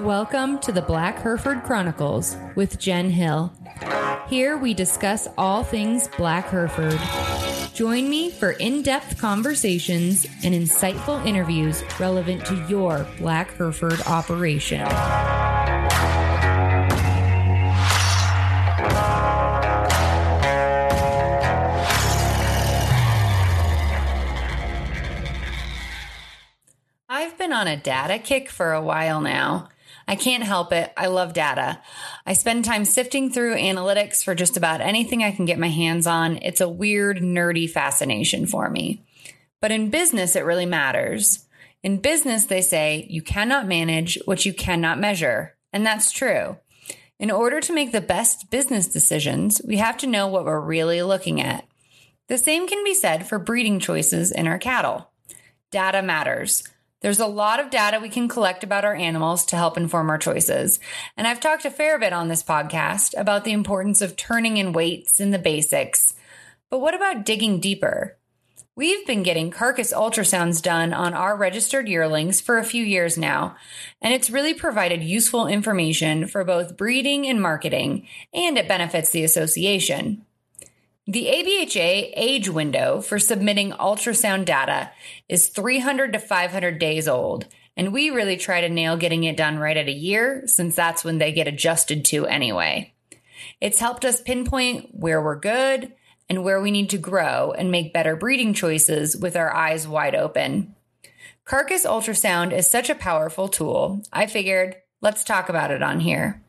Welcome 0.00 0.58
to 0.60 0.72
the 0.72 0.80
Black 0.86 1.18
Hereford 1.18 1.62
Chronicles 1.64 2.36
with 2.54 2.78
Jen 2.78 3.10
Hill. 3.10 3.52
Here 4.28 4.56
we 4.56 4.72
discuss 4.72 5.28
all 5.36 5.64
things 5.64 6.08
Black 6.16 6.48
Hereford. 6.48 6.98
Join 7.74 8.08
me 8.08 8.30
for 8.30 8.52
in 8.52 8.80
depth 8.82 9.18
conversations 9.18 10.24
and 10.42 10.54
insightful 10.54 11.24
interviews 11.26 11.84
relevant 12.00 12.46
to 12.46 12.54
your 12.68 13.06
Black 13.18 13.54
Hereford 13.56 14.00
operation. 14.06 14.86
On 27.58 27.66
a 27.66 27.76
data 27.76 28.18
kick 28.18 28.48
for 28.48 28.72
a 28.72 28.80
while 28.80 29.20
now. 29.20 29.68
I 30.06 30.14
can't 30.14 30.44
help 30.44 30.72
it. 30.72 30.92
I 30.96 31.08
love 31.08 31.34
data. 31.34 31.82
I 32.24 32.32
spend 32.32 32.64
time 32.64 32.84
sifting 32.84 33.30
through 33.30 33.56
analytics 33.56 34.24
for 34.24 34.34
just 34.34 34.56
about 34.56 34.80
anything 34.80 35.22
I 35.22 35.32
can 35.32 35.44
get 35.44 35.58
my 35.58 35.68
hands 35.68 36.06
on. 36.06 36.38
It's 36.38 36.62
a 36.62 36.68
weird, 36.68 37.18
nerdy 37.18 37.68
fascination 37.68 38.46
for 38.46 38.70
me. 38.70 39.04
But 39.60 39.72
in 39.72 39.90
business, 39.90 40.36
it 40.36 40.44
really 40.44 40.66
matters. 40.66 41.46
In 41.82 41.98
business, 41.98 42.46
they 42.46 42.62
say 42.62 43.06
you 43.10 43.20
cannot 43.20 43.66
manage 43.66 44.18
what 44.24 44.46
you 44.46 44.54
cannot 44.54 45.00
measure. 45.00 45.56
And 45.72 45.84
that's 45.84 46.12
true. 46.12 46.56
In 47.18 47.30
order 47.30 47.60
to 47.60 47.74
make 47.74 47.90
the 47.90 48.00
best 48.00 48.50
business 48.50 48.86
decisions, 48.86 49.60
we 49.66 49.76
have 49.78 49.96
to 49.98 50.06
know 50.06 50.28
what 50.28 50.44
we're 50.44 50.60
really 50.60 51.02
looking 51.02 51.40
at. 51.40 51.66
The 52.28 52.38
same 52.38 52.68
can 52.68 52.84
be 52.84 52.94
said 52.94 53.28
for 53.28 53.38
breeding 53.38 53.80
choices 53.80 54.30
in 54.30 54.46
our 54.46 54.58
cattle. 54.58 55.10
Data 55.70 56.00
matters. 56.00 56.62
There's 57.00 57.20
a 57.20 57.26
lot 57.26 57.60
of 57.60 57.70
data 57.70 58.00
we 58.00 58.08
can 58.08 58.26
collect 58.26 58.64
about 58.64 58.84
our 58.84 58.94
animals 58.94 59.46
to 59.46 59.56
help 59.56 59.76
inform 59.76 60.10
our 60.10 60.18
choices. 60.18 60.80
And 61.16 61.28
I've 61.28 61.40
talked 61.40 61.64
a 61.64 61.70
fair 61.70 61.98
bit 61.98 62.12
on 62.12 62.28
this 62.28 62.42
podcast 62.42 63.14
about 63.16 63.44
the 63.44 63.52
importance 63.52 64.02
of 64.02 64.16
turning 64.16 64.56
in 64.56 64.72
weights 64.72 65.20
and 65.20 65.32
the 65.32 65.38
basics. 65.38 66.14
But 66.70 66.80
what 66.80 66.94
about 66.94 67.24
digging 67.24 67.60
deeper? 67.60 68.18
We've 68.74 69.04
been 69.06 69.24
getting 69.24 69.50
carcass 69.50 69.92
ultrasounds 69.92 70.62
done 70.62 70.92
on 70.92 71.12
our 71.12 71.36
registered 71.36 71.88
yearlings 71.88 72.40
for 72.40 72.58
a 72.58 72.64
few 72.64 72.84
years 72.84 73.18
now, 73.18 73.56
and 74.00 74.14
it's 74.14 74.30
really 74.30 74.54
provided 74.54 75.02
useful 75.02 75.48
information 75.48 76.28
for 76.28 76.44
both 76.44 76.76
breeding 76.76 77.26
and 77.26 77.42
marketing, 77.42 78.06
and 78.32 78.56
it 78.56 78.68
benefits 78.68 79.10
the 79.10 79.24
association. 79.24 80.24
The 81.10 81.24
ABHA 81.24 82.12
age 82.16 82.50
window 82.50 83.00
for 83.00 83.18
submitting 83.18 83.72
ultrasound 83.72 84.44
data 84.44 84.90
is 85.26 85.48
300 85.48 86.12
to 86.12 86.18
500 86.18 86.78
days 86.78 87.08
old, 87.08 87.46
and 87.78 87.94
we 87.94 88.10
really 88.10 88.36
try 88.36 88.60
to 88.60 88.68
nail 88.68 88.98
getting 88.98 89.24
it 89.24 89.34
done 89.34 89.58
right 89.58 89.78
at 89.78 89.88
a 89.88 89.92
year 89.92 90.42
since 90.44 90.76
that's 90.76 91.04
when 91.04 91.16
they 91.16 91.32
get 91.32 91.48
adjusted 91.48 92.04
to 92.04 92.26
anyway. 92.26 92.92
It's 93.58 93.80
helped 93.80 94.04
us 94.04 94.20
pinpoint 94.20 94.90
where 94.92 95.22
we're 95.22 95.40
good 95.40 95.94
and 96.28 96.44
where 96.44 96.60
we 96.60 96.70
need 96.70 96.90
to 96.90 96.98
grow 96.98 97.52
and 97.52 97.70
make 97.70 97.94
better 97.94 98.14
breeding 98.14 98.52
choices 98.52 99.16
with 99.16 99.34
our 99.34 99.50
eyes 99.54 99.88
wide 99.88 100.14
open. 100.14 100.74
Carcass 101.46 101.86
ultrasound 101.86 102.52
is 102.52 102.70
such 102.70 102.90
a 102.90 102.94
powerful 102.94 103.48
tool, 103.48 104.02
I 104.12 104.26
figured 104.26 104.76
let's 105.00 105.24
talk 105.24 105.48
about 105.48 105.70
it 105.70 105.82
on 105.82 106.00
here. 106.00 106.42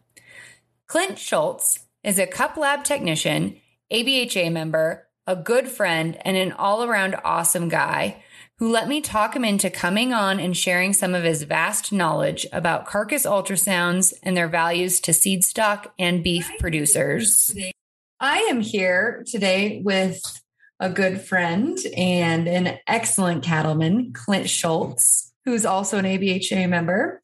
Clint 0.87 1.15
Shults 1.15 1.85
is 2.03 2.19
a 2.19 2.27
CUP 2.27 2.57
lab 2.57 2.83
technician 2.83 3.55
ABHA 3.91 4.51
member, 4.51 5.07
a 5.25 5.35
good 5.35 5.67
friend, 5.67 6.17
and 6.25 6.37
an 6.37 6.51
all 6.51 6.83
around 6.83 7.15
awesome 7.23 7.69
guy 7.69 8.23
who 8.59 8.69
let 8.69 8.87
me 8.87 8.99
talk 8.99 9.35
him 9.35 9.45
into 9.45 9.69
coming 9.69 10.13
on 10.13 10.39
and 10.39 10.55
sharing 10.55 10.91
some 10.91 11.15
of 11.15 11.23
his 11.23 11.43
vast 11.43 11.91
knowledge 11.91 12.45
about 12.51 12.85
carcass 12.85 13.25
ultrasounds 13.25 14.13
and 14.21 14.35
their 14.35 14.49
values 14.49 14.99
to 14.99 15.13
seed 15.13 15.43
stock 15.43 15.93
and 15.97 16.23
beef 16.23 16.51
producers. 16.59 17.55
I 18.19 18.39
am 18.49 18.59
here 18.59 19.23
today 19.25 19.81
with 19.83 20.21
a 20.79 20.89
good 20.89 21.21
friend 21.21 21.77
and 21.95 22.47
an 22.47 22.77
excellent 22.85 23.43
cattleman, 23.43 24.11
Clint 24.13 24.47
Shults 24.47 25.28
who's 25.45 25.65
also 25.65 25.97
an 25.97 26.05
ABHA 26.05 26.67
member. 26.69 27.21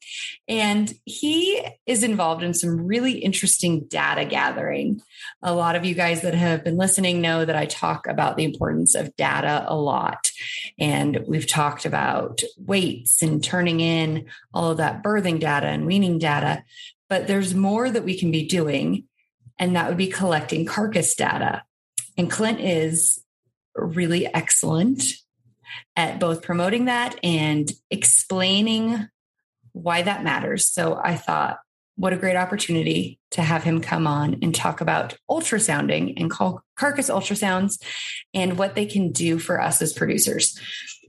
And 0.48 0.92
he 1.04 1.64
is 1.86 2.02
involved 2.02 2.42
in 2.42 2.54
some 2.54 2.86
really 2.86 3.18
interesting 3.18 3.86
data 3.88 4.24
gathering. 4.24 5.00
A 5.42 5.54
lot 5.54 5.76
of 5.76 5.84
you 5.84 5.94
guys 5.94 6.22
that 6.22 6.34
have 6.34 6.64
been 6.64 6.76
listening 6.76 7.20
know 7.20 7.44
that 7.44 7.56
I 7.56 7.66
talk 7.66 8.06
about 8.06 8.36
the 8.36 8.44
importance 8.44 8.94
of 8.94 9.14
data 9.16 9.64
a 9.68 9.76
lot. 9.76 10.30
And 10.78 11.24
we've 11.26 11.46
talked 11.46 11.84
about 11.84 12.42
weights 12.56 13.22
and 13.22 13.42
turning 13.42 13.80
in 13.80 14.26
all 14.52 14.70
of 14.70 14.78
that 14.78 15.02
birthing 15.02 15.40
data 15.40 15.66
and 15.66 15.86
weaning 15.86 16.18
data. 16.18 16.64
But 17.08 17.26
there's 17.26 17.54
more 17.54 17.88
that 17.88 18.04
we 18.04 18.18
can 18.18 18.30
be 18.30 18.46
doing, 18.46 19.04
and 19.58 19.76
that 19.76 19.88
would 19.88 19.96
be 19.96 20.08
collecting 20.08 20.66
carcass 20.66 21.14
data. 21.14 21.62
And 22.18 22.30
Clint 22.30 22.60
is 22.60 23.22
really 23.76 24.26
excellent 24.26 25.02
at 25.94 26.20
both 26.20 26.42
promoting 26.42 26.86
that 26.86 27.18
and 27.22 27.70
explaining 27.90 29.08
why 29.72 30.02
that 30.02 30.24
matters. 30.24 30.66
So 30.66 31.00
I 31.02 31.16
thought, 31.16 31.58
what 31.96 32.12
a 32.12 32.16
great 32.16 32.36
opportunity 32.36 33.18
to 33.30 33.42
have 33.42 33.64
him 33.64 33.80
come 33.80 34.06
on 34.06 34.38
and 34.42 34.54
talk 34.54 34.80
about 34.82 35.16
ultrasounding 35.30 36.12
and 36.18 36.30
carcass 36.30 37.08
ultrasounds 37.08 37.82
and 38.34 38.58
what 38.58 38.74
they 38.74 38.84
can 38.84 39.12
do 39.12 39.38
for 39.38 39.60
us 39.60 39.80
as 39.80 39.94
producers. 39.94 40.60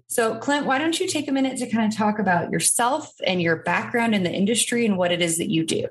So, 0.07 0.35
Clint, 0.35 0.65
why 0.65 0.77
don't 0.77 0.97
you 0.97 1.07
take 1.07 1.27
a 1.27 1.33
minute 1.33 1.57
to 1.57 1.69
kind 1.69 1.91
of 1.91 1.97
talk 1.97 2.19
about 2.19 2.51
yourself 2.51 3.11
and 3.25 3.41
your 3.41 3.57
background 3.57 4.15
in 4.15 4.23
the 4.23 4.31
industry 4.31 4.85
and 4.85 4.97
what 4.97 5.11
it 5.11 5.21
is 5.21 5.37
that 5.37 5.49
you 5.49 5.65
do? 5.65 5.87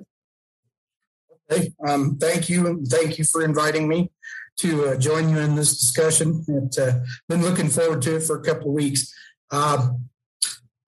Okay. 1.53 1.71
Um, 1.87 2.17
thank 2.19 2.49
you. 2.49 2.83
Thank 2.87 3.19
you 3.19 3.25
for 3.25 3.45
inviting 3.45 3.87
me 3.87 4.11
to 4.59 4.87
uh, 4.87 4.97
join 4.97 5.29
you 5.29 5.39
in 5.39 5.55
this 5.55 5.79
discussion. 5.79 6.45
I've 6.49 6.83
uh, 6.83 6.99
been 7.29 7.43
looking 7.43 7.69
forward 7.69 8.03
to 8.03 8.17
it 8.17 8.23
for 8.23 8.41
a 8.41 8.43
couple 8.43 8.69
of 8.69 8.75
weeks. 8.75 9.13
Um, 9.51 10.07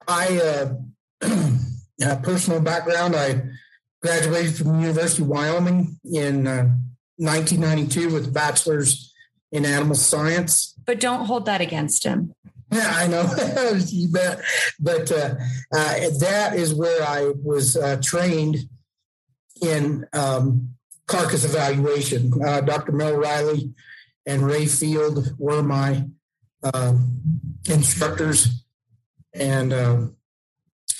I, 0.07 0.73
uh, 1.21 2.15
personal 2.23 2.61
background, 2.61 3.15
I 3.15 3.43
graduated 4.01 4.55
from 4.55 4.73
the 4.73 4.81
University 4.81 5.21
of 5.21 5.29
Wyoming 5.29 5.99
in 6.05 6.45
1992 7.17 8.09
uh, 8.09 8.13
with 8.13 8.27
a 8.27 8.31
bachelor's 8.31 9.13
in 9.51 9.65
animal 9.65 9.95
science. 9.95 10.75
But 10.85 10.99
don't 10.99 11.25
hold 11.25 11.45
that 11.45 11.61
against 11.61 12.03
him. 12.03 12.33
Yeah, 12.71 12.91
I 12.95 13.07
know. 13.07 13.31
you 13.87 14.09
bet. 14.09 14.41
But 14.79 15.11
uh, 15.11 15.35
uh, 15.73 15.95
that 16.19 16.53
is 16.55 16.73
where 16.73 17.03
I 17.03 17.31
was 17.43 17.77
trained 18.01 18.57
in 19.61 20.05
um, 20.13 20.75
carcass 21.09 21.43
evaluation. 21.43 22.31
Uh, 22.41 22.61
Dr. 22.61 22.91
Mel 22.91 23.15
Riley 23.15 23.73
and 24.25 24.45
Ray 24.45 24.67
Field 24.67 25.33
were 25.37 25.63
my 25.63 26.05
uh, 26.63 26.93
instructors, 27.67 28.63
and 29.33 29.73
um, 29.73 30.15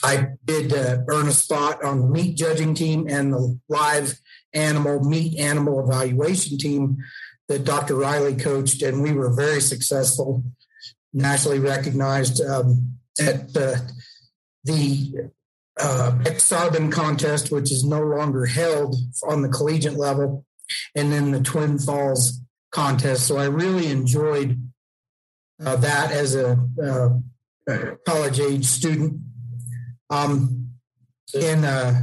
I 0.04 0.30
did 0.46 0.74
uh, 0.74 1.00
earn 1.08 1.28
a 1.28 1.32
spot 1.32 1.84
on 1.84 2.02
the 2.02 2.08
meat 2.08 2.36
judging 2.36 2.74
team 2.74 3.08
and 3.08 3.34
the 3.34 3.60
live 3.70 4.20
animal 4.54 5.04
meat 5.04 5.40
animal 5.40 5.80
evaluation 5.88 6.58
team 6.58 6.98
that 7.48 7.66
Dr. 7.66 7.96
Riley 7.96 8.36
coached, 8.36 8.82
and 8.82 9.04
we 9.04 9.12
were 9.12 9.34
very 9.34 9.62
successful, 9.62 10.44
nationally 11.14 11.60
recognized 11.60 12.42
um, 12.42 12.96
at 13.20 13.56
uh, 13.56 13.76
the 14.64 15.32
uh, 15.80 16.12
contest, 16.92 17.52
which 17.52 17.72
is 17.72 17.84
no 17.84 18.02
longer 18.02 18.46
held 18.46 18.96
on 19.24 19.42
the 19.42 19.50
collegiate 19.50 19.98
level, 19.98 20.46
and 20.96 21.12
then 21.12 21.31
the 21.31 21.42
Twin 21.42 21.80
Falls 21.80 22.42
contest. 22.72 23.28
So 23.28 23.38
I 23.38 23.46
really 23.46 23.88
enjoyed 23.88 24.62
uh, 25.64 25.76
that 25.78 26.12
as 26.12 26.36
a 26.36 26.58
uh, 26.81 27.96
college 28.06 28.40
age 28.40 28.66
student. 28.66 29.22
Um, 30.10 30.72
and 31.40 31.66
uh, 31.66 31.94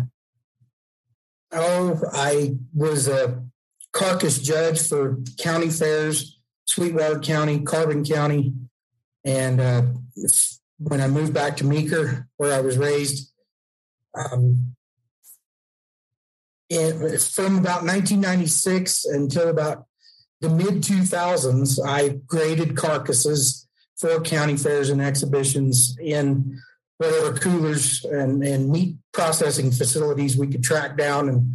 oh, 1.52 2.00
I 2.12 2.56
was 2.74 3.08
a 3.08 3.42
carcass 3.92 4.38
judge 4.38 4.80
for 4.86 5.18
county 5.38 5.70
fairs, 5.70 6.38
Sweetwater 6.66 7.20
County, 7.20 7.60
Carbon 7.60 8.04
County, 8.04 8.52
and 9.24 9.60
uh, 9.60 9.82
when 10.78 11.00
I 11.00 11.08
moved 11.08 11.34
back 11.34 11.56
to 11.56 11.64
Meeker, 11.64 12.28
where 12.36 12.54
I 12.54 12.60
was 12.60 12.78
raised, 12.78 13.32
um, 14.16 14.76
it, 16.68 17.20
from 17.20 17.58
about 17.58 17.84
1996 17.84 19.04
until 19.06 19.48
about 19.48 19.86
the 20.40 20.48
mid 20.48 20.82
2000s, 20.82 21.78
I 21.84 22.20
graded 22.26 22.76
carcasses 22.76 23.66
for 23.96 24.20
county 24.20 24.56
fairs 24.56 24.90
and 24.90 25.00
exhibitions 25.00 25.96
in 26.00 26.60
whatever 26.98 27.38
coolers 27.38 28.04
and, 28.04 28.42
and 28.42 28.70
meat 28.70 28.96
processing 29.12 29.70
facilities 29.70 30.36
we 30.36 30.46
could 30.46 30.62
track 30.62 30.96
down 30.96 31.28
in 31.28 31.54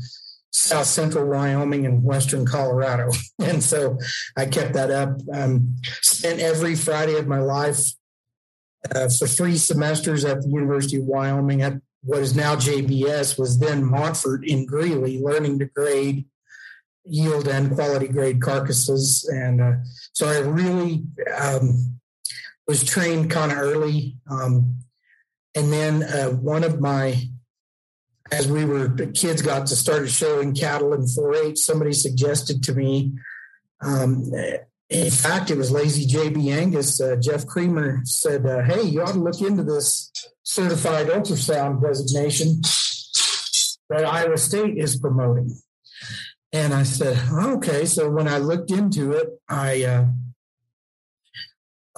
South 0.51 0.85
Central 0.85 1.25
Wyoming 1.27 1.85
and 1.85 2.03
Western 2.03 2.45
Colorado. 2.45 3.09
And 3.39 3.63
so 3.63 3.97
I 4.37 4.45
kept 4.45 4.73
that 4.73 4.91
up. 4.91 5.17
Um, 5.33 5.75
spent 6.01 6.39
every 6.39 6.75
Friday 6.75 7.17
of 7.17 7.27
my 7.27 7.39
life 7.39 7.79
uh, 8.93 9.09
for 9.09 9.27
three 9.27 9.57
semesters 9.57 10.25
at 10.25 10.41
the 10.41 10.49
University 10.49 10.97
of 10.97 11.03
Wyoming 11.03 11.61
at 11.63 11.73
what 12.03 12.19
is 12.19 12.35
now 12.35 12.55
JBS 12.55 13.37
was 13.37 13.59
then 13.59 13.83
Monfort 13.83 14.45
in 14.45 14.65
Greeley, 14.65 15.21
learning 15.21 15.59
to 15.59 15.65
grade 15.65 16.25
yield 17.05 17.47
and 17.47 17.73
quality 17.75 18.07
grade 18.07 18.41
carcasses. 18.41 19.27
And 19.31 19.61
uh, 19.61 19.73
so 20.13 20.27
I 20.27 20.39
really 20.39 21.03
um, 21.39 21.99
was 22.67 22.83
trained 22.83 23.29
kind 23.29 23.51
of 23.51 23.57
early. 23.57 24.17
Um, 24.29 24.79
and 25.55 25.71
then 25.71 26.03
uh, 26.03 26.29
one 26.29 26.63
of 26.63 26.79
my, 26.79 27.21
as 28.31 28.47
we 28.47 28.65
were, 28.65 28.89
kids 29.13 29.41
got 29.41 29.67
to 29.67 29.75
start 29.75 30.09
showing 30.09 30.55
cattle 30.55 30.93
in 30.93 31.07
4 31.07 31.35
H, 31.35 31.59
somebody 31.59 31.93
suggested 31.93 32.63
to 32.63 32.73
me, 32.73 33.13
um, 33.81 34.31
in 34.91 35.09
fact, 35.09 35.49
it 35.49 35.57
was 35.57 35.71
Lazy 35.71 36.05
JB 36.05 36.51
Angus. 36.51 36.99
Uh, 36.99 37.15
Jeff 37.15 37.47
Creamer 37.47 38.01
said, 38.03 38.45
uh, 38.45 38.61
Hey, 38.61 38.81
you 38.81 39.01
ought 39.01 39.13
to 39.13 39.19
look 39.19 39.39
into 39.39 39.63
this 39.63 40.11
certified 40.43 41.07
ultrasound 41.07 41.81
designation 41.81 42.61
that 43.89 44.05
Iowa 44.05 44.37
State 44.37 44.77
is 44.77 44.99
promoting. 44.99 45.57
And 46.51 46.73
I 46.73 46.83
said, 46.83 47.17
okay. 47.31 47.85
So 47.85 48.09
when 48.09 48.27
I 48.27 48.39
looked 48.39 48.71
into 48.71 49.13
it, 49.13 49.29
I 49.47 49.83
uh, 49.83 50.05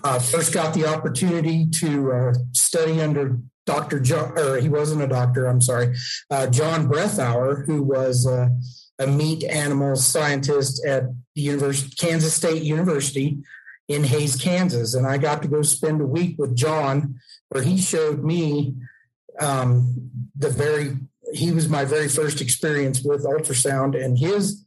uh, 0.03 0.19
first 0.19 0.53
got 0.53 0.75
the 0.75 0.85
opportunity 0.85 1.67
to 1.71 2.11
uh, 2.11 2.33
study 2.51 3.01
under 3.01 3.39
Dr. 3.65 3.99
John, 3.99 4.37
or 4.37 4.57
he 4.57 4.69
wasn't 4.69 5.01
a 5.01 5.07
doctor, 5.07 5.47
I'm 5.47 5.61
sorry, 5.61 5.95
uh, 6.29 6.47
John 6.47 6.87
Brethour, 6.87 7.65
who 7.65 7.81
was 7.81 8.27
a 8.27 9.07
meat 9.07 9.43
animal 9.45 9.95
scientist 9.95 10.85
at 10.85 11.05
University, 11.35 11.95
Kansas 11.95 12.33
State 12.33 12.63
University 12.63 13.39
in 13.87 14.03
Hays, 14.03 14.35
Kansas. 14.35 14.93
And 14.93 15.05
I 15.05 15.17
got 15.17 15.41
to 15.41 15.47
go 15.47 15.61
spend 15.61 16.01
a 16.01 16.05
week 16.05 16.37
with 16.37 16.55
John 16.55 17.19
where 17.49 17.63
he 17.63 17.77
showed 17.77 18.23
me 18.23 18.75
um, 19.39 20.09
the 20.35 20.49
very 20.49 20.97
he 21.33 21.51
was 21.51 21.67
my 21.67 21.83
very 21.83 22.07
first 22.07 22.41
experience 22.41 23.01
with 23.01 23.25
ultrasound 23.25 24.01
and 24.01 24.17
his 24.17 24.65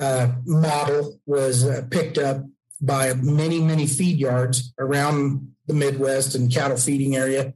uh, 0.00 0.32
model 0.44 1.20
was 1.26 1.64
uh, 1.64 1.86
picked 1.90 2.18
up 2.18 2.44
by 2.80 3.14
many 3.14 3.60
many 3.60 3.86
feed 3.86 4.18
yards 4.18 4.72
around 4.80 5.54
the 5.68 5.74
midwest 5.74 6.34
and 6.34 6.52
cattle 6.52 6.76
feeding 6.76 7.14
area 7.14 7.54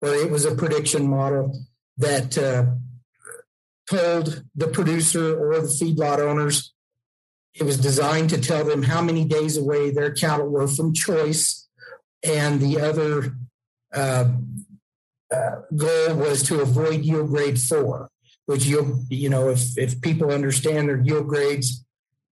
where 0.00 0.14
it 0.14 0.30
was 0.30 0.44
a 0.44 0.54
prediction 0.54 1.08
model 1.08 1.56
that 1.96 2.36
uh, 2.36 2.66
told 3.88 4.42
the 4.56 4.66
producer 4.66 5.38
or 5.38 5.60
the 5.60 5.68
feedlot 5.68 6.18
owners 6.18 6.73
it 7.54 7.62
was 7.62 7.78
designed 7.78 8.30
to 8.30 8.40
tell 8.40 8.64
them 8.64 8.82
how 8.82 9.00
many 9.00 9.24
days 9.24 9.56
away 9.56 9.90
their 9.90 10.10
cattle 10.10 10.48
were 10.48 10.66
from 10.66 10.92
choice. 10.92 11.68
And 12.24 12.60
the 12.60 12.80
other 12.80 13.36
uh, 13.92 14.30
uh, 15.32 15.56
goal 15.74 16.16
was 16.16 16.42
to 16.44 16.60
avoid 16.60 17.04
yield 17.04 17.28
grade 17.28 17.60
four, 17.60 18.10
which 18.46 18.64
you 18.66 19.00
you 19.08 19.28
know 19.28 19.50
if 19.50 19.76
if 19.78 20.00
people 20.00 20.30
understand 20.30 20.88
their 20.88 21.00
yield 21.00 21.28
grades 21.28 21.84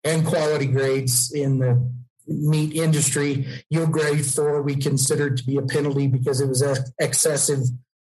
and 0.03 0.25
quality 0.25 0.65
grades 0.65 1.31
in 1.31 1.59
the 1.59 1.91
meat 2.27 2.75
industry, 2.75 3.45
yield 3.69 3.91
grade 3.91 4.25
four 4.25 4.61
we 4.61 4.75
considered 4.75 5.37
to 5.37 5.45
be 5.45 5.57
a 5.57 5.61
penalty 5.61 6.07
because 6.07 6.41
it 6.41 6.47
was 6.47 6.63
excessive 6.99 7.59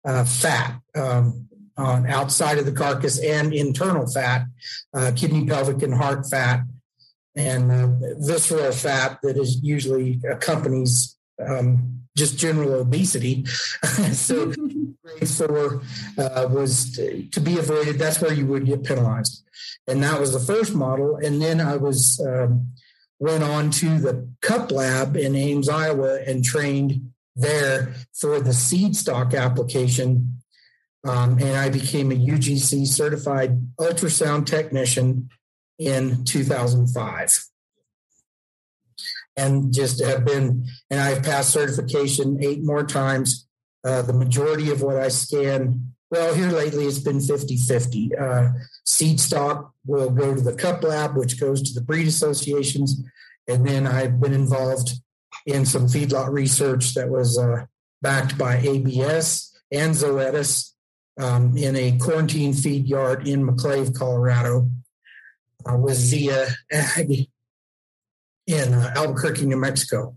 uh, 0.06 0.24
fat 0.24 0.80
um, 0.96 1.48
on 1.78 2.08
outside 2.08 2.58
of 2.58 2.66
the 2.66 2.72
carcass 2.72 3.20
and 3.20 3.54
internal 3.54 4.08
fat, 4.08 4.46
uh, 4.94 5.12
kidney, 5.16 5.46
pelvic, 5.46 5.82
and 5.82 5.94
heart 5.94 6.26
fat, 6.30 6.62
and 7.36 7.72
uh, 7.72 7.88
visceral 8.20 8.72
fat 8.72 9.20
that 9.24 9.38
is 9.38 9.62
usually 9.62 10.22
accompanies 10.30 11.16
um, 11.46 12.02
just 12.18 12.38
general 12.38 12.76
obesity. 12.76 13.46
so 14.14 14.54
prayed 15.04 15.30
for 15.30 15.82
uh, 16.18 16.48
was 16.50 16.96
to, 16.96 17.24
to, 17.30 17.40
be 17.40 17.58
avoided. 17.58 18.00
That's 18.00 18.22
where 18.22 18.34
you 18.34 18.46
would 18.48 18.66
get 18.66 18.84
penalized, 18.84 19.44
and 19.88 20.02
that 20.04 20.20
was 20.20 20.34
the 20.34 20.40
first 20.40 20.74
model. 20.74 21.18
And 21.18 21.42
then 21.42 21.60
I 21.60 21.76
was 21.76 22.20
um, 22.26 22.68
went 23.20 23.44
on 23.44 23.72
to 23.72 24.00
the 24.00 24.30
CUP 24.42 24.72
Lab 24.72 25.18
in 25.18 25.36
Ames, 25.36 25.70
Iowa, 25.70 26.22
and 26.26 26.44
trained 26.44 27.12
there 27.36 27.94
for 28.14 28.40
the 28.40 28.54
seed 28.54 28.96
stock 28.96 29.34
application. 29.34 30.42
Um, 31.04 31.34
and 31.34 31.56
I 31.56 31.70
became 31.70 32.12
a 32.12 32.16
UGC 32.16 32.88
certified 32.88 33.62
ultrasound 33.80 34.48
technician 34.48 35.30
in 35.78 36.24
2005 36.26 37.46
and 39.38 39.74
just 39.74 40.04
have 40.04 40.26
been, 40.26 40.66
and 40.90 41.00
I've 41.00 41.24
passed 41.24 41.52
certification 41.52 42.38
eight 42.42 42.64
more 42.64 42.86
times. 42.86 43.48
Uh, 43.84 44.02
the 44.02 44.14
majority 44.14 44.72
of 44.72 44.82
what 44.82 44.98
I 44.98 45.10
scan, 45.10 45.94
well, 46.10 46.34
here 46.34 46.50
lately 46.50 46.86
it's 46.86 47.00
been 47.00 47.22
50 47.22 47.58
50. 47.58 48.16
Uh, 48.16 48.50
seed 48.86 49.20
stock 49.20 49.74
will 49.86 50.10
go 50.10 50.34
to 50.34 50.42
the 50.42 50.56
CUP 50.56 50.84
Lab, 50.84 51.18
which 51.18 51.40
goes 51.40 51.62
to 51.62 51.74
the 51.74 51.86
breed 51.86 52.08
associations. 52.08 53.02
And 53.48 53.68
then 53.68 53.86
I've 53.86 54.20
been 54.20 54.34
involved 54.34 54.92
in 55.46 55.66
some 55.66 55.88
feedlot 55.88 56.32
research 56.32 56.94
that 56.96 57.10
was 57.10 57.38
uh, 57.38 57.66
backed 58.02 58.38
by 58.38 58.58
ABS 58.58 59.56
and 59.72 59.94
Zoetis 59.94 60.72
um, 61.20 61.56
in 61.56 61.76
a 61.76 61.98
quarantine 61.98 62.54
feed 62.54 62.88
yard 62.88 63.28
in 63.28 63.46
McClave, 63.46 63.96
Colorado, 63.96 64.70
uh, 65.70 65.78
with 65.78 65.96
Zia 65.96 66.48
Ag 66.72 67.28
in 68.48 68.74
uh, 68.74 68.94
Albuquerque, 68.96 69.46
New 69.46 69.58
Mexico. 69.58 70.16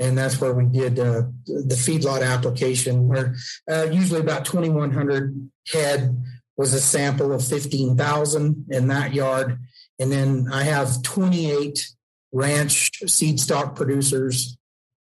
And 0.00 0.16
that's 0.16 0.40
where 0.40 0.54
we 0.54 0.64
did 0.64 0.98
uh, 0.98 1.22
the 1.46 1.74
feedlot 1.74 2.24
application, 2.24 3.08
where 3.08 3.34
uh, 3.70 3.88
usually 3.90 4.20
about 4.20 4.44
2,100 4.44 5.50
head 5.72 6.24
was 6.56 6.72
a 6.72 6.80
sample 6.80 7.32
of 7.32 7.44
15,000 7.46 8.66
in 8.70 8.88
that 8.88 9.12
yard. 9.12 9.58
And 9.98 10.12
then 10.12 10.48
I 10.52 10.62
have 10.64 11.02
28 11.02 11.84
ranch 12.32 12.92
seed 13.06 13.40
stock 13.40 13.74
producers 13.74 14.56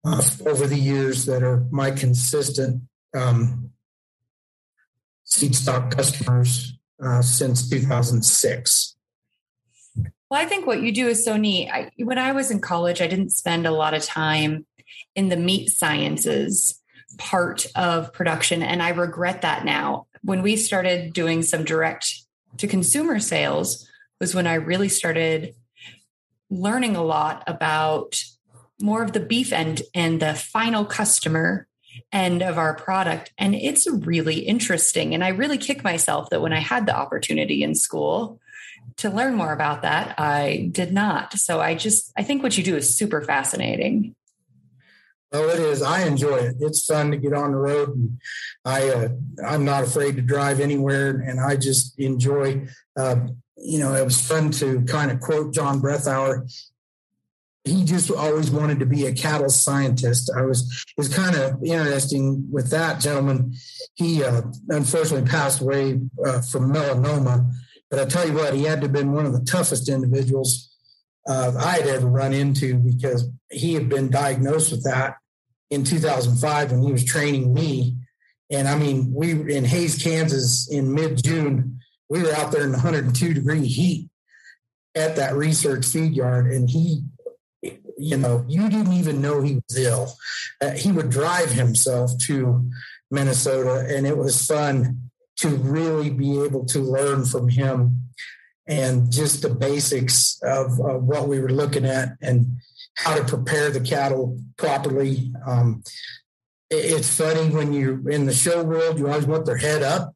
uh, 0.06 0.22
over 0.46 0.68
the 0.68 0.78
years 0.78 1.26
that 1.26 1.42
are 1.42 1.66
my 1.72 1.90
consistent 1.92 2.84
um, 3.16 3.72
seed 5.24 5.56
stock 5.56 5.92
customers 5.92 6.78
uh, 7.04 7.22
since 7.22 7.70
2006. 7.70 8.95
Well, 10.30 10.42
I 10.42 10.46
think 10.46 10.66
what 10.66 10.82
you 10.82 10.92
do 10.92 11.08
is 11.08 11.24
so 11.24 11.38
neat. 11.38 11.70
I, 11.70 11.92
when 11.98 12.18
I 12.18 12.32
was 12.32 12.50
in 12.50 12.60
college, 12.60 13.02
I 13.02 13.08
didn't 13.08 13.30
spend 13.30 13.68
a 13.68 13.72
lot 13.72 13.94
of 13.94 14.04
time 14.04 14.66
in 15.16 15.30
the 15.30 15.38
meat 15.38 15.70
sciences 15.70 16.82
part 17.18 17.66
of 17.76 18.12
production, 18.12 18.62
and 18.62 18.82
I 18.82 18.90
regret 18.90 19.42
that 19.44 19.66
now. 19.66 20.08
When 20.24 20.42
we 20.42 20.56
started 20.58 21.14
doing 21.14 21.44
some 21.44 21.64
direct 21.64 22.14
to 22.58 22.68
consumer 22.68 23.20
sales, 23.20 23.88
was 24.20 24.34
when 24.34 24.48
I 24.48 24.56
really 24.56 24.90
started 24.90 25.56
learning 26.50 26.96
a 26.96 27.04
lot 27.04 27.44
about 27.48 28.22
more 28.82 29.04
of 29.04 29.14
the 29.14 29.20
beef 29.20 29.54
end 29.54 29.82
and 29.94 30.22
the 30.22 30.34
final 30.34 30.86
customer 30.86 31.68
end 32.12 32.42
of 32.42 32.58
our 32.58 32.76
product. 32.76 33.32
And 33.38 33.56
it's 33.56 33.88
really 33.90 34.40
interesting. 34.40 35.14
And 35.14 35.24
I 35.24 35.30
really 35.30 35.58
kick 35.58 35.84
myself 35.84 36.30
that 36.30 36.42
when 36.42 36.54
I 36.54 36.60
had 36.60 36.86
the 36.86 36.96
opportunity 36.96 37.64
in 37.64 37.76
school, 37.76 38.40
to 38.98 39.10
learn 39.10 39.36
more 39.36 39.54
about 39.54 39.82
that, 39.82 40.20
I 40.20 40.70
did 40.72 40.94
not. 40.94 41.38
So 41.38 41.60
I 41.60 41.76
just, 41.76 42.12
I 42.18 42.24
think 42.24 42.44
what 42.44 42.58
you 42.58 42.64
do 42.64 42.76
is 42.76 42.96
super 42.98 43.22
fascinating. 43.22 44.16
Well, 45.32 45.50
it 45.50 45.60
is. 45.60 45.82
I 45.82 46.04
enjoy 46.06 46.38
it. 46.38 46.56
It's 46.62 46.86
fun 46.86 47.12
to 47.12 47.18
get 47.18 47.34
on 47.34 47.52
the 47.52 47.58
road, 47.58 47.90
and 47.90 48.22
I 48.64 48.90
uh, 48.90 49.10
I'm 49.46 49.66
not 49.66 49.84
afraid 49.84 50.16
to 50.16 50.22
drive 50.22 50.62
anywhere, 50.62 51.10
and 51.10 51.42
I 51.42 51.58
just 51.58 52.00
enjoy. 52.00 52.68
Uh, 52.96 53.28
you 53.58 53.80
know, 53.80 53.94
it 53.96 54.06
was 54.06 54.26
fun 54.26 54.52
to 54.52 54.84
kind 54.84 55.12
of 55.12 55.20
quote 55.20 55.54
John 55.54 55.82
Brethour. 55.82 56.50
He 57.66 57.84
just 57.84 58.12
always 58.12 58.50
wanted 58.50 58.80
to 58.80 58.86
be 58.86 59.08
a 59.08 59.14
cattle 59.14 59.50
scientist. 59.50 60.32
I 60.34 60.44
was 60.44 60.86
it 60.96 61.02
was 61.02 61.14
kind 61.14 61.36
of 61.36 61.62
interesting 61.62 62.48
with 62.50 62.70
that 62.70 63.02
gentleman. 63.02 63.56
He 63.96 64.24
uh, 64.24 64.44
unfortunately 64.70 65.30
passed 65.30 65.60
away 65.60 66.00
uh, 66.26 66.42
from 66.42 66.72
melanoma, 66.72 67.52
but 67.90 68.00
I 68.00 68.06
tell 68.06 68.28
you 68.28 68.34
what, 68.34 68.54
he 68.54 68.64
had 68.64 68.82
to 68.82 68.88
have 68.88 68.94
been 68.94 69.12
one 69.12 69.26
of 69.26 69.34
the 69.34 69.46
toughest 69.46 69.90
individuals 69.90 70.72
uh, 71.28 71.54
I 71.58 71.78
had 71.78 71.88
ever 71.88 72.08
run 72.08 72.34
into 72.34 72.76
because 72.76 73.30
he 73.50 73.74
had 73.74 73.90
been 73.90 74.10
diagnosed 74.10 74.72
with 74.72 74.84
that 74.84 75.18
in 75.70 75.84
2005 75.84 76.72
when 76.72 76.84
he 76.84 76.92
was 76.92 77.04
training 77.04 77.54
me. 77.54 77.96
And 78.52 78.68
I 78.68 78.78
mean, 78.78 79.12
we 79.14 79.34
were 79.34 79.50
in 79.50 79.66
Hays, 79.66 80.02
Kansas 80.02 80.70
in 80.72 80.94
mid 80.94 81.24
June. 81.24 81.80
We 82.10 82.22
were 82.22 82.34
out 82.34 82.52
there 82.52 82.64
in 82.64 82.72
102 82.72 83.34
degree 83.34 83.66
heat 83.66 84.10
at 84.94 85.16
that 85.16 85.36
research 85.36 85.86
feed 85.86 86.14
yard, 86.14 86.52
and 86.52 86.70
he, 86.70 87.02
you 87.98 88.18
know, 88.18 88.46
you 88.48 88.70
didn't 88.70 88.94
even 88.94 89.22
know 89.22 89.42
he 89.42 89.56
was 89.56 89.78
ill. 89.78 90.14
Uh, 90.62 90.72
he 90.72 90.92
would 90.92 91.10
drive 91.10 91.52
himself 91.52 92.12
to 92.20 92.70
Minnesota, 93.10 93.88
and 93.94 94.06
it 94.06 94.16
was 94.16 94.46
fun 94.46 95.05
to 95.38 95.50
really 95.50 96.10
be 96.10 96.42
able 96.44 96.66
to 96.66 96.80
learn 96.80 97.26
from 97.26 97.50
him 97.50 98.02
and 98.68 99.12
just 99.12 99.42
the 99.42 99.50
basics 99.50 100.40
of, 100.44 100.80
of 100.80 101.04
what 101.04 101.28
we 101.28 101.40
were 101.40 101.52
looking 101.52 101.86
at 101.86 102.10
and 102.22 102.58
how 102.96 103.16
to 103.16 103.24
prepare 103.24 103.70
the 103.70 103.82
cattle 103.82 104.40
properly. 104.58 105.32
Um, 105.46 105.84
it's 106.70 107.16
funny 107.16 107.50
when 107.50 107.74
you're 107.74 108.10
in 108.10 108.26
the 108.26 108.34
show 108.34 108.64
world, 108.64 108.98
you 108.98 109.08
always 109.08 109.28
want 109.28 109.46
their 109.46 109.58
head 109.58 109.84
up. 109.84 110.16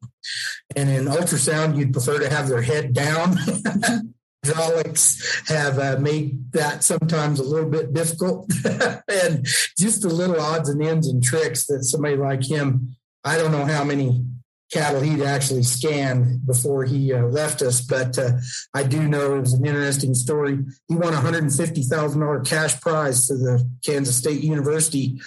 And 0.74 0.88
in 0.90 1.04
ultrasound, 1.04 1.76
you'd 1.76 1.92
prefer 1.92 2.18
to 2.18 2.28
have 2.28 2.48
their 2.48 2.62
head 2.62 2.92
down. 2.92 3.36
Hydraulics 4.44 5.48
have 5.48 5.78
uh, 5.78 5.98
made 6.00 6.52
that 6.52 6.82
sometimes 6.82 7.38
a 7.38 7.44
little 7.44 7.68
bit 7.68 7.92
difficult. 7.92 8.50
and 8.64 9.46
just 9.78 10.02
the 10.02 10.08
little 10.08 10.40
odds 10.40 10.68
and 10.68 10.82
ends 10.82 11.08
and 11.08 11.22
tricks 11.22 11.66
that 11.66 11.84
somebody 11.84 12.16
like 12.16 12.42
him, 12.42 12.96
I 13.22 13.36
don't 13.36 13.52
know 13.52 13.66
how 13.66 13.84
many 13.84 14.24
cattle 14.70 15.00
he'd 15.00 15.22
actually 15.22 15.62
scanned 15.62 16.46
before 16.46 16.84
he 16.84 17.12
uh, 17.12 17.24
left 17.24 17.62
us. 17.62 17.80
But 17.80 18.18
uh, 18.18 18.32
I 18.74 18.84
do 18.84 19.08
know 19.08 19.34
it 19.34 19.40
was 19.40 19.54
an 19.54 19.66
interesting 19.66 20.14
story. 20.14 20.58
He 20.88 20.94
won 20.94 21.12
a 21.12 21.18
$150,000 21.18 22.46
cash 22.46 22.80
prize 22.80 23.26
to 23.26 23.36
the 23.36 23.68
Kansas 23.84 24.16
State 24.16 24.42
University, 24.42 25.20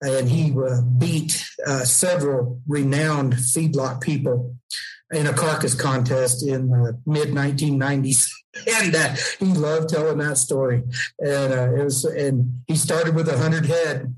and 0.00 0.28
he 0.28 0.52
uh, 0.52 0.82
beat 0.82 1.44
uh, 1.66 1.84
several 1.84 2.60
renowned 2.66 3.34
feedlot 3.34 4.00
people 4.00 4.56
in 5.12 5.26
a 5.26 5.32
carcass 5.32 5.74
contest 5.74 6.46
in 6.46 6.70
the 6.70 7.00
mid 7.06 7.28
1990s. 7.28 8.30
And 8.68 8.94
uh, 8.94 9.16
he 9.38 9.46
loved 9.46 9.88
telling 9.88 10.18
that 10.18 10.36
story. 10.36 10.82
And 11.18 11.52
uh, 11.54 11.74
it 11.74 11.84
was, 11.84 12.04
and 12.04 12.60
he 12.66 12.76
started 12.76 13.14
with 13.14 13.26
a 13.30 13.38
hundred 13.38 13.64
head, 13.64 14.14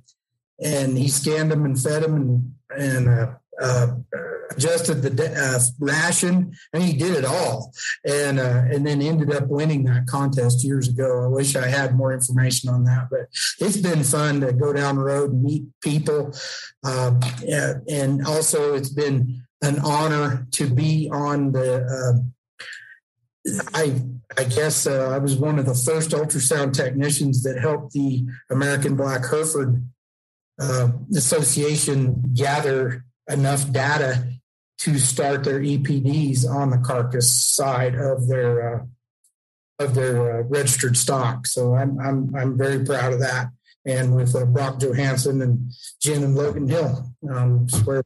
and 0.61 0.99
he 0.99 1.07
scanned 1.07 1.53
them 1.53 1.65
and 1.65 1.81
fed 1.81 2.03
them 2.03 2.17
and 2.77 3.07
and 3.07 3.37
adjusted 4.51 5.03
the 5.03 5.33
uh, 5.33 5.61
ration, 5.79 6.55
and 6.73 6.83
he 6.83 6.95
did 6.95 7.15
it 7.17 7.25
all, 7.25 7.73
and 8.07 8.39
uh, 8.39 8.63
and 8.71 8.87
then 8.87 9.03
ended 9.03 9.33
up 9.33 9.49
winning 9.49 9.85
that 9.85 10.07
contest 10.07 10.65
years 10.65 10.89
ago. 10.89 11.25
I 11.25 11.29
wish 11.29 11.57
I 11.57 11.67
had 11.67 11.97
more 11.97 12.13
information 12.13 12.71
on 12.71 12.85
that, 12.85 13.09
but 13.11 13.29
it's 13.59 13.77
been 13.77 14.05
fun 14.05 14.41
to 14.41 14.53
go 14.53 14.73
down 14.73 14.97
the 14.97 15.03
road 15.03 15.33
and 15.33 15.43
meet 15.43 15.65
people, 15.81 16.35
uh, 16.85 17.13
and 17.89 18.27
also 18.27 18.75
it's 18.75 18.91
been 18.91 19.43
an 19.63 19.79
honor 19.81 20.47
to 20.53 20.69
be 20.69 21.09
on 21.13 21.53
the. 21.53 21.85
Uh, 21.85 22.23
I 23.75 24.01
I 24.39 24.45
guess 24.45 24.87
uh, 24.87 25.11
I 25.15 25.19
was 25.19 25.37
one 25.37 25.59
of 25.59 25.67
the 25.67 25.75
first 25.75 26.11
ultrasound 26.11 26.73
technicians 26.73 27.43
that 27.43 27.59
helped 27.61 27.93
the 27.93 28.25
American 28.51 28.97
Black 28.97 29.29
Hereford 29.29 29.85
uh, 30.61 30.89
Association 31.15 32.23
gather 32.35 33.05
enough 33.29 33.71
data 33.71 34.27
to 34.79 34.99
start 34.99 35.45
their 35.45 35.61
EPDs 35.61 36.49
on 36.49 36.71
the 36.71 36.79
carcass 36.79 37.33
side 37.33 37.95
of 37.95 38.29
their 38.29 38.77
uh, 38.77 38.85
of 39.79 39.95
their 39.95 40.41
uh, 40.41 40.43
registered 40.43 40.97
stock. 40.97 41.47
So 41.47 41.75
I'm 41.75 41.99
I'm 41.99 42.35
I'm 42.35 42.59
very 42.59 42.85
proud 42.85 43.13
of 43.13 43.21
that. 43.21 43.49
And 43.87 44.15
with 44.17 44.35
uh, 44.35 44.47
Brock 44.47 44.81
Johansson 44.81 45.43
and 45.43 45.71
Jen 46.01 46.23
and 46.23 46.35
Logan 46.35 46.69
Hill, 46.69 47.11
um, 47.31 47.67
where 47.85 48.03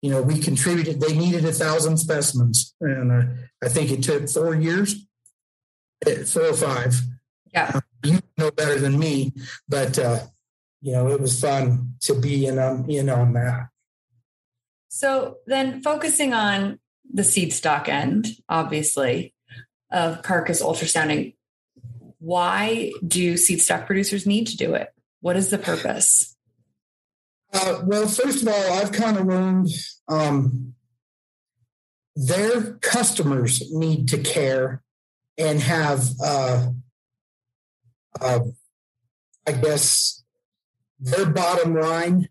you 0.00 0.10
know 0.10 0.22
we 0.22 0.38
contributed. 0.38 1.00
They 1.00 1.16
needed 1.16 1.44
a 1.44 1.52
thousand 1.52 1.98
specimens, 1.98 2.74
and 2.80 3.12
uh, 3.12 3.22
I 3.62 3.68
think 3.68 3.90
it 3.90 4.02
took 4.02 4.28
four 4.28 4.54
years, 4.54 5.06
eh, 6.06 6.24
four 6.24 6.46
or 6.46 6.54
five. 6.54 7.00
Yeah, 7.52 7.80
you 8.04 8.20
know 8.38 8.50
better 8.50 8.78
than 8.78 8.98
me, 8.98 9.32
but 9.68 9.98
uh, 9.98 10.20
you 10.80 10.92
know 10.92 11.08
it 11.08 11.20
was 11.20 11.40
fun 11.40 11.94
to 12.02 12.14
be 12.14 12.46
in 12.46 12.58
on 12.58 12.90
in 12.90 13.10
on 13.10 13.34
that. 13.34 13.68
So 14.94 15.38
then 15.46 15.80
focusing 15.80 16.34
on 16.34 16.78
the 17.10 17.24
seed 17.24 17.54
stock 17.54 17.88
end, 17.88 18.26
obviously, 18.46 19.32
of 19.90 20.22
carcass 20.22 20.62
ultrasounding, 20.62 21.34
why 22.18 22.92
do 23.04 23.38
seed 23.38 23.62
stock 23.62 23.86
producers 23.86 24.26
need 24.26 24.48
to 24.48 24.56
do 24.58 24.74
it? 24.74 24.92
What 25.22 25.36
is 25.36 25.48
the 25.48 25.56
purpose? 25.56 26.36
Uh, 27.54 27.80
well, 27.86 28.06
first 28.06 28.42
of 28.42 28.48
all, 28.48 28.72
I've 28.74 28.92
kind 28.92 29.16
of 29.16 29.26
learned 29.26 29.70
um, 30.08 30.74
their 32.14 32.74
customers 32.74 33.62
need 33.72 34.08
to 34.08 34.18
care 34.18 34.82
and 35.38 35.58
have, 35.58 36.04
uh, 36.22 36.66
uh, 38.20 38.40
I 39.46 39.52
guess, 39.52 40.22
their 41.00 41.24
bottom 41.24 41.74
line 41.74 42.28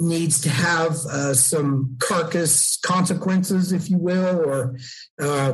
needs 0.00 0.40
to 0.40 0.48
have 0.48 0.92
uh, 0.92 1.34
some 1.34 1.96
carcass 1.98 2.78
consequences, 2.78 3.70
if 3.70 3.90
you 3.90 3.98
will, 3.98 4.40
or 4.40 4.78
uh, 5.20 5.52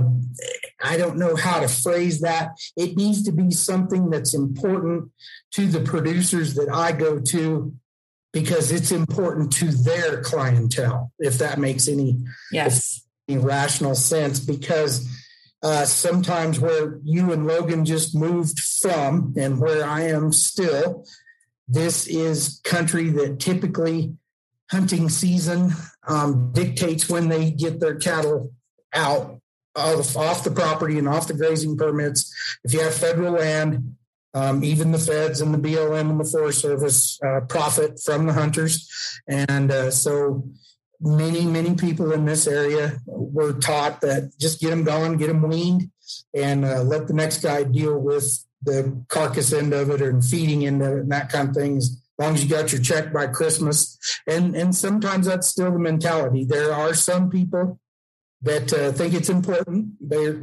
I 0.83 0.97
don't 0.97 1.19
know 1.19 1.35
how 1.35 1.61
to 1.61 1.69
phrase 1.69 2.21
that. 2.21 2.51
It 2.77 2.97
needs 2.97 3.25
to 3.25 3.33
be 3.33 3.51
something 3.51 4.09
that's 4.09 4.35
important 4.35 5.11
to 5.53 5.67
the 5.67 5.81
producers 5.81 6.55
that 6.55 6.69
I 6.73 6.93
go 6.93 7.19
to 7.19 7.75
because 8.33 8.71
it's 8.71 8.93
important 8.93 9.53
to 9.55 9.67
their 9.73 10.23
clientele, 10.23 11.11
if 11.19 11.39
that 11.39 11.59
makes 11.59 11.89
any, 11.89 12.19
yes. 12.53 13.05
any 13.29 13.39
rational 13.39 13.95
sense. 13.95 14.39
Because 14.39 15.09
uh, 15.63 15.85
sometimes 15.85 16.61
where 16.61 17.01
you 17.03 17.33
and 17.33 17.47
Logan 17.47 17.85
just 17.85 18.15
moved 18.15 18.61
from 18.61 19.35
and 19.37 19.59
where 19.59 19.85
I 19.85 20.03
am 20.03 20.33
still, 20.33 21.05
this 21.67 22.07
is 22.07 22.61
country 22.63 23.09
that 23.11 23.41
typically 23.41 24.15
hunting 24.71 25.09
season 25.09 25.73
um, 26.09 26.53
dictates 26.53 27.09
when 27.09 27.29
they 27.29 27.51
get 27.51 27.81
their 27.81 27.97
cattle 27.97 28.53
out 28.93 29.41
off, 29.77 30.17
off 30.17 30.45
the 30.45 30.51
property 30.51 30.99
and 30.99 31.09
off 31.09 31.29
the 31.29 31.35
grazing 31.35 31.77
permits. 31.77 32.33
If 32.65 32.73
you 32.73 32.81
have 32.81 32.95
federal 32.95 33.35
land, 33.35 33.97
um, 34.35 34.65
even 34.65 34.93
the 34.93 34.99
feds 34.99 35.41
and 35.41 35.55
the 35.55 35.59
BLM 35.59 36.11
and 36.11 36.21
the 36.21 36.25
Forest 36.25 36.61
Service 36.61 37.19
uh, 37.25 37.41
profit 37.49 38.01
from 38.05 38.27
the 38.27 38.33
hunters. 38.33 38.89
And 39.27 39.71
uh, 39.71 39.91
so 39.91 40.45
many, 41.01 41.47
many 41.47 41.75
people 41.75 42.13
in 42.13 42.25
this 42.25 42.47
area 42.47 42.99
were 43.07 43.55
taught 43.55 44.01
that 44.03 44.33
just 44.39 44.61
get 44.61 44.71
them 44.71 44.85
going, 44.85 45.17
get 45.17 45.29
them 45.29 45.43
weaned, 45.43 45.91
and 46.35 46.65
uh, 46.65 46.83
let 46.83 47.07
the 47.07 47.15
next 47.15 47.39
guy 47.39 47.63
deal 47.63 47.99
with 47.99 48.45
the 48.63 49.05
carcass 49.09 49.53
end 49.53 49.73
of 49.73 49.91
it 49.91 50.03
and 50.03 50.25
feeding 50.25 50.67
end 50.67 50.83
of 50.83 50.93
it 50.93 51.01
and 51.01 51.13
that 51.13 51.31
kind 51.31 51.51
of 51.51 51.55
things 51.55 52.03
long 52.19 52.35
as 52.35 52.45
you 52.45 52.51
got 52.51 52.73
your 52.73 52.81
check 52.81 53.13
by 53.13 53.27
Christmas. 53.27 53.99
And 54.27 54.55
and 54.57 54.75
sometimes 54.75 55.27
that's 55.27 55.49
still 55.49 55.73
the 55.73 55.79
mentality. 55.79 56.45
There 56.45 56.73
are 56.73 56.95
some 56.95 57.31
people 57.31 57.79
that 58.43 58.73
uh, 58.73 58.93
think 58.93 59.15
it's 59.15 59.29
important, 59.29 59.95
they're, 60.01 60.35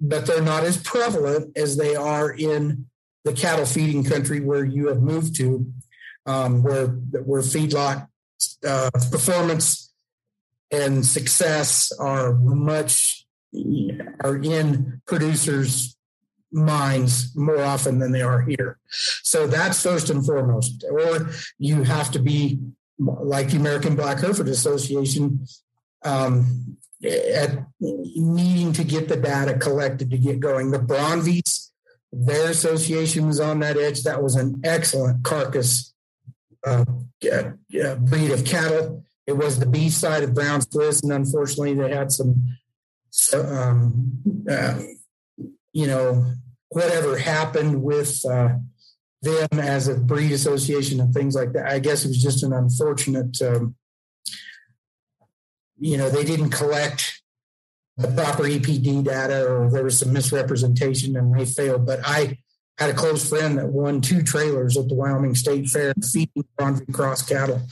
but 0.00 0.26
they're 0.26 0.42
not 0.42 0.64
as 0.64 0.76
prevalent 0.76 1.56
as 1.56 1.76
they 1.76 1.94
are 1.94 2.30
in 2.30 2.86
the 3.24 3.32
cattle 3.32 3.66
feeding 3.66 4.04
country 4.04 4.40
where 4.40 4.64
you 4.64 4.88
have 4.88 5.00
moved 5.00 5.36
to, 5.36 5.66
um, 6.26 6.62
where 6.62 6.86
where 6.86 7.42
feedlot 7.42 8.08
uh, 8.66 8.90
performance 9.10 9.92
and 10.70 11.06
success 11.06 11.92
are 11.98 12.34
much 12.34 13.26
are 14.22 14.36
in 14.36 15.00
producers 15.06 15.95
minds 16.56 17.36
more 17.36 17.60
often 17.60 17.98
than 17.98 18.10
they 18.12 18.22
are 18.22 18.40
here. 18.40 18.78
So 19.22 19.46
that's 19.46 19.82
first 19.82 20.10
and 20.10 20.24
foremost. 20.24 20.84
Or 20.90 21.30
you 21.58 21.82
have 21.82 22.10
to 22.12 22.18
be 22.18 22.58
like 22.98 23.50
the 23.50 23.58
American 23.58 23.94
Black 23.94 24.20
Hereford 24.20 24.48
Association, 24.48 25.46
um, 26.02 26.76
at 27.04 27.58
needing 27.78 28.72
to 28.72 28.82
get 28.82 29.06
the 29.08 29.16
data 29.16 29.54
collected 29.58 30.10
to 30.10 30.18
get 30.18 30.40
going. 30.40 30.70
The 30.70 30.78
Braunviehs, 30.78 31.70
their 32.10 32.50
association 32.50 33.26
was 33.26 33.38
on 33.38 33.60
that 33.60 33.76
edge. 33.76 34.02
That 34.02 34.22
was 34.22 34.34
an 34.34 34.62
excellent 34.64 35.22
carcass 35.22 35.92
uh, 36.66 36.86
breed 37.20 38.30
of 38.30 38.44
cattle. 38.46 39.04
It 39.26 39.36
was 39.36 39.58
the 39.58 39.66
B 39.66 39.90
side 39.90 40.22
of 40.22 40.32
Brown 40.34 40.62
Swiss, 40.62 41.02
and 41.02 41.12
unfortunately, 41.12 41.74
they 41.74 41.94
had 41.94 42.10
some, 42.10 42.56
um, 43.34 44.22
uh, 44.48 44.80
you 45.72 45.86
know, 45.86 46.24
whatever 46.70 47.16
happened 47.16 47.82
with 47.82 48.24
uh, 48.24 48.48
them 49.22 49.58
as 49.58 49.88
a 49.88 49.94
breed 49.94 50.32
association 50.32 51.00
and 51.00 51.12
things 51.12 51.34
like 51.34 51.52
that. 51.52 51.66
I 51.66 51.78
guess 51.78 52.04
it 52.04 52.08
was 52.08 52.22
just 52.22 52.42
an 52.42 52.52
unfortunate, 52.52 53.40
um, 53.42 53.74
you 55.78 55.96
know, 55.96 56.08
they 56.08 56.24
didn't 56.24 56.50
collect 56.50 57.20
the 57.96 58.08
proper 58.08 58.44
EPD 58.44 59.04
data 59.04 59.46
or 59.46 59.70
there 59.70 59.84
was 59.84 59.98
some 59.98 60.12
misrepresentation 60.12 61.16
and 61.16 61.34
they 61.34 61.44
failed. 61.44 61.86
But 61.86 62.00
I 62.04 62.38
had 62.78 62.90
a 62.90 62.94
close 62.94 63.26
friend 63.26 63.56
that 63.56 63.68
won 63.68 64.02
two 64.02 64.22
trailers 64.22 64.76
at 64.76 64.88
the 64.88 64.94
Wyoming 64.94 65.34
State 65.34 65.68
Fair 65.68 65.94
feeding 66.12 66.44
Braunvieh 66.58 66.92
cross 66.92 67.22
cattle. 67.22 67.62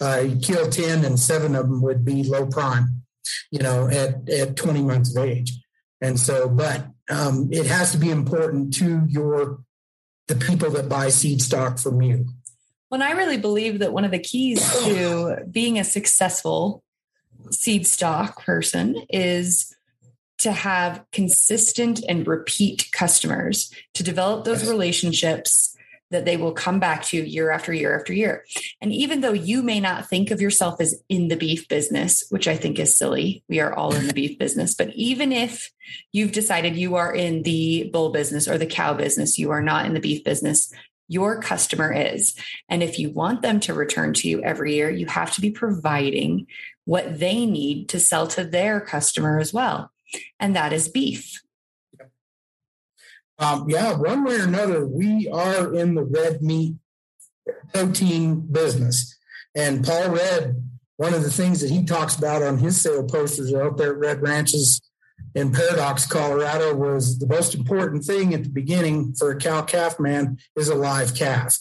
Uh, 0.00 0.20
he 0.20 0.38
killed 0.38 0.72
10 0.72 1.04
and 1.04 1.20
seven 1.20 1.54
of 1.54 1.68
them 1.68 1.82
would 1.82 2.04
be 2.04 2.22
low 2.22 2.46
prime, 2.46 3.02
you 3.50 3.58
know, 3.58 3.88
at, 3.88 4.28
at 4.30 4.56
20 4.56 4.82
months 4.82 5.14
of 5.14 5.24
age. 5.24 5.52
And 6.00 6.18
so, 6.18 6.48
but 6.48 6.86
um, 7.10 7.48
it 7.52 7.66
has 7.66 7.92
to 7.92 7.98
be 7.98 8.10
important 8.10 8.74
to 8.74 9.02
your 9.08 9.60
the 10.26 10.36
people 10.36 10.70
that 10.70 10.88
buy 10.88 11.10
seed 11.10 11.42
stock 11.42 11.78
from 11.78 12.00
you. 12.00 12.26
Well, 12.90 13.02
I 13.02 13.10
really 13.10 13.36
believe 13.36 13.80
that 13.80 13.92
one 13.92 14.04
of 14.04 14.10
the 14.10 14.18
keys 14.18 14.66
to 14.84 15.44
being 15.50 15.78
a 15.78 15.84
successful 15.84 16.82
seed 17.50 17.86
stock 17.86 18.42
person 18.42 18.96
is 19.10 19.74
to 20.38 20.52
have 20.52 21.04
consistent 21.12 22.02
and 22.08 22.26
repeat 22.26 22.88
customers 22.92 23.70
to 23.94 24.02
develop 24.02 24.44
those 24.44 24.68
relationships 24.68 25.73
that 26.10 26.24
they 26.24 26.36
will 26.36 26.52
come 26.52 26.78
back 26.78 27.02
to 27.02 27.28
year 27.28 27.50
after 27.50 27.72
year 27.72 27.98
after 27.98 28.12
year. 28.12 28.44
And 28.80 28.92
even 28.92 29.20
though 29.20 29.32
you 29.32 29.62
may 29.62 29.80
not 29.80 30.08
think 30.08 30.30
of 30.30 30.40
yourself 30.40 30.80
as 30.80 31.02
in 31.08 31.28
the 31.28 31.36
beef 31.36 31.66
business, 31.68 32.24
which 32.30 32.46
I 32.46 32.56
think 32.56 32.78
is 32.78 32.96
silly, 32.96 33.42
we 33.48 33.60
are 33.60 33.74
all 33.74 33.94
in 33.94 34.06
the 34.06 34.14
beef 34.14 34.38
business. 34.38 34.74
But 34.74 34.90
even 34.94 35.32
if 35.32 35.70
you've 36.12 36.32
decided 36.32 36.76
you 36.76 36.96
are 36.96 37.14
in 37.14 37.42
the 37.42 37.90
bull 37.92 38.10
business 38.10 38.46
or 38.46 38.58
the 38.58 38.66
cow 38.66 38.94
business, 38.94 39.38
you 39.38 39.50
are 39.50 39.62
not 39.62 39.86
in 39.86 39.94
the 39.94 40.00
beef 40.00 40.24
business. 40.24 40.72
Your 41.08 41.40
customer 41.40 41.92
is. 41.92 42.34
And 42.68 42.82
if 42.82 42.98
you 42.98 43.10
want 43.10 43.42
them 43.42 43.60
to 43.60 43.74
return 43.74 44.14
to 44.14 44.28
you 44.28 44.42
every 44.42 44.74
year, 44.74 44.90
you 44.90 45.06
have 45.06 45.32
to 45.32 45.40
be 45.40 45.50
providing 45.50 46.46
what 46.84 47.18
they 47.18 47.44
need 47.46 47.88
to 47.90 48.00
sell 48.00 48.26
to 48.28 48.44
their 48.44 48.80
customer 48.80 49.38
as 49.38 49.52
well. 49.52 49.90
And 50.38 50.54
that 50.54 50.72
is 50.72 50.88
beef. 50.88 51.43
Um, 53.38 53.68
yeah, 53.68 53.94
one 53.94 54.24
way 54.24 54.36
or 54.36 54.44
another, 54.44 54.86
we 54.86 55.28
are 55.28 55.74
in 55.74 55.94
the 55.94 56.04
red 56.04 56.42
meat 56.42 56.76
protein 57.72 58.40
business. 58.40 59.16
And 59.54 59.84
Paul 59.84 60.10
Redd, 60.10 60.62
one 60.96 61.14
of 61.14 61.22
the 61.22 61.30
things 61.30 61.60
that 61.60 61.70
he 61.70 61.84
talks 61.84 62.16
about 62.16 62.42
on 62.42 62.58
his 62.58 62.80
sale 62.80 63.04
posters 63.04 63.52
out 63.52 63.76
there 63.76 63.92
at 63.92 63.98
Redd 63.98 64.22
Ranches 64.22 64.80
in 65.34 65.52
Paradox, 65.52 66.06
Colorado, 66.06 66.74
was 66.74 67.18
the 67.18 67.26
most 67.26 67.54
important 67.54 68.04
thing 68.04 68.34
at 68.34 68.44
the 68.44 68.48
beginning 68.48 69.14
for 69.14 69.32
a 69.32 69.36
cow 69.36 69.62
calf 69.62 69.98
man 69.98 70.38
is 70.56 70.68
a 70.68 70.74
live 70.74 71.14
calf. 71.14 71.58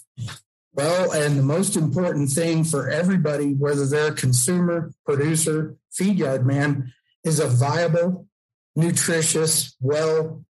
Well, 0.73 1.11
and 1.11 1.37
the 1.37 1.43
most 1.43 1.75
important 1.75 2.29
thing 2.31 2.63
for 2.63 2.89
everybody, 2.89 3.53
whether 3.53 3.85
they're 3.85 4.11
a 4.11 4.15
consumer, 4.15 4.91
producer, 5.05 5.75
feed 5.91 6.17
yard 6.17 6.45
man, 6.45 6.93
is 7.23 7.39
a 7.39 7.47
viable, 7.47 8.27
nutritious, 8.75 9.75
well 9.79 10.43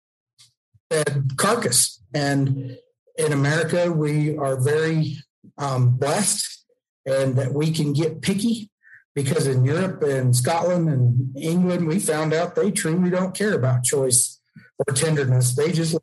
carcass. 1.36 2.02
And 2.14 2.76
in 3.16 3.32
America, 3.32 3.90
we 3.92 4.36
are 4.36 4.60
very 4.60 5.16
um, 5.58 5.96
blessed 5.96 6.64
and 7.06 7.36
that 7.36 7.52
we 7.52 7.72
can 7.72 7.92
get 7.92 8.22
picky 8.22 8.70
because 9.14 9.46
in 9.46 9.64
Europe 9.64 10.02
and 10.02 10.34
Scotland 10.34 10.88
and 10.88 11.36
England, 11.36 11.86
we 11.86 11.98
found 11.98 12.32
out 12.32 12.54
they 12.54 12.70
truly 12.70 13.10
don't 13.10 13.34
care 13.34 13.54
about 13.54 13.84
choice 13.84 14.40
or 14.78 14.94
tenderness. 14.94 15.54
They 15.54 15.72
just, 15.72 15.98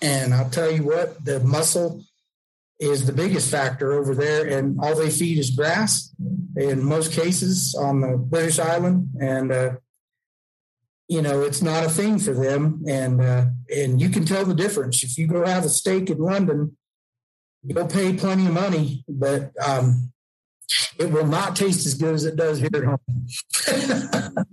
and 0.00 0.34
I'll 0.34 0.50
tell 0.50 0.70
you 0.70 0.84
what, 0.84 1.22
the 1.24 1.40
muscle 1.40 2.02
is 2.78 3.04
the 3.04 3.12
biggest 3.12 3.50
factor 3.50 3.92
over 3.92 4.14
there, 4.14 4.46
and 4.46 4.80
all 4.80 4.96
they 4.96 5.10
feed 5.10 5.38
is 5.38 5.50
grass 5.50 6.14
in 6.56 6.82
most 6.82 7.12
cases 7.12 7.74
on 7.74 8.00
the 8.00 8.16
British 8.16 8.58
island. 8.58 9.10
And 9.20 9.52
uh, 9.52 9.70
you 11.10 11.20
know 11.20 11.42
it's 11.42 11.60
not 11.60 11.84
a 11.84 11.88
thing 11.88 12.18
for 12.18 12.32
them. 12.32 12.82
And 12.86 13.20
uh, 13.20 13.46
and 13.74 14.00
you 14.00 14.08
can 14.08 14.24
tell 14.24 14.44
the 14.44 14.54
difference. 14.54 15.02
If 15.02 15.18
you 15.18 15.26
go 15.26 15.44
have 15.44 15.64
a 15.64 15.68
steak 15.68 16.08
in 16.10 16.18
london 16.18 16.76
you'll 17.62 17.86
pay 17.86 18.14
plenty 18.14 18.46
of 18.46 18.52
money 18.54 19.04
but 19.06 19.52
um, 19.62 20.10
it 20.98 21.10
will 21.10 21.26
not 21.26 21.56
taste 21.56 21.86
as 21.86 21.94
good 21.94 22.14
as 22.14 22.24
it 22.24 22.36
does 22.36 22.58
here 22.58 22.70
at 22.72 22.84
home. 22.84 24.46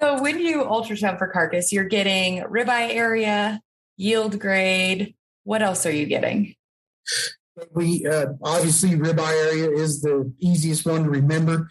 So 0.00 0.22
when 0.22 0.38
you 0.38 0.64
ultrasound 0.64 1.18
for 1.18 1.28
carcass 1.28 1.72
you're 1.72 1.84
getting 1.84 2.42
ribeye 2.44 2.94
area 2.94 3.60
yield 3.96 4.38
grade. 4.38 5.14
What 5.44 5.62
else 5.62 5.86
are 5.86 5.90
you 5.90 6.06
getting? 6.06 6.54
We 7.72 8.06
uh, 8.06 8.26
obviously 8.42 8.90
ribeye 8.90 9.46
area 9.46 9.70
is 9.70 10.02
the 10.02 10.32
easiest 10.38 10.84
one 10.84 11.04
to 11.04 11.10
remember. 11.10 11.70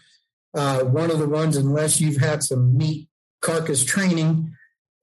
Uh, 0.54 0.80
one 0.80 1.10
of 1.10 1.18
the 1.18 1.28
ones 1.28 1.56
unless 1.56 2.00
you've 2.00 2.16
had 2.16 2.42
some 2.42 2.76
meat 2.76 3.08
carcass 3.42 3.84
training, 3.84 4.56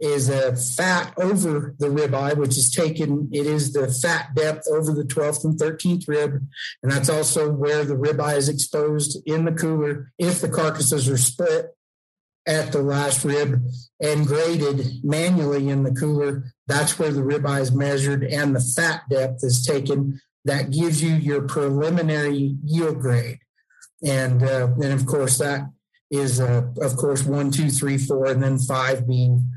is 0.03 0.27
a 0.27 0.55
fat 0.55 1.13
over 1.17 1.75
the 1.79 1.87
ribeye, 1.87 2.35
which 2.35 2.57
is 2.57 2.69
taken, 2.69 3.29
it 3.31 3.45
is 3.45 3.71
the 3.71 3.87
fat 3.87 4.35
depth 4.35 4.67
over 4.69 4.91
the 4.91 5.05
12th 5.05 5.45
and 5.45 5.57
13th 5.57 6.07
rib. 6.09 6.45
And 6.81 6.91
that's 6.91 7.09
also 7.09 7.49
where 7.49 7.85
the 7.85 7.95
ribeye 7.95 8.35
is 8.35 8.49
exposed 8.49 9.17
in 9.25 9.45
the 9.45 9.53
cooler 9.53 10.11
if 10.19 10.41
the 10.41 10.49
carcasses 10.49 11.07
are 11.07 11.17
split 11.17 11.67
at 12.45 12.73
the 12.73 12.81
last 12.81 13.23
rib 13.23 13.63
and 14.01 14.27
graded 14.27 15.03
manually 15.05 15.69
in 15.69 15.83
the 15.83 15.93
cooler. 15.93 16.51
That's 16.67 16.99
where 16.99 17.11
the 17.11 17.21
ribeye 17.21 17.61
is 17.61 17.71
measured 17.71 18.23
and 18.25 18.53
the 18.53 18.59
fat 18.59 19.03
depth 19.09 19.43
is 19.43 19.65
taken. 19.65 20.19
That 20.43 20.71
gives 20.71 21.01
you 21.01 21.13
your 21.13 21.43
preliminary 21.43 22.57
yield 22.65 22.99
grade. 22.99 23.39
And 24.05 24.43
uh, 24.43 24.67
then, 24.77 24.91
of 24.91 25.05
course, 25.05 25.37
that 25.37 25.69
is, 26.13 26.39
uh, 26.39 26.63
of 26.79 26.95
course, 26.95 27.23
one, 27.23 27.49
two, 27.49 27.69
three, 27.69 27.97
four, 27.97 28.27
and 28.27 28.41
then 28.41 28.59
five 28.59 29.07
being 29.07 29.51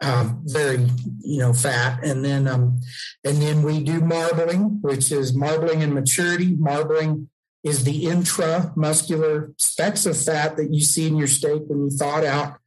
um, 0.00 0.40
very 0.46 0.88
you 1.20 1.38
know 1.38 1.52
fat. 1.52 2.02
And 2.02 2.24
then 2.24 2.48
um, 2.48 2.80
and 3.24 3.36
then 3.36 3.62
we 3.62 3.82
do 3.82 4.00
marbling 4.00 4.80
which 4.80 5.12
is 5.12 5.34
marbling 5.34 5.82
and 5.82 5.92
maturity. 5.92 6.56
Marbling 6.56 7.28
is 7.62 7.84
the 7.84 8.04
intramuscular 8.04 9.52
specks 9.60 10.06
of 10.06 10.20
fat 10.20 10.56
that 10.56 10.72
you 10.72 10.80
see 10.80 11.06
in 11.06 11.16
your 11.16 11.28
steak 11.28 11.62
when 11.66 11.84
you 11.84 11.90
thaw 11.90 12.18
it 12.18 12.24
out. 12.24 12.58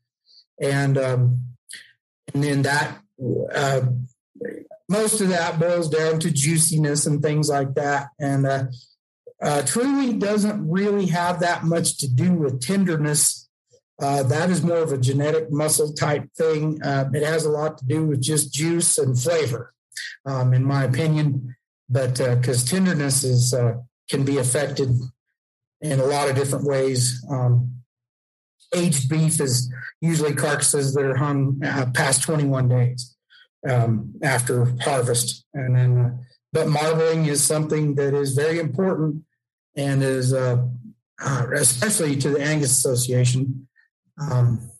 And 0.62 0.98
um, 0.98 1.42
and 2.34 2.44
then 2.44 2.62
that 2.62 3.00
uh, 3.54 3.82
most 4.88 5.22
of 5.22 5.30
that 5.30 5.60
boils 5.60 5.90
down 5.90 6.20
to 6.20 6.32
juiciness 6.32 7.08
and 7.08 7.22
things 7.22 7.50
like 7.50 7.74
that. 7.76 8.10
And 8.20 8.46
uh, 8.46 8.66
uh, 9.44 9.62
truly 9.64 10.14
doesn't 10.14 10.70
really 10.70 11.08
have 11.08 11.40
that 11.42 11.64
much 11.64 11.98
to 11.98 12.08
do 12.08 12.34
with 12.34 12.62
tenderness 12.62 13.44
uh, 14.02 14.24
that 14.24 14.50
is 14.50 14.64
more 14.64 14.78
of 14.78 14.92
a 14.92 14.98
genetic 14.98 15.52
muscle 15.52 15.94
type 15.94 16.28
thing. 16.36 16.82
Uh, 16.84 17.10
it 17.14 17.24
has 17.24 17.46
a 17.46 17.50
lot 17.50 17.78
to 17.78 17.86
do 17.86 18.06
with 18.06 18.22
just 18.22 18.52
juice 18.52 18.98
and 18.98 19.20
flavor, 19.20 19.74
um, 20.26 20.54
in 20.54 20.64
my 20.64 20.84
opinion. 20.84 21.56
But 21.90 22.18
because 22.18 22.66
uh, 22.66 22.76
tenderness 22.76 23.24
is 23.24 23.54
uh, 23.54 23.76
can 24.10 24.26
be 24.26 24.38
affected 24.38 24.90
in 25.82 26.00
a 26.00 26.06
lot 26.06 26.30
of 26.30 26.36
different 26.36 26.66
ways. 26.66 27.24
Um, 27.30 27.76
aged 28.76 29.10
beef 29.10 29.40
is 29.40 29.72
usually 30.02 30.34
carcasses 30.34 30.94
that 30.96 31.06
are 31.06 31.18
hung 31.18 31.62
uh, 31.64 31.86
past 31.94 32.24
21 32.24 32.70
days 32.70 33.16
um, 33.70 34.16
after 34.24 34.76
harvest, 34.82 35.46
and 35.54 35.76
then. 35.76 36.20
But 36.52 36.68
marbling 36.68 37.26
is 37.26 37.44
something 37.44 37.96
that 37.96 38.14
is 38.14 38.36
very 38.36 38.60
important 38.60 39.24
and 39.76 40.04
is 40.04 40.34
especially 41.54 42.16
to 42.18 42.30
the 42.30 42.42
Angus 42.42 42.72
Association 42.72 43.68
um, 44.20 44.72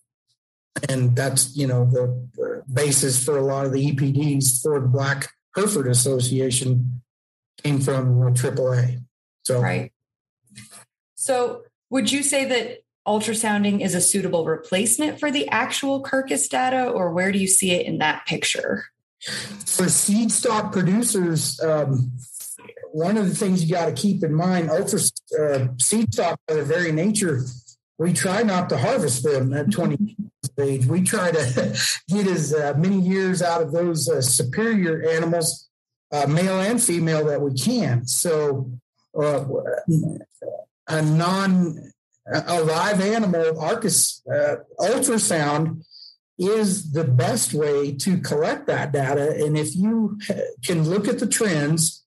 and 0.90 1.16
that's, 1.16 1.56
you 1.56 1.68
know, 1.68 1.86
the, 1.86 2.28
the, 2.36 2.64
basis 2.74 3.24
for 3.24 3.38
a 3.38 3.42
lot 3.42 3.66
of 3.66 3.72
the 3.72 3.92
EPDs 3.92 4.62
for 4.62 4.80
the 4.80 4.88
Black 4.88 5.30
Hereford 5.56 5.88
Association 5.88 7.02
came 7.62 7.80
from 7.80 8.16
AAA. 8.16 9.04
So, 9.44 9.62
right. 9.62 9.92
So, 11.16 11.64
would 11.90 12.12
you 12.12 12.24
say 12.24 12.46
that 12.46 12.80
ultrasounding 13.08 13.82
is 13.82 13.94
a 13.94 14.02
suitable 14.02 14.46
replacement 14.46 15.20
for 15.20 15.30
the 15.30 15.48
actual 15.50 16.02
carcass 16.02 16.48
data, 16.48 16.88
or 16.88 17.12
where 17.12 17.32
do 17.32 17.38
you 17.38 17.48
see 17.48 17.72
it 17.72 17.86
in 17.86 18.00
that 18.00 18.26
picture? 18.26 18.86
For 19.66 19.88
seed 19.90 20.32
stock 20.32 20.72
producers, 20.72 21.60
um, 21.62 22.12
one 22.94 23.18
of 23.18 23.28
the 23.28 23.36
things 23.36 23.64
you 23.64 23.76
got 23.76 23.88
to 23.88 23.94
keep 23.94 24.24
in 24.24 24.34
mind, 24.34 24.70
ultra 24.70 25.00
uh, 25.40 25.68
seed 25.80 26.14
stock 26.14 26.40
by 26.48 26.54
their 26.56 26.64
very 26.64 26.92
nature 26.92 27.44
we 27.98 28.14
try 28.14 28.44
not 28.44 28.70
to 28.70 28.78
harvest 28.78 29.24
them 29.24 29.54
at 29.54 29.72
20 29.72 30.18
stage. 30.44 30.86
We 30.86 31.04
try 31.04 31.32
to 31.32 31.80
get 32.10 32.28
as 32.28 32.54
uh, 32.54 32.74
many 32.78 33.00
years 33.00 33.42
out 33.42 33.62
of 33.62 33.72
those 33.72 34.10
uh, 34.10 34.22
superior 34.22 35.10
animals, 35.10 35.70
uh, 36.12 36.28
male 36.28 36.60
and 36.60 36.82
female, 36.82 37.26
that 37.26 37.42
we 37.42 37.54
can. 37.54 38.06
So, 38.06 38.72
uh, 39.20 39.46
a 40.88 41.02
non 41.02 41.92
a 42.26 42.64
live 42.64 43.02
animal 43.02 43.54
carcass 43.56 44.22
uh, 44.28 44.56
ultrasound 44.80 45.84
is 46.40 46.94
the 46.94 47.04
best 47.04 47.54
way 47.54 47.94
to 47.94 48.18
collect 48.20 48.66
that 48.68 48.92
data. 48.92 49.36
And 49.38 49.58
if 49.58 49.76
you 49.76 50.18
can 50.66 50.90
look 50.90 51.08
at 51.08 51.20
the 51.20 51.28
trends, 51.28 52.03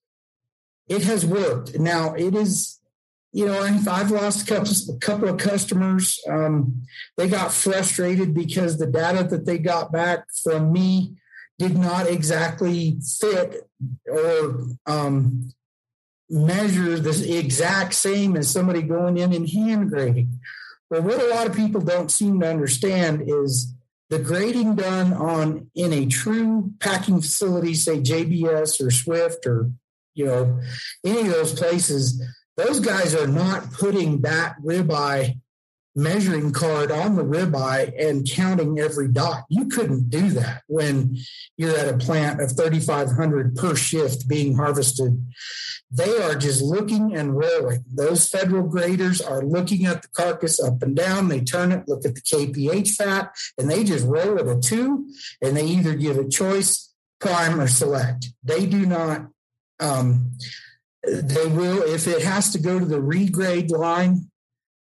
it 0.87 1.03
has 1.03 1.25
worked. 1.25 1.79
Now, 1.79 2.13
it 2.13 2.35
is 2.35 2.77
you 3.33 3.45
know, 3.45 3.61
I've 3.61 4.09
lost 4.09 4.49
a 4.49 4.53
couple, 4.55 4.71
a 4.95 4.99
couple 4.99 5.29
of 5.29 5.37
customers. 5.37 6.19
Um, 6.27 6.83
they 7.17 7.27
got 7.27 7.53
frustrated 7.53 8.33
because 8.33 8.77
the 8.77 8.87
data 8.87 9.23
that 9.25 9.45
they 9.45 9.59
got 9.59 9.91
back 9.91 10.25
from 10.43 10.71
me 10.71 11.17
did 11.59 11.77
not 11.77 12.07
exactly 12.07 12.97
fit 13.19 13.69
or 14.09 14.65
um, 14.85 15.51
measure 16.29 16.99
the 16.99 17.37
exact 17.37 17.93
same 17.93 18.35
as 18.35 18.49
somebody 18.49 18.81
going 18.81 19.17
in 19.17 19.33
and 19.33 19.49
hand 19.49 19.89
grading. 19.89 20.39
But 20.89 21.03
what 21.03 21.21
a 21.21 21.27
lot 21.27 21.47
of 21.47 21.55
people 21.55 21.81
don't 21.81 22.11
seem 22.11 22.39
to 22.39 22.49
understand 22.49 23.23
is 23.27 23.73
the 24.09 24.19
grading 24.19 24.77
done 24.77 25.13
on 25.13 25.69
in 25.75 25.91
a 25.91 26.05
true 26.05 26.71
packing 26.79 27.21
facility, 27.21 27.73
say 27.73 27.99
JBS 27.99 28.83
or 28.83 28.89
Swift 28.89 29.45
or 29.45 29.69
you 30.17 30.25
know 30.25 30.59
any 31.05 31.21
of 31.21 31.33
those 31.33 31.53
places 31.53 32.21
those 32.57 32.79
guys 32.79 33.13
are 33.13 33.27
not 33.27 33.71
putting 33.71 34.21
that 34.21 34.55
ribeye 34.63 35.35
measuring 35.97 36.53
card 36.53 36.91
on 36.91 37.15
the 37.15 37.23
ribeye 37.23 37.91
and 37.99 38.29
counting 38.29 38.79
every 38.79 39.07
dot. 39.07 39.45
You 39.49 39.65
couldn't 39.65 40.11
do 40.11 40.29
that 40.29 40.61
when 40.67 41.17
you're 41.57 41.75
at 41.75 41.93
a 41.93 41.97
plant 41.97 42.39
of 42.39 42.55
3,500 42.55 43.55
per 43.55 43.75
shift 43.75 44.27
being 44.27 44.55
harvested. 44.55 45.25
They 45.89 46.21
are 46.21 46.35
just 46.35 46.61
looking 46.61 47.15
and 47.15 47.35
rolling. 47.35 47.83
Those 47.91 48.29
federal 48.29 48.67
graders 48.67 49.21
are 49.21 49.43
looking 49.43 49.87
at 49.87 50.03
the 50.03 50.09
carcass 50.09 50.59
up 50.59 50.83
and 50.83 50.95
down. 50.95 51.29
They 51.29 51.41
turn 51.41 51.71
it, 51.71 51.87
look 51.87 52.05
at 52.05 52.13
the 52.13 52.21
KPH 52.21 52.91
fat, 52.91 53.35
and 53.57 53.69
they 53.69 53.83
just 53.83 54.05
roll 54.05 54.37
it 54.37 54.47
a 54.47 54.59
two, 54.59 55.09
and 55.41 55.57
they 55.57 55.65
either 55.65 55.95
give 55.95 56.17
a 56.17 56.29
choice, 56.29 56.93
prime, 57.19 57.59
or 57.59 57.67
select. 57.67 58.27
They 58.43 58.67
do 58.67 58.85
not. 58.85 59.27
Um, 59.79 60.31
they 61.03 61.47
will, 61.47 61.83
if 61.83 62.07
it 62.07 62.21
has 62.23 62.51
to 62.51 62.59
go 62.59 62.79
to 62.79 62.85
the 62.85 63.01
regrade 63.01 63.71
line, 63.71 64.29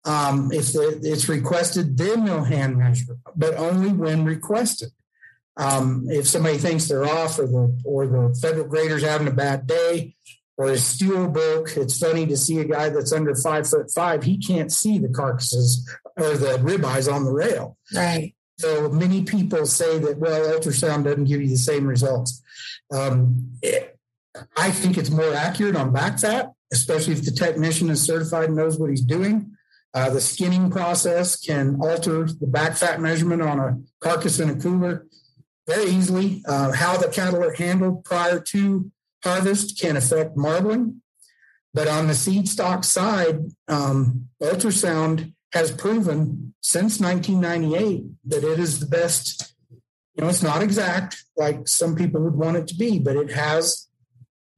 um, 0.05 0.51
if 0.53 0.71
it's 0.75 1.29
requested, 1.29 1.99
then 1.99 2.25
they'll 2.25 2.45
hand 2.45 2.79
measure, 2.79 3.19
but 3.35 3.55
only 3.55 3.93
when 3.93 4.25
requested. 4.25 4.91
Um, 5.57 6.07
if 6.09 6.29
somebody 6.29 6.59
thinks 6.59 6.87
they're 6.87 7.07
off 7.07 7.39
or 7.39 7.47
the 7.47 7.81
or 7.85 8.07
the 8.07 8.39
federal 8.41 8.69
grader's 8.69 9.03
having 9.03 9.27
a 9.27 9.33
bad 9.33 9.67
day 9.67 10.15
or 10.59 10.69
his 10.69 10.85
steel 10.85 11.29
broke, 11.29 11.77
it's 11.77 11.99
funny 11.99 12.27
to 12.27 12.37
see 12.37 12.59
a 12.59 12.65
guy 12.65 12.91
that's 12.91 13.13
under 13.13 13.35
five 13.35 13.69
foot 13.69 13.91
five. 13.91 14.23
He 14.23 14.39
can't 14.39 14.71
see 14.71 14.99
the 14.99 15.09
carcasses 15.09 15.91
or 16.17 16.37
the 16.37 16.59
ribeyes 16.59 17.13
on 17.13 17.25
the 17.25 17.33
rail. 17.33 17.77
Right. 17.95 18.35
So 18.59 18.89
many 18.91 19.25
people 19.25 19.67
say 19.67 19.99
that 19.99 20.19
well, 20.19 20.59
ultrasound 20.59 21.05
doesn't 21.05 21.25
give 21.25 21.43
you 21.43 21.49
the 21.49 21.57
same 21.57 21.87
results. 21.87 22.43
Um, 22.93 23.53
it, 23.63 23.96
I 24.57 24.71
think 24.71 24.99
it's 24.99 25.11
more 25.11 25.33
accurate 25.33 25.77
on 25.77 25.93
back 25.93 26.19
fat, 26.19 26.53
especially 26.73 27.15
if 27.15 27.25
the 27.25 27.31
technician 27.31 27.91
is 27.91 28.03
certified 28.03 28.45
and 28.45 28.57
knows 28.57 28.79
what 28.79 28.91
he's 28.91 29.03
doing. 29.03 29.57
Uh, 29.95 30.11
the 30.11 30.21
skinning 30.21 30.71
process 30.71 31.37
can 31.37 31.79
alter 31.81 32.25
the 32.25 32.47
back 32.47 32.77
fat 32.77 33.01
measurement 33.01 33.41
on 33.41 33.59
a 33.59 33.79
carcass 34.01 34.39
in 34.41 34.51
a 34.51 34.57
cooler 34.57 35.07
very 35.67 35.91
easily. 35.91 36.43
Uh, 36.47 36.73
how 36.73 36.97
the 36.97 37.09
cattle 37.09 37.43
are 37.43 37.55
handled 37.55 38.05
prior 38.05 38.39
to 38.39 38.91
harvest 39.25 39.81
can 39.81 39.97
affect 39.97 40.37
marbling. 40.37 41.01
But 41.75 41.89
on 41.89 42.07
the 42.07 42.15
seed 42.15 42.49
stock 42.49 42.85
side, 42.85 43.41
um, 43.69 44.29
ultrasound 44.43 45.35
has 45.53 45.71
proven 45.71 46.55
since 46.61 47.01
1998 47.01 48.05
that 48.27 48.45
it 48.45 48.59
is 48.59 48.81
the 48.81 48.87
best. 48.87 49.55
You 50.15 50.23
know, 50.23 50.29
it's 50.29 50.43
not 50.43 50.63
exact 50.63 51.23
like 51.37 51.69
some 51.69 51.95
people 51.95 52.23
would 52.23 52.35
want 52.35 52.57
it 52.57 52.67
to 52.69 52.75
be, 52.75 52.99
but 52.99 53.17
it 53.17 53.33
has 53.33 53.86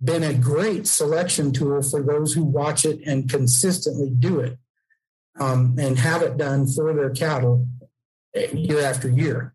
been 0.02 0.22
a 0.22 0.34
great 0.34 0.86
selection 0.86 1.52
tool 1.52 1.82
for 1.82 2.02
those 2.02 2.32
who 2.32 2.44
watch 2.44 2.84
it 2.84 3.00
and 3.06 3.28
consistently 3.28 4.10
do 4.10 4.40
it 4.40 4.58
um, 5.40 5.76
and 5.78 5.98
have 5.98 6.22
it 6.22 6.36
done 6.36 6.66
for 6.66 6.94
their 6.94 7.10
cattle 7.10 7.66
year 8.52 8.80
after 8.80 9.08
year. 9.08 9.54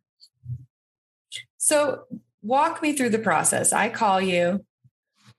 So, 1.58 2.04
walk 2.42 2.82
me 2.82 2.94
through 2.94 3.12
the 3.12 3.20
process. 3.20 3.72
I 3.72 3.88
call 3.88 4.20
you, 4.20 4.66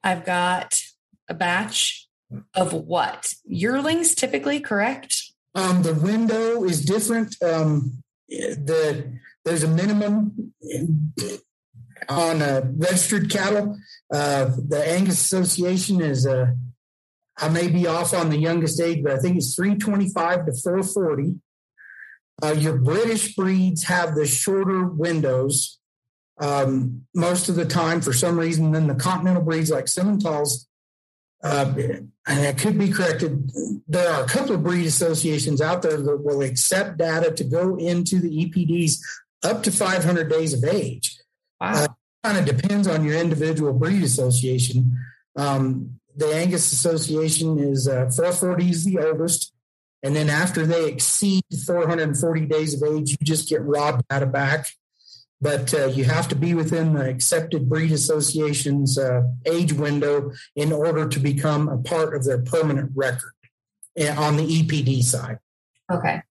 I've 0.03 0.25
got 0.25 0.81
a 1.29 1.35
batch 1.35 2.09
of 2.55 2.73
what? 2.73 3.35
Yearlings 3.45 4.15
typically, 4.15 4.61
correct? 4.61 5.23
Um, 5.55 5.83
the 5.83 5.95
window 5.95 6.65
is 6.65 6.85
different. 6.85 7.37
Um, 7.43 8.03
the 8.29 9.19
there's 9.45 9.63
a 9.63 9.69
minimum 9.69 10.55
on 12.09 12.43
uh, 12.43 12.63
registered 12.77 13.31
cattle. 13.31 13.77
Uh, 14.13 14.51
the 14.69 14.83
Angus 14.87 15.21
Association 15.21 16.01
is, 16.01 16.27
uh, 16.27 16.47
I 17.39 17.49
may 17.49 17.69
be 17.69 17.87
off 17.87 18.15
on 18.15 18.31
the 18.31 18.39
youngest 18.39 18.81
age, 18.81 19.03
but 19.03 19.13
I 19.13 19.19
think 19.19 19.37
it's 19.37 19.55
325 19.55 20.47
to 20.47 20.53
440. 20.53 21.37
Uh, 22.43 22.53
your 22.53 22.77
British 22.79 23.35
breeds 23.35 23.85
have 23.85 24.15
the 24.15 24.27
shorter 24.27 24.85
windows 24.85 25.79
um, 26.41 27.07
most 27.15 27.49
of 27.49 27.55
the 27.55 27.65
time 27.65 28.01
for 28.01 28.13
some 28.13 28.39
reason 28.39 28.73
than 28.73 28.87
the 28.87 28.95
continental 28.95 29.43
breeds 29.43 29.71
like 29.71 29.85
Simmentals. 29.85 30.67
Uh, 31.43 31.73
and 31.77 32.11
I 32.27 32.53
could 32.53 32.79
be 32.79 32.91
corrected. 32.91 33.51
There 33.87 34.11
are 34.11 34.25
a 34.25 34.27
couple 34.27 34.55
of 34.55 34.65
breed 34.65 34.87
associations 34.87 35.61
out 35.61 35.83
there 35.83 35.99
that 35.99 36.25
will 36.25 36.41
accept 36.41 36.97
data 36.97 37.31
to 37.33 37.45
go 37.45 37.77
into 37.77 38.19
the 38.19 38.47
EPDs 38.47 38.99
up 39.43 39.63
to 39.65 39.71
500 39.71 40.31
days 40.31 40.55
of 40.55 40.65
age. 40.65 41.19
Wow. 41.65 41.85
Uh, 41.85 41.89
kind 42.23 42.39
of 42.39 42.57
depends 42.57 42.89
on 42.89 43.05
your 43.05 43.15
individual 43.15 43.73
breed 43.73 44.03
association. 44.03 44.99
Um, 45.37 46.01
the 46.17 46.35
Angus 46.35 46.73
Association 46.73 47.59
is 47.59 47.89
uh, 47.89 48.11
440 48.15 48.71
is 48.71 48.85
the 48.85 48.99
oldest. 48.99 49.53
And 50.03 50.15
then 50.15 50.29
after 50.29 50.67
they 50.67 50.87
exceed 50.87 51.43
440 51.67 52.47
days 52.47 52.81
of 52.81 52.89
age, 52.89 53.11
you 53.13 53.17
just 53.23 53.49
get 53.49 53.63
robbed 53.63 54.05
out 54.11 54.23
of 54.23 54.33
back. 54.33 54.67
But 55.41 55.75
uh, 55.75 55.87
you 55.87 56.05
have 56.05 56.29
to 56.29 56.37
be 56.37 56.55
within 56.55 56.95
the 56.95 57.09
accepted 57.09 57.69
breed 57.69 57.91
association's 57.93 58.99
uh, 58.99 59.23
age 59.47 59.73
window 59.73 60.33
in 60.57 60.73
order 60.73 61.09
to 61.09 61.19
become 61.19 61.69
a 61.69 61.79
part 61.79 62.15
of 62.15 62.25
their 62.25 62.41
permanent 62.41 62.93
record 62.95 63.33
eh, 63.97 64.15
on 64.15 64.37
the 64.37 64.47
EPD 64.47 65.03
side. 65.03 65.39
Okay. 65.93 66.23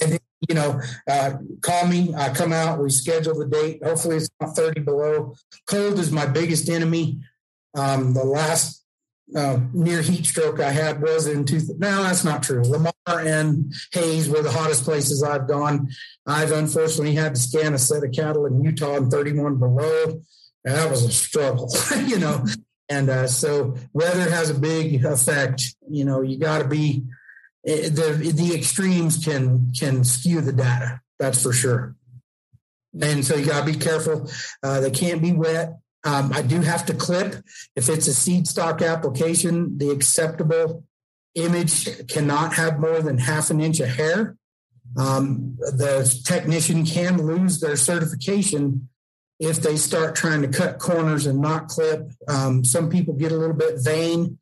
And 0.00 0.18
you 0.48 0.54
know, 0.54 0.80
uh, 1.08 1.32
call 1.60 1.86
me. 1.86 2.14
I 2.14 2.30
come 2.30 2.52
out. 2.52 2.82
We 2.82 2.90
schedule 2.90 3.38
the 3.38 3.46
date. 3.46 3.84
Hopefully, 3.84 4.16
it's 4.16 4.30
not 4.40 4.56
30 4.56 4.80
below. 4.80 5.34
Cold 5.66 5.98
is 5.98 6.10
my 6.10 6.26
biggest 6.26 6.68
enemy. 6.68 7.20
Um, 7.76 8.14
the 8.14 8.24
last 8.24 8.84
uh, 9.36 9.60
near 9.72 10.02
heat 10.02 10.26
stroke 10.26 10.60
I 10.60 10.70
had 10.70 11.02
was 11.02 11.26
in 11.26 11.44
two. 11.44 11.60
No, 11.78 12.02
that's 12.02 12.24
not 12.24 12.42
true. 12.42 12.62
Lamar 12.62 12.92
and 13.06 13.72
Hays 13.92 14.28
were 14.28 14.42
the 14.42 14.50
hottest 14.50 14.84
places 14.84 15.22
I've 15.22 15.46
gone. 15.46 15.88
I've 16.26 16.52
unfortunately 16.52 17.14
had 17.14 17.34
to 17.34 17.40
scan 17.40 17.74
a 17.74 17.78
set 17.78 18.04
of 18.04 18.12
cattle 18.12 18.46
in 18.46 18.62
Utah 18.64 18.96
in 18.96 19.10
31 19.10 19.56
below. 19.56 20.20
That 20.64 20.90
was 20.90 21.04
a 21.04 21.12
struggle, 21.12 21.72
you 22.06 22.18
know. 22.18 22.44
And 22.88 23.08
uh, 23.08 23.28
so 23.28 23.76
weather 23.92 24.28
has 24.28 24.50
a 24.50 24.54
big 24.54 25.04
effect. 25.04 25.62
You 25.88 26.04
know, 26.04 26.22
you 26.22 26.38
got 26.38 26.58
to 26.58 26.68
be 26.68 27.04
eh, 27.66 27.88
the 27.88 28.32
the 28.34 28.54
extremes 28.54 29.24
can 29.24 29.72
can 29.78 30.04
skew 30.04 30.40
the 30.40 30.52
data. 30.52 31.00
That's 31.18 31.42
for 31.42 31.52
sure. 31.52 31.94
And 33.00 33.24
so 33.24 33.36
you 33.36 33.46
got 33.46 33.64
to 33.64 33.72
be 33.72 33.78
careful. 33.78 34.30
Uh, 34.62 34.80
they 34.80 34.90
can't 34.90 35.22
be 35.22 35.32
wet. 35.32 35.78
Um, 36.04 36.32
I 36.32 36.42
do 36.42 36.60
have 36.62 36.86
to 36.86 36.94
clip. 36.94 37.36
If 37.76 37.88
it's 37.88 38.08
a 38.08 38.14
seed 38.14 38.48
stock 38.48 38.82
application, 38.82 39.78
the 39.78 39.90
acceptable 39.90 40.84
image 41.34 42.06
cannot 42.08 42.54
have 42.54 42.80
more 42.80 43.00
than 43.00 43.18
half 43.18 43.50
an 43.50 43.60
inch 43.60 43.80
of 43.80 43.88
hair. 43.88 44.36
Um, 44.96 45.56
the 45.58 46.20
technician 46.24 46.84
can 46.84 47.18
lose 47.18 47.60
their 47.60 47.76
certification 47.76 48.88
if 49.38 49.62
they 49.62 49.76
start 49.76 50.16
trying 50.16 50.42
to 50.42 50.48
cut 50.48 50.78
corners 50.78 51.26
and 51.26 51.40
not 51.40 51.68
clip. 51.68 52.10
Um, 52.28 52.64
some 52.64 52.90
people 52.90 53.14
get 53.14 53.32
a 53.32 53.36
little 53.36 53.56
bit 53.56 53.76
vain 53.78 54.38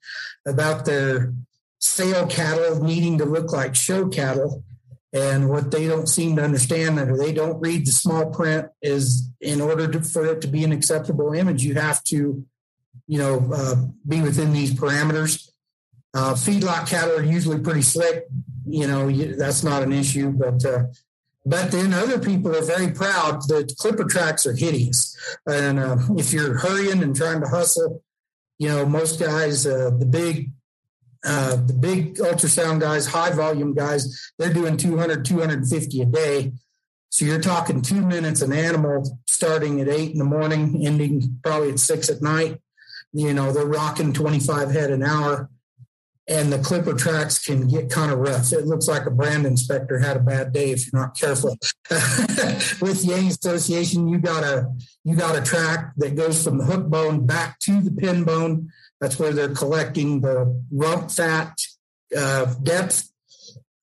about 0.47 0.85
their 0.85 1.35
sale 1.81 2.27
cattle 2.27 2.83
needing 2.83 3.19
to 3.19 3.25
look 3.25 3.53
like 3.53 3.75
show 3.75 4.09
cattle. 4.09 4.65
And 5.13 5.49
what 5.49 5.71
they 5.71 5.87
don't 5.87 6.07
seem 6.07 6.37
to 6.37 6.45
understand 6.45 6.99
or 6.99 7.17
they 7.17 7.33
don't 7.33 7.61
read 7.61 7.87
the 7.87 7.93
small 7.93 8.27
print 8.27 8.69
is 8.83 9.31
in 9.41 9.61
order 9.61 9.89
to, 9.89 10.03
for 10.03 10.27
it 10.27 10.43
to 10.43 10.49
be 10.49 10.65
an 10.65 10.73
acceptable 10.73 11.33
image, 11.33 11.65
you 11.65 11.75
have 11.75 12.05
to, 12.05 12.45
you 13.07 13.19
know, 13.19 13.49
uh, 13.53 13.77
be 14.07 14.21
within 14.21 14.53
these 14.53 14.75
parameters. 14.75 15.51
Uh, 16.15 16.35
feedlot 16.35 16.89
cattle 16.89 17.19
are 17.19 17.23
usually 17.23 17.59
pretty 17.59 17.83
slick. 17.83 18.25
You 18.67 18.87
know, 18.87 19.09
you, 19.09 19.35
that's 19.35 19.63
not 19.63 19.83
an 19.83 19.93
issue, 19.93 20.31
but 20.31 20.65
uh, 20.65 20.85
but 21.47 21.71
then 21.71 21.95
other 21.95 22.19
people 22.19 22.55
are 22.55 22.63
very 22.63 22.91
proud. 22.93 23.41
The 23.49 23.73
clipper 23.79 24.05
tracks 24.05 24.45
are 24.45 24.55
hideous, 24.55 25.17
and 25.47 25.79
uh, 25.79 25.97
if 26.17 26.33
you're 26.33 26.59
hurrying 26.59 27.03
and 27.03 27.17
trying 27.17 27.41
to 27.41 27.49
hustle, 27.49 28.03
you 28.59 28.69
know, 28.69 28.85
most 28.85 29.21
guys, 29.21 29.67
uh, 29.67 29.91
the 29.99 30.05
big 30.05 30.51
uh, 31.25 31.57
the 31.57 31.73
big 31.73 32.17
ultrasound 32.17 32.81
guys, 32.81 33.07
high 33.07 33.31
volume 33.31 33.75
guys, 33.75 34.33
they're 34.39 34.53
doing 34.53 34.77
200, 34.77 35.25
250 35.25 36.01
a 36.01 36.05
day. 36.07 36.53
So 37.11 37.25
you're 37.25 37.41
talking 37.41 37.83
two 37.83 38.05
minutes 38.05 38.43
an 38.43 38.53
animal 38.53 39.19
starting 39.27 39.81
at 39.81 39.89
eight 39.89 40.13
in 40.13 40.19
the 40.19 40.25
morning, 40.25 40.87
ending 40.87 41.41
probably 41.43 41.71
at 41.71 41.79
six 41.79 42.11
at 42.11 42.23
night. 42.23 42.61
You 43.13 43.33
know, 43.33 43.53
they're 43.53 43.67
rocking 43.67 44.13
25 44.13 44.71
head 44.71 44.91
an 44.91 45.03
hour 45.03 45.51
and 46.29 46.53
the 46.53 46.59
clipper 46.59 46.93
tracks 46.93 47.39
can 47.39 47.67
get 47.67 47.91
kind 47.91 48.13
of 48.13 48.19
rough. 48.19 48.53
It 48.53 48.67
looks 48.67 48.87
like 48.87 49.07
a 49.07 49.11
brand 49.11 49.47
inspector 49.47 49.99
had 49.99 50.19
a 50.19 50.21
bad 50.21 50.53
day 50.53 50.73
if 50.73 50.85
you're 50.87 51.01
not 51.01 51.17
careful. 51.19 51.57
With 51.91 53.03
the 53.03 53.31
Association, 53.31 54.09
you 54.09 54.19
got 54.19 54.45
a 54.45 54.71
you 55.05 55.17
got 55.17 55.39
a 55.39 55.41
track 55.41 55.93
that 55.97 56.17
goes 56.17 56.45
from 56.45 56.59
the 56.59 56.65
hook 56.65 56.89
bone 56.89 57.27
back 57.27 57.59
to 57.61 57.81
the 57.81 57.91
pin 57.91 58.25
bone 58.25 58.71
that's 59.01 59.19
where 59.19 59.33
they're 59.33 59.55
collecting 59.55 60.21
the 60.21 60.63
rump 60.71 61.11
fat 61.11 61.57
uh, 62.17 62.55
depth, 62.63 63.11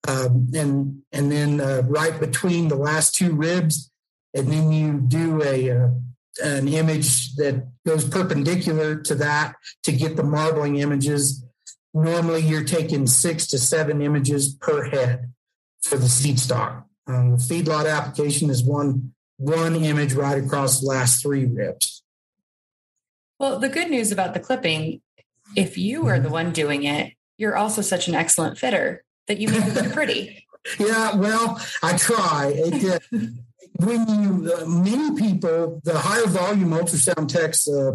um, 0.07 0.49
and 0.53 1.01
and 1.11 1.31
then 1.31 1.61
uh, 1.61 1.83
right 1.85 2.19
between 2.19 2.67
the 2.67 2.75
last 2.75 3.15
two 3.15 3.33
ribs, 3.33 3.91
and 4.33 4.51
then 4.51 4.71
you 4.71 4.99
do 4.99 5.41
a 5.43 5.71
uh, 5.71 5.89
an 6.43 6.67
image 6.67 7.35
that 7.35 7.67
goes 7.85 8.07
perpendicular 8.07 8.95
to 8.95 9.15
that 9.15 9.55
to 9.83 9.91
get 9.91 10.15
the 10.15 10.23
marbling 10.23 10.77
images. 10.77 11.43
Normally, 11.93 12.41
you're 12.41 12.63
taking 12.65 13.07
six 13.07 13.47
to 13.47 13.57
seven 13.57 14.01
images 14.01 14.53
per 14.53 14.89
head 14.89 15.31
for 15.81 15.97
the 15.97 16.09
seed 16.09 16.39
stock. 16.39 16.85
Um, 17.07 17.31
the 17.31 17.37
feedlot 17.37 17.89
application 17.89 18.49
is 18.49 18.63
one 18.63 19.13
one 19.37 19.75
image 19.75 20.13
right 20.13 20.43
across 20.43 20.79
the 20.79 20.87
last 20.87 21.21
three 21.21 21.45
ribs. 21.45 22.03
Well, 23.39 23.59
the 23.59 23.69
good 23.69 23.89
news 23.89 24.11
about 24.11 24.33
the 24.33 24.39
clipping 24.39 25.01
if 25.55 25.77
you 25.77 26.07
are 26.07 26.19
the 26.19 26.29
one 26.29 26.51
doing 26.51 26.83
it, 26.83 27.13
you're 27.37 27.55
also 27.55 27.81
such 27.81 28.07
an 28.07 28.15
excellent 28.15 28.57
fitter 28.57 29.03
that 29.27 29.39
you 29.39 29.49
make 29.49 29.65
it 29.65 29.73
look 29.73 29.93
pretty. 29.93 30.41
Yeah, 30.79 31.15
well, 31.15 31.61
I 31.83 31.95
try. 31.95 32.51
It, 32.55 32.83
uh, 33.13 33.19
when 33.75 34.07
you, 34.09 34.51
uh, 34.51 34.65
many 34.65 35.15
people, 35.15 35.79
the 35.83 35.95
higher 35.95 36.25
volume 36.25 36.71
ultrasound 36.71 37.27
techs, 37.27 37.67
uh, 37.67 37.91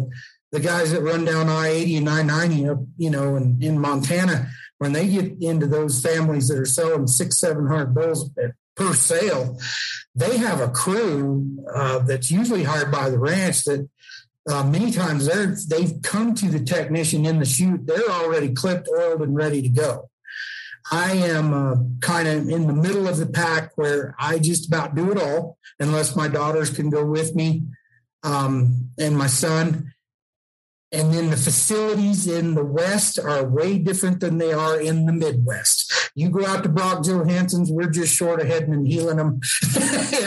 the 0.53 0.61
guys 0.61 0.93
that 0.93 1.01
run 1.01 1.25
down 1.25 1.49
I 1.49 1.67
80 1.67 1.97
and 1.97 2.09
I 2.09 2.21
90, 2.23 2.85
you 2.97 3.09
know, 3.09 3.35
in, 3.35 3.61
in 3.61 3.77
Montana, 3.77 4.47
when 4.77 4.93
they 4.93 5.05
get 5.09 5.33
into 5.41 5.67
those 5.67 6.01
families 6.01 6.47
that 6.47 6.59
are 6.59 6.65
selling 6.65 7.07
six, 7.07 7.41
700 7.41 7.93
bulls 7.93 8.29
per 8.77 8.93
sale, 8.93 9.59
they 10.15 10.37
have 10.37 10.61
a 10.61 10.69
crew 10.69 11.45
uh, 11.75 11.99
that's 11.99 12.31
usually 12.31 12.63
hired 12.63 12.89
by 12.89 13.09
the 13.09 13.19
ranch 13.19 13.65
that 13.65 13.85
uh, 14.51 14.63
many 14.63 14.91
times 14.91 15.25
they're 15.25 15.55
they've 15.67 16.01
come 16.01 16.35
to 16.35 16.47
the 16.47 16.59
technician 16.59 17.25
in 17.25 17.39
the 17.39 17.45
chute 17.45 17.85
they're 17.85 18.09
already 18.09 18.53
clipped 18.53 18.87
oiled 18.97 19.21
and 19.21 19.35
ready 19.35 19.61
to 19.61 19.69
go 19.69 20.09
i 20.91 21.11
am 21.11 21.53
uh, 21.53 21.75
kind 22.01 22.27
of 22.27 22.49
in 22.49 22.67
the 22.67 22.73
middle 22.73 23.07
of 23.07 23.17
the 23.17 23.25
pack 23.25 23.71
where 23.75 24.15
i 24.19 24.37
just 24.37 24.67
about 24.67 24.95
do 24.95 25.11
it 25.11 25.17
all 25.17 25.57
unless 25.79 26.15
my 26.15 26.27
daughters 26.27 26.69
can 26.69 26.89
go 26.89 27.05
with 27.05 27.35
me 27.35 27.63
um, 28.23 28.89
and 28.99 29.17
my 29.17 29.27
son 29.27 29.91
and 30.93 31.13
then 31.13 31.29
the 31.29 31.37
facilities 31.37 32.27
in 32.27 32.53
the 32.53 32.65
West 32.65 33.17
are 33.17 33.47
way 33.47 33.77
different 33.77 34.19
than 34.19 34.37
they 34.37 34.51
are 34.51 34.79
in 34.79 35.05
the 35.05 35.13
Midwest. 35.13 36.11
You 36.15 36.29
go 36.29 36.45
out 36.45 36.63
to 36.63 36.69
Brock 36.69 37.05
Johansson's, 37.05 37.71
we're 37.71 37.89
just 37.89 38.13
short 38.13 38.41
of 38.41 38.47
heading 38.47 38.73
and 38.73 38.85
heeling 38.85 39.15
them. 39.15 39.39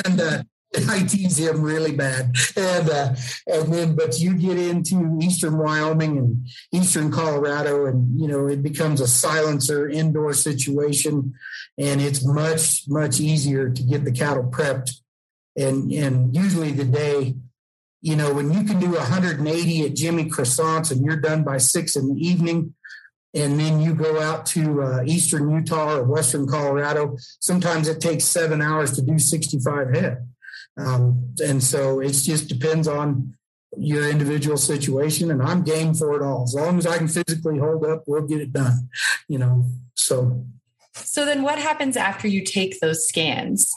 and 0.07 0.21
uh, 0.21 0.43
I 0.89 1.05
tease 1.05 1.39
him 1.39 1.63
really 1.63 1.93
bad, 1.93 2.35
and 2.57 2.91
uh, 2.91 3.15
and 3.47 3.73
then 3.73 3.97
but 3.97 4.19
you 4.19 4.35
get 4.35 4.59
into 4.59 5.19
eastern 5.23 5.59
Wyoming 5.59 6.19
and 6.19 6.49
eastern 6.73 7.13
Colorado, 7.13 7.87
and 7.87 8.19
you 8.21 8.29
know 8.29 8.47
it 8.47 8.63
becomes 8.63 9.01
a 9.01 9.07
silencer 9.07 9.89
indoor 9.89 10.33
situation, 10.33 11.35
and 11.79 12.01
it's 12.01 12.25
much 12.25 12.85
much 12.89 13.21
easier 13.21 13.71
to 13.71 13.83
get 13.83 14.05
the 14.05 14.13
cattle 14.13 14.45
prepped, 14.45 14.91
and 15.57 15.93
and 15.93 16.35
usually 16.35 16.73
the 16.73 16.85
day, 16.85 17.35
you 18.03 18.17
know, 18.17 18.35
when 18.35 18.53
you 18.53 18.65
can 18.65 18.81
do 18.81 18.93
180 18.93 19.87
at 19.87 19.95
Jimmy 19.95 20.25
Croissants 20.25 20.91
and 20.91 21.05
you're 21.05 21.17
done 21.17 21.45
by 21.45 21.59
six 21.59 21.97
in 21.97 22.15
the 22.15 22.21
evening, 22.21 22.75
and 23.35 23.59
then 23.59 23.81
you 23.81 23.95
go 23.95 24.21
out 24.21 24.47
to 24.47 24.83
uh, 24.83 25.03
eastern 25.07 25.51
Utah 25.51 25.97
or 25.97 26.05
western 26.05 26.47
Colorado. 26.47 27.17
Sometimes 27.41 27.89
it 27.89 28.01
takes 28.01 28.25
seven 28.25 28.61
hours 28.61 28.93
to 28.93 29.03
do 29.03 29.19
65 29.19 29.95
head. 29.95 30.29
Um, 30.77 31.35
and 31.45 31.63
so 31.63 32.01
it 32.01 32.13
just 32.13 32.49
depends 32.49 32.89
on 32.89 33.35
your 33.77 34.09
individual 34.09 34.57
situation. 34.57 35.31
And 35.31 35.43
I'm 35.43 35.63
game 35.63 35.95
for 35.95 36.15
it 36.17 36.23
all. 36.25 36.45
As 36.45 36.55
long 36.55 36.79
as 36.79 36.87
I 36.87 36.99
can 36.99 37.09
physically 37.09 37.59
hold 37.59 37.85
up, 37.85 38.05
we'll 38.07 38.27
get 38.27 38.41
it 38.41 38.53
done. 38.53 38.89
You 39.29 39.39
know, 39.39 39.67
so. 39.95 40.45
So 40.93 41.25
then 41.25 41.43
what 41.43 41.59
happens 41.59 41.97
after 41.97 42.29
you 42.29 42.45
take 42.45 42.81
those 42.81 43.09
scans? 43.09 43.73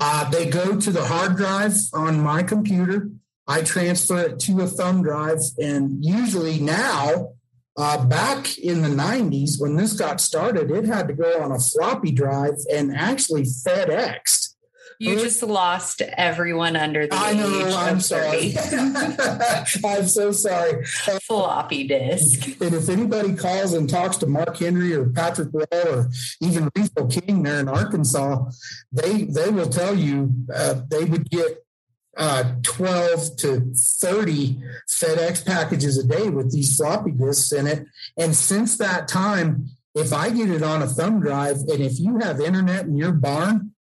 Uh, 0.00 0.28
they 0.30 0.48
go 0.48 0.78
to 0.78 0.90
the 0.90 1.04
hard 1.04 1.36
drive 1.36 1.74
on 1.92 2.20
my 2.20 2.42
computer. 2.42 3.10
I 3.48 3.62
transfer 3.62 4.20
it 4.20 4.38
to 4.40 4.60
a 4.60 4.66
thumb 4.66 5.02
drive. 5.02 5.40
And 5.58 6.04
usually 6.04 6.60
now, 6.60 7.32
Uh, 7.78 8.06
back 8.06 8.56
in 8.56 8.80
the 8.80 8.88
90s, 8.88 9.60
when 9.60 9.76
this 9.76 9.92
got 9.92 10.18
started, 10.18 10.70
it 10.70 10.86
had 10.86 11.06
to 11.08 11.12
go 11.12 11.42
on 11.42 11.52
a 11.52 11.58
floppy 11.58 12.10
drive 12.10 12.56
and 12.72 12.96
actually 12.96 13.42
FedExed. 13.42 14.45
You 14.98 15.16
just 15.16 15.42
lost 15.42 16.00
everyone 16.00 16.76
under 16.76 17.06
the 17.06 17.14
I 17.14 17.32
know, 17.34 17.66
age 17.66 17.74
I'm 17.74 17.96
of 17.96 18.02
sorry. 18.02 18.50
30. 18.50 19.84
I'm 19.84 20.06
so 20.06 20.32
sorry. 20.32 20.84
Floppy 21.22 21.86
disk. 21.86 22.46
And 22.60 22.74
if 22.74 22.88
anybody 22.88 23.34
calls 23.34 23.74
and 23.74 23.88
talks 23.88 24.16
to 24.18 24.26
Mark 24.26 24.56
Henry 24.56 24.94
or 24.94 25.10
Patrick 25.10 25.52
Wall 25.52 25.66
or 25.72 26.08
even 26.40 26.70
Rico 26.74 27.06
King 27.06 27.42
there 27.42 27.60
in 27.60 27.68
Arkansas, 27.68 28.50
they 28.92 29.24
they 29.24 29.50
will 29.50 29.68
tell 29.68 29.94
you 29.94 30.32
uh, 30.54 30.80
they 30.88 31.04
would 31.04 31.28
get 31.30 31.64
uh, 32.16 32.54
12 32.62 33.36
to 33.36 33.72
30 33.74 34.58
FedEx 34.88 35.44
packages 35.44 35.98
a 35.98 36.06
day 36.06 36.30
with 36.30 36.50
these 36.52 36.74
floppy 36.76 37.10
disks 37.10 37.52
in 37.52 37.66
it. 37.66 37.86
And 38.16 38.34
since 38.34 38.78
that 38.78 39.08
time, 39.08 39.68
if 39.94 40.12
I 40.12 40.30
get 40.30 40.50
it 40.50 40.62
on 40.62 40.82
a 40.82 40.86
thumb 40.86 41.20
drive 41.20 41.56
and 41.56 41.80
if 41.80 41.98
you 41.98 42.18
have 42.18 42.40
internet 42.40 42.86
in 42.86 42.96
your 42.96 43.12
barn, 43.12 43.72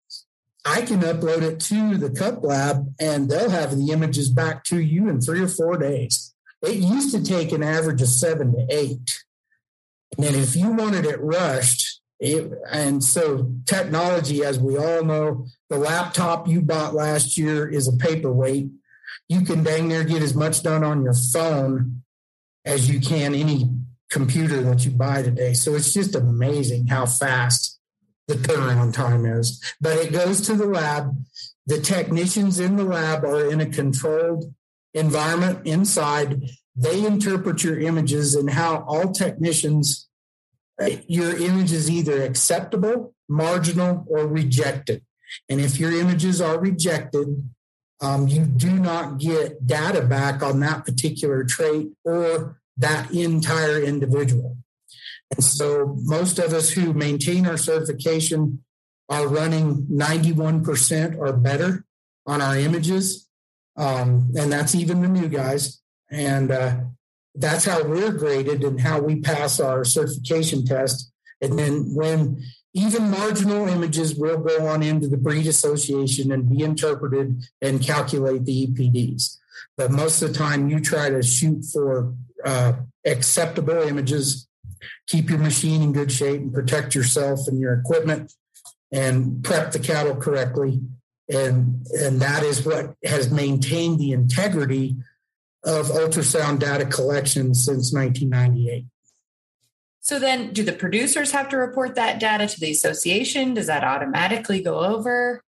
I 0.65 0.83
can 0.83 1.01
upload 1.01 1.43
it 1.43 1.61
to 1.61 1.99
the 1.99 2.11
CUP 2.11 2.43
Lab 2.43 2.95
and 2.99 3.29
they'll 3.29 3.51
have 3.51 3.77
the 3.77 3.93
images 3.93 4.31
back 4.31 4.65
to 4.65 4.81
you 4.81 5.09
in 5.09 5.21
three 5.21 5.41
or 5.41 5.49
four 5.49 5.77
days. 5.77 6.35
It 6.63 6.77
used 6.77 7.15
to 7.15 7.23
take 7.23 7.53
an 7.53 7.63
average 7.63 8.01
of 8.01 8.09
seven 8.09 8.53
to 8.53 8.67
eight. 8.71 9.23
And 10.17 10.35
if 10.35 10.57
you 10.57 10.73
wanted 10.73 11.05
it 11.05 11.21
rushed, 11.21 12.01
it, 12.19 12.51
and 12.73 13.05
so 13.05 13.53
technology, 13.67 14.45
as 14.45 14.59
we 14.59 14.79
all 14.79 15.05
know, 15.05 15.47
the 15.69 15.77
laptop 15.77 16.49
you 16.49 16.63
bought 16.63 16.95
last 16.95 17.37
year 17.37 17.69
is 17.69 17.87
a 17.87 17.97
paperweight. 17.97 18.71
You 19.29 19.43
can 19.43 19.63
dang 19.63 19.89
near 19.89 20.05
get 20.05 20.23
as 20.23 20.35
much 20.35 20.63
done 20.63 20.85
on 20.85 21.03
your 21.03 21.15
phone 21.15 22.03
as 22.65 22.89
you 22.89 23.01
can 23.01 23.35
any 23.35 23.71
computer 24.11 24.63
that 24.63 24.85
you 24.85 24.93
buy 24.93 25.23
today. 25.23 25.53
So 25.53 25.75
it's 25.75 25.93
just 25.93 26.15
amazing 26.15 26.87
how 26.87 27.05
fast 27.05 27.74
the 28.29 28.35
turnaround 28.35 28.95
time 28.95 29.27
is. 29.27 29.61
But 29.81 29.99
it 29.99 30.13
goes 30.13 30.41
to 30.43 30.55
the 30.55 30.67
lab. 30.67 31.17
The 31.67 31.81
technicians 31.81 32.61
in 32.61 32.77
the 32.77 32.85
lab 32.85 33.25
are 33.25 33.51
in 33.51 33.61
a 33.61 33.67
controlled 33.67 34.53
environment 34.93 35.67
inside. 35.67 36.43
They 36.77 37.05
interpret 37.07 37.65
your 37.65 37.79
images 37.79 38.35
and 38.35 38.51
how 38.51 38.85
all 38.87 39.13
technicians, 39.13 40.09
your 41.07 41.37
image 41.37 41.73
is 41.73 41.91
either 41.91 42.23
acceptable, 42.23 43.15
marginal, 43.29 44.05
or 44.09 44.27
rejected. 44.27 45.03
And 45.49 45.61
if 45.61 45.79
your 45.79 45.93
images 45.93 46.41
are 46.41 46.59
rejected, 46.59 47.51
um, 48.01 48.29
you 48.29 48.45
do 48.45 48.71
not 48.71 49.19
get 49.19 49.67
data 49.67 50.03
back 50.03 50.43
on 50.43 50.61
that 50.61 50.85
particular 50.85 51.45
trait 51.45 51.93
or 52.05 52.61
that 52.77 53.11
entire 53.13 53.83
individual. 53.83 54.57
So 55.41 55.97
most 56.03 56.39
of 56.39 56.53
us 56.53 56.71
who 56.71 56.93
maintain 56.93 57.47
our 57.47 57.57
certification 57.57 58.65
are 59.09 59.29
running 59.29 59.87
91% 59.87 61.19
or 61.19 61.33
better 61.33 61.85
on 62.27 62.41
our 62.41 62.57
images. 62.57 63.29
Um, 63.77 64.33
and 64.37 64.53
that's 64.53 64.75
even 64.75 65.03
the 65.03 65.09
new 65.09 65.29
guys. 65.29 65.81
And 66.11 66.51
uh, 66.51 66.77
that's 67.35 67.65
how 67.65 67.83
we're 67.83 68.13
graded 68.13 68.63
and 68.63 68.81
how 68.81 69.01
we 69.01 69.17
pass 69.17 69.61
our 69.61 69.85
certification 69.85 70.65
test. 70.65 71.11
And 71.41 71.59
then 71.59 71.95
when 71.95 72.43
even 72.75 73.11
marginal 73.11 73.69
images 73.69 74.17
will 74.17 74.39
go 74.39 74.67
on 74.67 74.83
into 74.83 75.09
the 75.09 75.17
breed 75.17 75.47
association 75.47 76.33
and 76.33 76.49
be 76.49 76.65
interpreted 76.65 77.45
and 77.63 77.83
calculate 77.83 78.45
the 78.45 78.67
EPDs. 78.67 79.39
But 79.77 79.93
most 79.93 80.23
of 80.23 80.33
the 80.33 80.39
time, 80.39 80.69
you 80.69 80.81
try 80.81 81.11
to 81.11 81.23
shoot 81.23 81.65
for 81.73 82.15
uh, 82.45 82.75
acceptable 83.07 83.83
images, 83.83 84.49
keep 85.07 85.31
your 85.31 85.39
machine 85.39 85.83
in 85.83 85.93
good 85.93 86.13
shape, 86.13 86.41
and 86.41 86.53
protect 86.53 86.95
yourself 86.95 87.49
and 87.49 87.59
your 87.59 87.75
equipment, 87.75 88.33
and 88.93 89.43
prep 89.43 89.73
the 89.73 89.79
cattle 89.79 90.17
correctly. 90.17 90.81
And, 91.29 91.87
and 91.99 92.21
that 92.21 92.43
is 92.43 92.67
what 92.67 92.95
has 93.05 93.31
maintained 93.31 93.99
the 93.99 94.13
integrity 94.13 94.97
of 95.65 95.87
ultrasound 95.87 96.59
data 96.59 96.85
collection 96.85 97.55
since 97.55 97.93
1998. 97.93 98.85
So 100.01 100.19
then, 100.19 100.53
do 100.53 100.63
the 100.63 100.73
producers 100.73 101.31
have 101.31 101.49
to 101.49 101.57
report 101.57 101.95
that 101.95 102.21
data 102.21 102.47
to 102.47 102.61
the 102.61 102.71
association? 102.71 103.55
Does 103.55 103.69
that 103.69 103.85
automatically 103.85 104.61
go 104.61 104.81
over? 104.81 105.43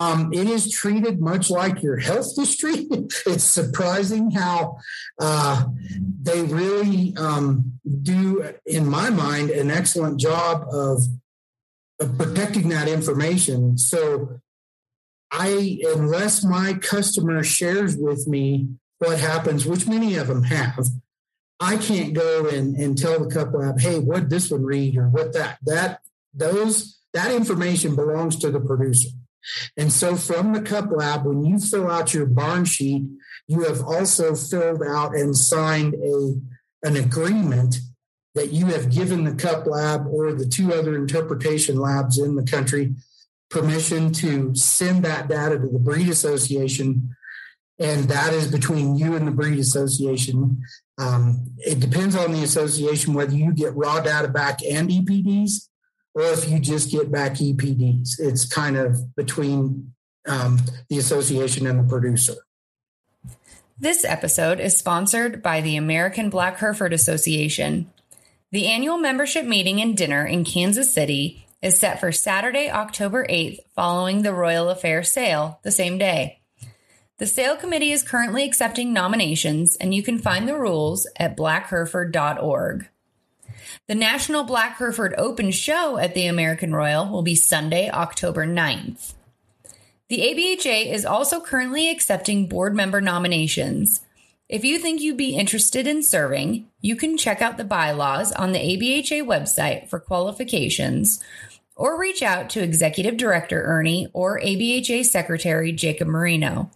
Um, 0.00 0.32
it 0.32 0.48
is 0.48 0.70
treated 0.70 1.20
much 1.20 1.50
like 1.50 1.82
your 1.82 1.98
health 1.98 2.34
history. 2.36 2.86
it's 3.26 3.44
surprising 3.44 4.30
how 4.30 4.78
uh, 5.20 5.66
they 6.22 6.42
really 6.42 7.14
um, 7.16 7.78
do, 8.02 8.52
in 8.66 8.88
my 8.88 9.10
mind, 9.10 9.50
an 9.50 9.70
excellent 9.70 10.18
job 10.18 10.66
of, 10.72 11.02
of 12.00 12.18
protecting 12.18 12.68
that 12.70 12.88
information. 12.88 13.78
So, 13.78 14.40
I, 15.30 15.80
unless 15.96 16.44
my 16.44 16.74
customer 16.74 17.42
shares 17.42 17.96
with 17.96 18.28
me 18.28 18.68
what 18.98 19.18
happens, 19.18 19.66
which 19.66 19.88
many 19.88 20.14
of 20.14 20.28
them 20.28 20.44
have, 20.44 20.86
I 21.60 21.76
can't 21.76 22.14
go 22.14 22.46
and, 22.46 22.76
and 22.76 22.96
tell 22.96 23.18
the 23.18 23.34
CUP 23.34 23.54
lab, 23.54 23.80
hey, 23.80 23.98
what 23.98 24.28
this 24.28 24.50
one 24.50 24.64
read 24.64 24.96
or 24.96 25.08
what 25.08 25.32
that 25.32 25.58
that 25.64 26.00
those 26.32 26.98
that 27.14 27.30
information 27.30 27.94
belongs 27.94 28.36
to 28.36 28.50
the 28.50 28.60
producer. 28.60 29.08
And 29.76 29.92
so 29.92 30.16
from 30.16 30.52
the 30.52 30.62
CUP 30.62 30.90
lab, 30.90 31.24
when 31.24 31.44
you 31.44 31.58
fill 31.58 31.90
out 31.90 32.14
your 32.14 32.26
barn 32.26 32.64
sheet, 32.64 33.04
you 33.46 33.64
have 33.64 33.82
also 33.82 34.34
filled 34.34 34.82
out 34.82 35.14
and 35.14 35.36
signed 35.36 35.94
a 35.94 36.34
an 36.84 36.96
agreement 36.96 37.76
that 38.34 38.52
you 38.52 38.66
have 38.66 38.90
given 38.90 39.24
the 39.24 39.34
CUP 39.34 39.66
lab 39.66 40.06
or 40.06 40.32
the 40.32 40.46
two 40.46 40.72
other 40.72 40.96
interpretation 40.96 41.76
labs 41.76 42.18
in 42.18 42.36
the 42.36 42.42
country 42.42 42.94
permission 43.48 44.12
to 44.12 44.54
send 44.54 45.04
that 45.04 45.28
data 45.28 45.58
to 45.58 45.66
the 45.66 45.78
breed 45.78 46.08
association. 46.08 47.16
And 47.78 48.04
that 48.04 48.34
is 48.34 48.50
between 48.50 48.96
you 48.96 49.14
and 49.14 49.26
the 49.26 49.32
breed 49.32 49.58
association. 49.58 50.62
Um, 50.98 51.46
it 51.58 51.80
depends 51.80 52.16
on 52.16 52.32
the 52.32 52.42
association 52.42 53.14
whether 53.14 53.34
you 53.34 53.52
get 53.52 53.74
raw 53.74 54.00
data 54.00 54.28
back 54.28 54.60
and 54.68 54.90
EPDs 54.90 55.68
or 56.14 56.22
if 56.22 56.48
you 56.48 56.58
just 56.58 56.90
get 56.90 57.10
back 57.10 57.32
EPDs. 57.32 58.18
It's 58.18 58.46
kind 58.46 58.76
of 58.76 59.14
between 59.16 59.92
um, 60.26 60.60
the 60.88 60.98
association 60.98 61.66
and 61.66 61.78
the 61.78 61.88
producer. 61.88 62.34
This 63.78 64.04
episode 64.04 64.60
is 64.60 64.78
sponsored 64.78 65.42
by 65.42 65.60
the 65.60 65.76
American 65.76 66.30
Black 66.30 66.58
Hereford 66.58 66.92
Association. 66.92 67.90
The 68.52 68.68
annual 68.68 68.98
membership 68.98 69.44
meeting 69.44 69.80
and 69.80 69.96
dinner 69.96 70.24
in 70.24 70.44
Kansas 70.44 70.94
City 70.94 71.44
is 71.60 71.78
set 71.78 71.98
for 71.98 72.12
Saturday, 72.12 72.70
October 72.70 73.26
8th, 73.26 73.58
following 73.74 74.22
the 74.22 74.32
Royal 74.32 74.68
Affair 74.68 75.02
sale 75.02 75.58
the 75.64 75.72
same 75.72 75.98
day. 75.98 76.38
The 77.18 77.26
sale 77.26 77.56
committee 77.56 77.90
is 77.90 78.02
currently 78.02 78.44
accepting 78.44 78.92
nominations, 78.92 79.76
and 79.76 79.94
you 79.94 80.02
can 80.02 80.18
find 80.18 80.48
the 80.48 80.58
rules 80.58 81.08
at 81.16 81.36
blackhereford.org. 81.36 82.88
The 83.86 83.94
National 83.94 84.44
Black 84.44 84.78
Hereford 84.78 85.14
Open 85.18 85.50
Show 85.50 85.98
at 85.98 86.14
the 86.14 86.24
American 86.24 86.74
Royal 86.74 87.06
will 87.06 87.22
be 87.22 87.34
Sunday, 87.34 87.90
October 87.90 88.46
9th. 88.46 89.12
The 90.08 90.22
ABHA 90.22 90.90
is 90.90 91.04
also 91.04 91.38
currently 91.38 91.90
accepting 91.90 92.48
board 92.48 92.74
member 92.74 93.02
nominations. 93.02 94.00
If 94.48 94.64
you 94.64 94.78
think 94.78 95.02
you'd 95.02 95.18
be 95.18 95.36
interested 95.36 95.86
in 95.86 96.02
serving, 96.02 96.66
you 96.80 96.96
can 96.96 97.18
check 97.18 97.42
out 97.42 97.58
the 97.58 97.64
bylaws 97.64 98.32
on 98.32 98.52
the 98.52 98.58
ABHA 98.58 99.26
website 99.26 99.90
for 99.90 100.00
qualifications 100.00 101.22
or 101.76 102.00
reach 102.00 102.22
out 102.22 102.48
to 102.50 102.62
Executive 102.62 103.18
Director 103.18 103.64
Ernie 103.64 104.08
or 104.14 104.40
ABHA 104.40 105.04
Secretary 105.04 105.72
Jacob 105.72 106.08
Marino. 106.08 106.70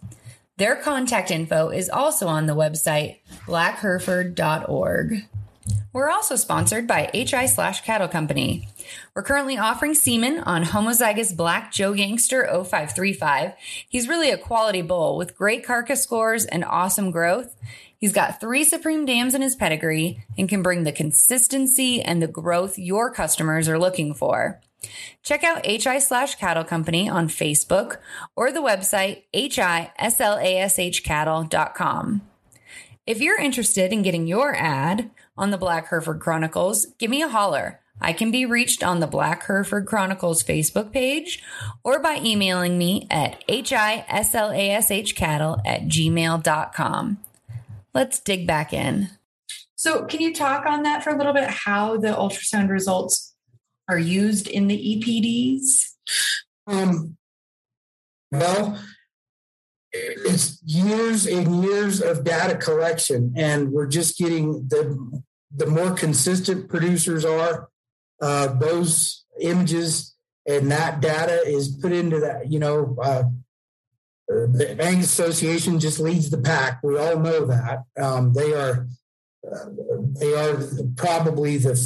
Their 0.57 0.75
contact 0.75 1.31
info 1.31 1.69
is 1.69 1.89
also 1.89 2.27
on 2.27 2.45
the 2.45 2.55
website 2.55 3.17
blackhereford.org. 3.47 5.23
We're 5.91 6.09
also 6.09 6.35
sponsored 6.35 6.85
by 6.85 7.09
HI 7.13 7.47
slash 7.47 7.81
Cattle 7.81 8.07
Company. 8.07 8.69
We're 9.15 9.23
currently 9.23 9.57
offering 9.57 9.95
semen 9.95 10.37
on 10.39 10.65
homozygous 10.65 11.35
black 11.35 11.71
Joe 11.71 11.95
Gangster 11.95 12.45
0535. 12.45 13.53
He's 13.89 14.07
really 14.07 14.29
a 14.29 14.37
quality 14.37 14.83
bull 14.83 15.17
with 15.17 15.35
great 15.35 15.65
carcass 15.65 16.03
scores 16.03 16.45
and 16.45 16.63
awesome 16.63 17.09
growth. 17.09 17.55
He's 17.97 18.13
got 18.13 18.39
three 18.39 18.63
supreme 18.63 19.07
dams 19.07 19.33
in 19.33 19.41
his 19.41 19.55
pedigree 19.55 20.23
and 20.37 20.47
can 20.47 20.61
bring 20.61 20.83
the 20.83 20.91
consistency 20.91 22.03
and 22.03 22.21
the 22.21 22.27
growth 22.27 22.77
your 22.77 23.11
customers 23.11 23.67
are 23.67 23.79
looking 23.79 24.13
for. 24.13 24.61
Check 25.23 25.43
out 25.43 25.65
HI 25.65 25.97
slash 25.97 26.35
cattle 26.35 26.63
company 26.63 27.09
on 27.09 27.29
Facebook 27.29 27.97
or 28.35 28.51
the 28.51 28.61
website 28.61 29.23
hislashcattle.com. 29.33 32.21
If 33.07 33.21
you're 33.21 33.39
interested 33.39 33.91
in 33.91 34.03
getting 34.03 34.27
your 34.27 34.55
ad 34.55 35.09
on 35.39 35.51
the 35.51 35.57
Black 35.57 35.87
Hereford 35.87 36.19
Chronicles, 36.19 36.85
give 36.99 37.09
me 37.09 37.21
a 37.21 37.29
holler. 37.29 37.79
I 38.01 38.13
can 38.13 38.31
be 38.31 38.45
reached 38.45 38.83
on 38.83 38.99
the 38.99 39.07
Black 39.07 39.45
Hereford 39.45 39.85
Chronicles 39.85 40.43
Facebook 40.43 40.91
page 40.91 41.41
or 41.83 41.99
by 41.99 42.19
emailing 42.23 42.77
me 42.77 43.07
at 43.09 43.45
hislashcattle 43.47 45.61
at 45.65 45.81
gmail.com. 45.83 47.17
Let's 47.93 48.19
dig 48.19 48.45
back 48.45 48.73
in. 48.73 49.09
So, 49.75 50.05
can 50.05 50.21
you 50.21 50.33
talk 50.33 50.65
on 50.65 50.83
that 50.83 51.03
for 51.03 51.11
a 51.11 51.17
little 51.17 51.33
bit? 51.33 51.49
How 51.49 51.97
the 51.97 52.09
ultrasound 52.09 52.69
results 52.69 53.33
are 53.87 53.97
used 53.97 54.47
in 54.47 54.67
the 54.67 54.77
EPDs? 54.77 55.85
Um, 56.67 57.17
well, 58.31 58.79
it's 59.91 60.61
years 60.63 61.25
and 61.25 61.63
years 61.63 62.01
of 62.01 62.23
data 62.23 62.55
collection, 62.55 63.33
and 63.35 63.71
we're 63.71 63.87
just 63.87 64.17
getting 64.17 64.67
the 64.67 65.21
the 65.55 65.65
more 65.65 65.91
consistent 65.91 66.69
producers 66.69 67.25
are, 67.25 67.69
uh, 68.21 68.47
those 68.47 69.25
images 69.41 70.15
and 70.49 70.71
that 70.71 70.99
data 70.99 71.41
is 71.45 71.69
put 71.69 71.91
into 71.91 72.19
that. 72.19 72.51
You 72.51 72.59
know, 72.59 72.97
uh, 73.01 73.23
the 74.27 74.77
Angus 74.81 75.05
Association 75.07 75.79
just 75.79 75.99
leads 75.99 76.29
the 76.29 76.37
pack. 76.37 76.81
We 76.83 76.97
all 76.97 77.19
know 77.19 77.45
that 77.45 77.83
um, 78.01 78.33
they 78.33 78.53
are 78.53 78.87
uh, 79.49 79.65
they 80.19 80.33
are 80.33 80.59
probably 80.95 81.57
the 81.57 81.79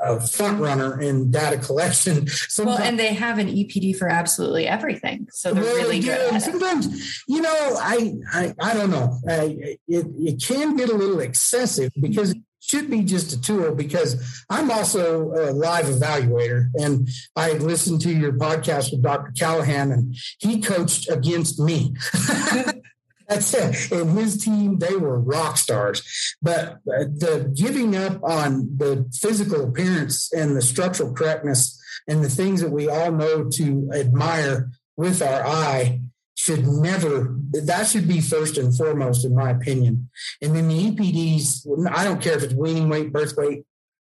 uh, 0.00 0.20
front 0.20 0.60
runner 0.60 1.00
in 1.00 1.30
data 1.30 1.58
collection. 1.58 2.28
Sometimes, 2.28 2.78
well, 2.78 2.86
and 2.86 2.98
they 2.98 3.14
have 3.14 3.38
an 3.38 3.48
EPD 3.48 3.96
for 3.96 4.08
absolutely 4.08 4.68
everything, 4.68 5.26
so 5.32 5.52
they're 5.52 5.64
really 5.64 6.00
good. 6.00 6.40
Sometimes, 6.40 7.22
you 7.26 7.42
know, 7.42 7.76
I, 7.80 8.14
I 8.32 8.54
I 8.60 8.74
don't 8.74 8.90
know. 8.90 9.18
I, 9.28 9.76
it 9.88 10.06
it 10.16 10.42
can 10.42 10.76
get 10.76 10.88
a 10.88 10.94
little 10.94 11.20
excessive 11.20 11.90
because 12.00 12.34
should 12.60 12.90
be 12.90 13.02
just 13.02 13.32
a 13.32 13.40
tool 13.40 13.74
because 13.74 14.44
I'm 14.50 14.70
also 14.70 15.32
a 15.32 15.52
live 15.52 15.86
evaluator 15.86 16.68
and 16.74 17.08
I 17.36 17.52
listened 17.52 18.00
to 18.02 18.12
your 18.12 18.32
podcast 18.32 18.90
with 18.92 19.02
Dr. 19.02 19.32
Callahan 19.32 19.92
and 19.92 20.16
he 20.38 20.60
coached 20.60 21.08
against 21.08 21.58
me. 21.58 21.94
That's 23.28 23.52
it. 23.52 23.92
And 23.92 24.18
his 24.18 24.42
team, 24.42 24.78
they 24.78 24.96
were 24.96 25.20
rock 25.20 25.58
stars. 25.58 26.36
But 26.40 26.78
uh, 26.88 27.04
the 27.14 27.52
giving 27.54 27.94
up 27.94 28.22
on 28.24 28.76
the 28.78 29.06
physical 29.12 29.68
appearance 29.68 30.32
and 30.32 30.56
the 30.56 30.62
structural 30.62 31.12
correctness 31.12 31.78
and 32.08 32.24
the 32.24 32.30
things 32.30 32.62
that 32.62 32.70
we 32.70 32.88
all 32.88 33.12
know 33.12 33.44
to 33.50 33.90
admire 33.94 34.70
with 34.96 35.20
our 35.20 35.46
eye 35.46 36.00
should 36.48 36.66
never 36.66 37.36
that 37.52 37.86
should 37.86 38.08
be 38.08 38.20
first 38.20 38.58
and 38.58 38.76
foremost 38.76 39.24
in 39.24 39.34
my 39.34 39.50
opinion. 39.50 40.10
And 40.42 40.56
then 40.56 40.68
the 40.68 40.90
epds 40.90 41.66
i 41.94 42.04
don't 42.04 42.22
care 42.22 42.36
if 42.36 42.42
it's 42.42 42.54
weaning 42.54 42.88
weight 42.88 43.12
birth 43.12 43.36
weight 43.36 43.64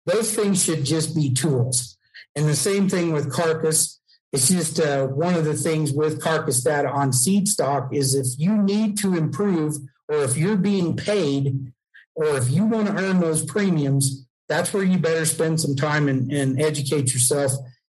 those 0.06 0.34
things 0.34 0.64
should 0.64 0.84
just 0.84 1.14
be 1.14 1.32
tools. 1.32 1.96
And 2.34 2.48
the 2.48 2.56
same 2.56 2.88
thing 2.88 3.12
with 3.12 3.32
carcass. 3.32 4.00
It's 4.32 4.48
just 4.48 4.78
uh, 4.80 5.08
one 5.08 5.34
of 5.34 5.44
the 5.44 5.54
things 5.54 5.92
with 5.92 6.22
carcass 6.22 6.62
data 6.62 6.88
on 6.88 7.12
seed 7.12 7.48
stock 7.48 7.92
is 7.92 8.14
if 8.14 8.38
you 8.38 8.56
need 8.56 8.96
to 8.98 9.16
improve 9.16 9.76
or 10.08 10.22
if 10.24 10.36
you're 10.36 10.56
being 10.56 10.96
paid 10.96 11.72
or 12.14 12.36
if 12.38 12.48
you 12.48 12.64
want 12.64 12.86
to 12.86 12.94
earn 12.94 13.20
those 13.20 13.44
premiums 13.44 14.26
that's 14.50 14.74
where 14.74 14.82
you 14.82 14.98
better 14.98 15.24
spend 15.24 15.60
some 15.60 15.76
time 15.76 16.08
and, 16.08 16.32
and 16.32 16.60
educate 16.60 17.14
yourself. 17.14 17.52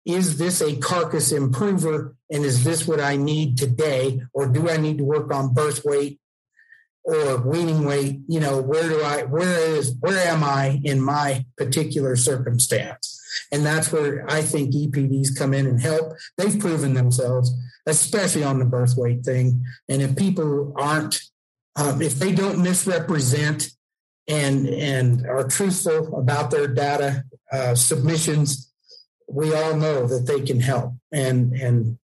Is 0.05 0.37
this 0.37 0.61
a 0.61 0.75
carcass 0.75 1.31
improver 1.31 2.15
and 2.33 2.43
is 2.43 2.63
this 2.63 2.87
what 2.87 2.99
I 2.99 3.15
need 3.15 3.57
today? 3.57 4.19
Or 4.33 4.47
do 4.47 4.67
I 4.67 4.77
need 4.77 4.97
to 4.97 5.03
work 5.03 5.31
on 5.31 5.53
birth 5.53 5.85
weight 5.85 6.19
or 7.03 7.37
weaning 7.37 7.85
weight? 7.85 8.21
You 8.27 8.39
know 8.39 8.59
where 8.59 8.89
do 8.89 9.01
I 9.01 9.23
where 9.23 9.59
is 9.75 9.95
where 9.99 10.27
am 10.27 10.43
I 10.43 10.81
in 10.83 10.99
my 10.99 11.45
particular 11.57 12.15
circumstance? 12.15 13.21
And 13.51 13.63
that's 13.63 13.91
where 13.91 14.25
I 14.29 14.41
think 14.41 14.73
EPDs 14.73 15.37
come 15.37 15.53
in 15.53 15.67
and 15.67 15.79
help. 15.79 16.13
They've 16.37 16.59
proven 16.59 16.95
themselves 16.95 17.53
especially 17.85 18.43
on 18.43 18.59
the 18.59 18.65
birth 18.65 18.95
weight 18.97 19.23
thing. 19.23 19.63
And 19.89 20.01
if 20.01 20.15
people 20.15 20.73
aren't 20.75 21.21
um, 21.75 22.01
if 22.01 22.15
they 22.15 22.31
don't 22.31 22.63
misrepresent 22.63 23.69
and 24.27 24.67
and 24.67 25.27
are 25.27 25.47
truthful 25.47 26.17
about 26.17 26.49
their 26.49 26.67
data 26.67 27.25
uh, 27.51 27.75
submissions 27.75 28.73
we 29.27 29.53
all 29.53 29.75
know 29.75 30.05
that 30.07 30.25
they 30.27 30.41
can 30.41 30.59
help. 30.59 30.93
And 31.11 31.53
and 31.53 31.97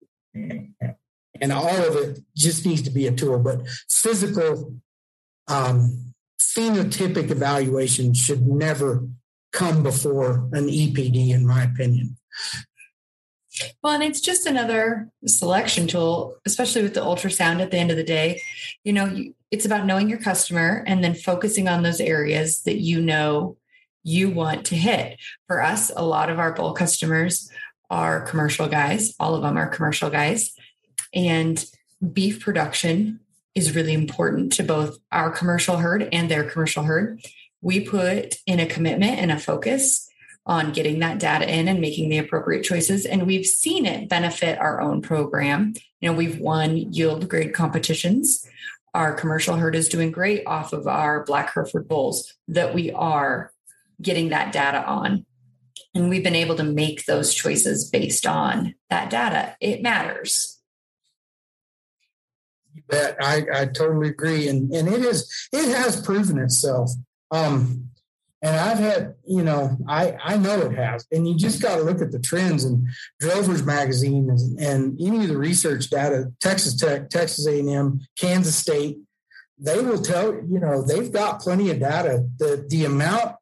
and 1.40 1.52
all 1.52 1.68
of 1.68 1.96
it 1.96 2.18
just 2.34 2.64
needs 2.64 2.82
to 2.82 2.90
be 2.90 3.06
a 3.06 3.12
tool 3.12 3.38
but 3.38 3.66
physical 3.88 4.74
um, 5.48 6.14
phenotypic 6.40 7.30
evaluation 7.30 8.14
should 8.14 8.46
never 8.46 9.06
come 9.52 9.82
before 9.82 10.48
an 10.52 10.66
epd 10.66 11.30
in 11.30 11.46
my 11.46 11.64
opinion 11.64 12.16
well 13.82 13.94
and 13.94 14.02
it's 14.02 14.20
just 14.20 14.46
another 14.46 15.08
selection 15.26 15.86
tool 15.86 16.36
especially 16.46 16.82
with 16.82 16.94
the 16.94 17.00
ultrasound 17.00 17.60
at 17.60 17.70
the 17.70 17.78
end 17.78 17.90
of 17.90 17.96
the 17.96 18.04
day 18.04 18.40
you 18.84 18.92
know 18.92 19.16
it's 19.50 19.64
about 19.64 19.86
knowing 19.86 20.08
your 20.08 20.18
customer 20.18 20.84
and 20.86 21.02
then 21.02 21.14
focusing 21.14 21.68
on 21.68 21.82
those 21.82 22.00
areas 22.00 22.62
that 22.62 22.80
you 22.80 23.00
know 23.00 23.56
you 24.06 24.30
want 24.30 24.64
to 24.66 24.76
hit. 24.76 25.18
For 25.48 25.60
us, 25.60 25.90
a 25.94 26.04
lot 26.04 26.30
of 26.30 26.38
our 26.38 26.52
bull 26.52 26.72
customers 26.72 27.50
are 27.90 28.20
commercial 28.22 28.68
guys, 28.68 29.14
all 29.20 29.34
of 29.34 29.42
them 29.42 29.56
are 29.56 29.68
commercial 29.68 30.10
guys. 30.10 30.52
And 31.14 31.64
beef 32.12 32.40
production 32.40 33.20
is 33.54 33.74
really 33.74 33.94
important 33.94 34.52
to 34.54 34.62
both 34.62 34.98
our 35.12 35.30
commercial 35.30 35.78
herd 35.78 36.08
and 36.12 36.30
their 36.30 36.44
commercial 36.44 36.84
herd. 36.84 37.20
We 37.62 37.80
put 37.80 38.36
in 38.46 38.60
a 38.60 38.66
commitment 38.66 39.18
and 39.18 39.32
a 39.32 39.38
focus 39.38 40.08
on 40.44 40.72
getting 40.72 41.00
that 41.00 41.18
data 41.18 41.52
in 41.52 41.66
and 41.66 41.80
making 41.80 42.08
the 42.08 42.18
appropriate 42.18 42.62
choices. 42.62 43.04
And 43.04 43.26
we've 43.26 43.46
seen 43.46 43.84
it 43.84 44.08
benefit 44.08 44.58
our 44.60 44.80
own 44.80 45.02
program. 45.02 45.74
You 46.00 46.10
know, 46.10 46.16
we've 46.16 46.38
won 46.38 46.76
yield 46.76 47.28
grade 47.28 47.52
competitions. 47.52 48.46
Our 48.94 49.12
commercial 49.12 49.56
herd 49.56 49.74
is 49.74 49.88
doing 49.88 50.12
great 50.12 50.44
off 50.46 50.72
of 50.72 50.86
our 50.86 51.24
Black 51.24 51.52
Hereford 51.52 51.88
bulls 51.88 52.32
that 52.48 52.74
we 52.74 52.92
are 52.92 53.52
getting 54.00 54.28
that 54.28 54.52
data 54.52 54.84
on. 54.86 55.26
And 55.96 56.10
we've 56.10 56.22
been 56.22 56.34
able 56.34 56.56
to 56.56 56.64
make 56.64 57.06
those 57.06 57.32
choices 57.32 57.88
based 57.88 58.26
on 58.26 58.74
that 58.90 59.08
data. 59.08 59.56
It 59.60 59.80
matters. 59.80 60.60
You 62.74 62.82
bet. 62.86 63.16
I, 63.18 63.46
I 63.52 63.66
totally 63.66 64.10
agree. 64.10 64.46
And 64.48 64.70
and 64.72 64.88
it 64.88 65.00
is 65.00 65.48
it 65.52 65.74
has 65.74 66.00
proven 66.02 66.38
itself. 66.38 66.90
Um 67.30 67.88
and 68.42 68.54
I've 68.54 68.78
had, 68.78 69.14
you 69.26 69.42
know, 69.42 69.76
I, 69.88 70.14
I 70.22 70.36
know 70.36 70.60
it 70.60 70.76
has. 70.76 71.06
And 71.10 71.26
you 71.26 71.36
just 71.36 71.62
got 71.62 71.76
to 71.76 71.82
look 71.82 72.02
at 72.02 72.12
the 72.12 72.20
trends 72.20 72.64
and 72.64 72.86
Drovers 73.18 73.64
Magazine 73.64 74.28
and, 74.28 74.60
and 74.60 75.00
any 75.00 75.22
of 75.22 75.28
the 75.28 75.38
research 75.38 75.88
data, 75.88 76.30
Texas 76.40 76.76
Tech, 76.76 77.08
Texas 77.08 77.46
A&M, 77.46 78.02
Kansas 78.20 78.54
State, 78.54 78.98
they 79.58 79.80
will 79.80 80.00
tell, 80.00 80.34
you 80.34 80.60
know, 80.60 80.84
they've 80.86 81.10
got 81.10 81.40
plenty 81.40 81.70
of 81.70 81.80
data. 81.80 82.28
The, 82.36 82.64
the 82.68 82.84
amount 82.84 83.36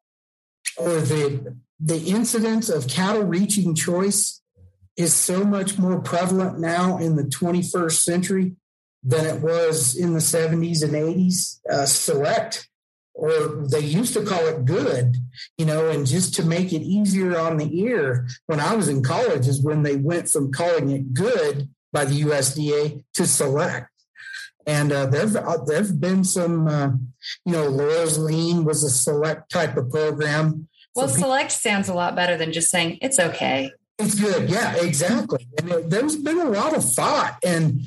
or 0.79 1.01
the 1.01 1.57
the 1.81 1.99
incidence 1.99 2.69
of 2.69 2.89
cattle 2.89 3.25
reaching 3.25 3.75
choice 3.75 4.41
is 4.97 5.15
so 5.15 5.45
much 5.45 5.79
more 5.79 6.01
prevalent 6.01 6.59
now 6.61 6.99
in 6.99 7.17
the 7.17 7.25
21st 7.25 8.03
century 8.03 8.57
than 9.03 9.27
it 9.27 9.41
was 9.41 9.97
in 9.97 10.15
the 10.15 10.21
70s 10.21 10.83
and 10.83 10.93
80s. 10.93 11.61
Uh, 11.69 11.85
select, 11.85 12.69
or 13.13 13.67
they 13.71 13.81
used 13.81 14.15
to 14.15 14.25
call 14.25 14.47
it 14.47 14.65
good, 14.65 15.17
you 15.59 15.67
know, 15.67 15.89
and 15.89 16.07
just 16.07 16.35
to 16.35 16.45
make 16.45 16.73
it 16.73 16.83
easier 16.83 17.39
on 17.39 17.57
the 17.57 17.81
ear, 17.81 18.27
when 18.47 18.61
I 18.61 18.75
was 18.75 18.89
in 18.89 19.03
college, 19.03 19.47
is 19.47 19.63
when 19.63 19.83
they 19.83 19.97
went 19.97 20.29
from 20.29 20.53
calling 20.53 20.91
it 20.91 21.13
good 21.13 21.69
by 21.93 22.05
the 22.05 22.23
USDA 22.23 23.05
to 23.15 23.27
select. 23.27 23.89
And 24.67 24.93
uh, 24.93 25.07
there've 25.07 25.37
uh, 25.37 25.59
there've 25.67 26.01
been 26.01 26.25
some, 26.25 26.67
uh, 26.67 26.91
you 27.45 27.53
know, 27.53 27.69
Laura's 27.69 28.19
Lean 28.19 28.65
was 28.65 28.83
a 28.83 28.91
select 28.91 29.51
type 29.51 29.77
of 29.77 29.91
program. 29.91 30.69
Well, 30.95 31.09
so 31.09 31.21
select 31.21 31.53
sounds 31.53 31.89
a 31.89 31.95
lot 31.95 32.15
better 32.15 32.37
than 32.37 32.53
just 32.53 32.71
saying 32.71 32.99
it's 33.03 33.19
okay. 33.19 33.71
It's 33.99 34.21
good, 34.21 34.51
yeah, 34.51 34.77
exactly. 34.77 35.47
And 35.59 35.71
it, 35.71 35.91
there's 35.91 36.17
been 36.17 36.39
a 36.41 36.51
lot 36.51 36.77
of 36.77 36.85
thought, 36.85 37.39
and 37.45 37.83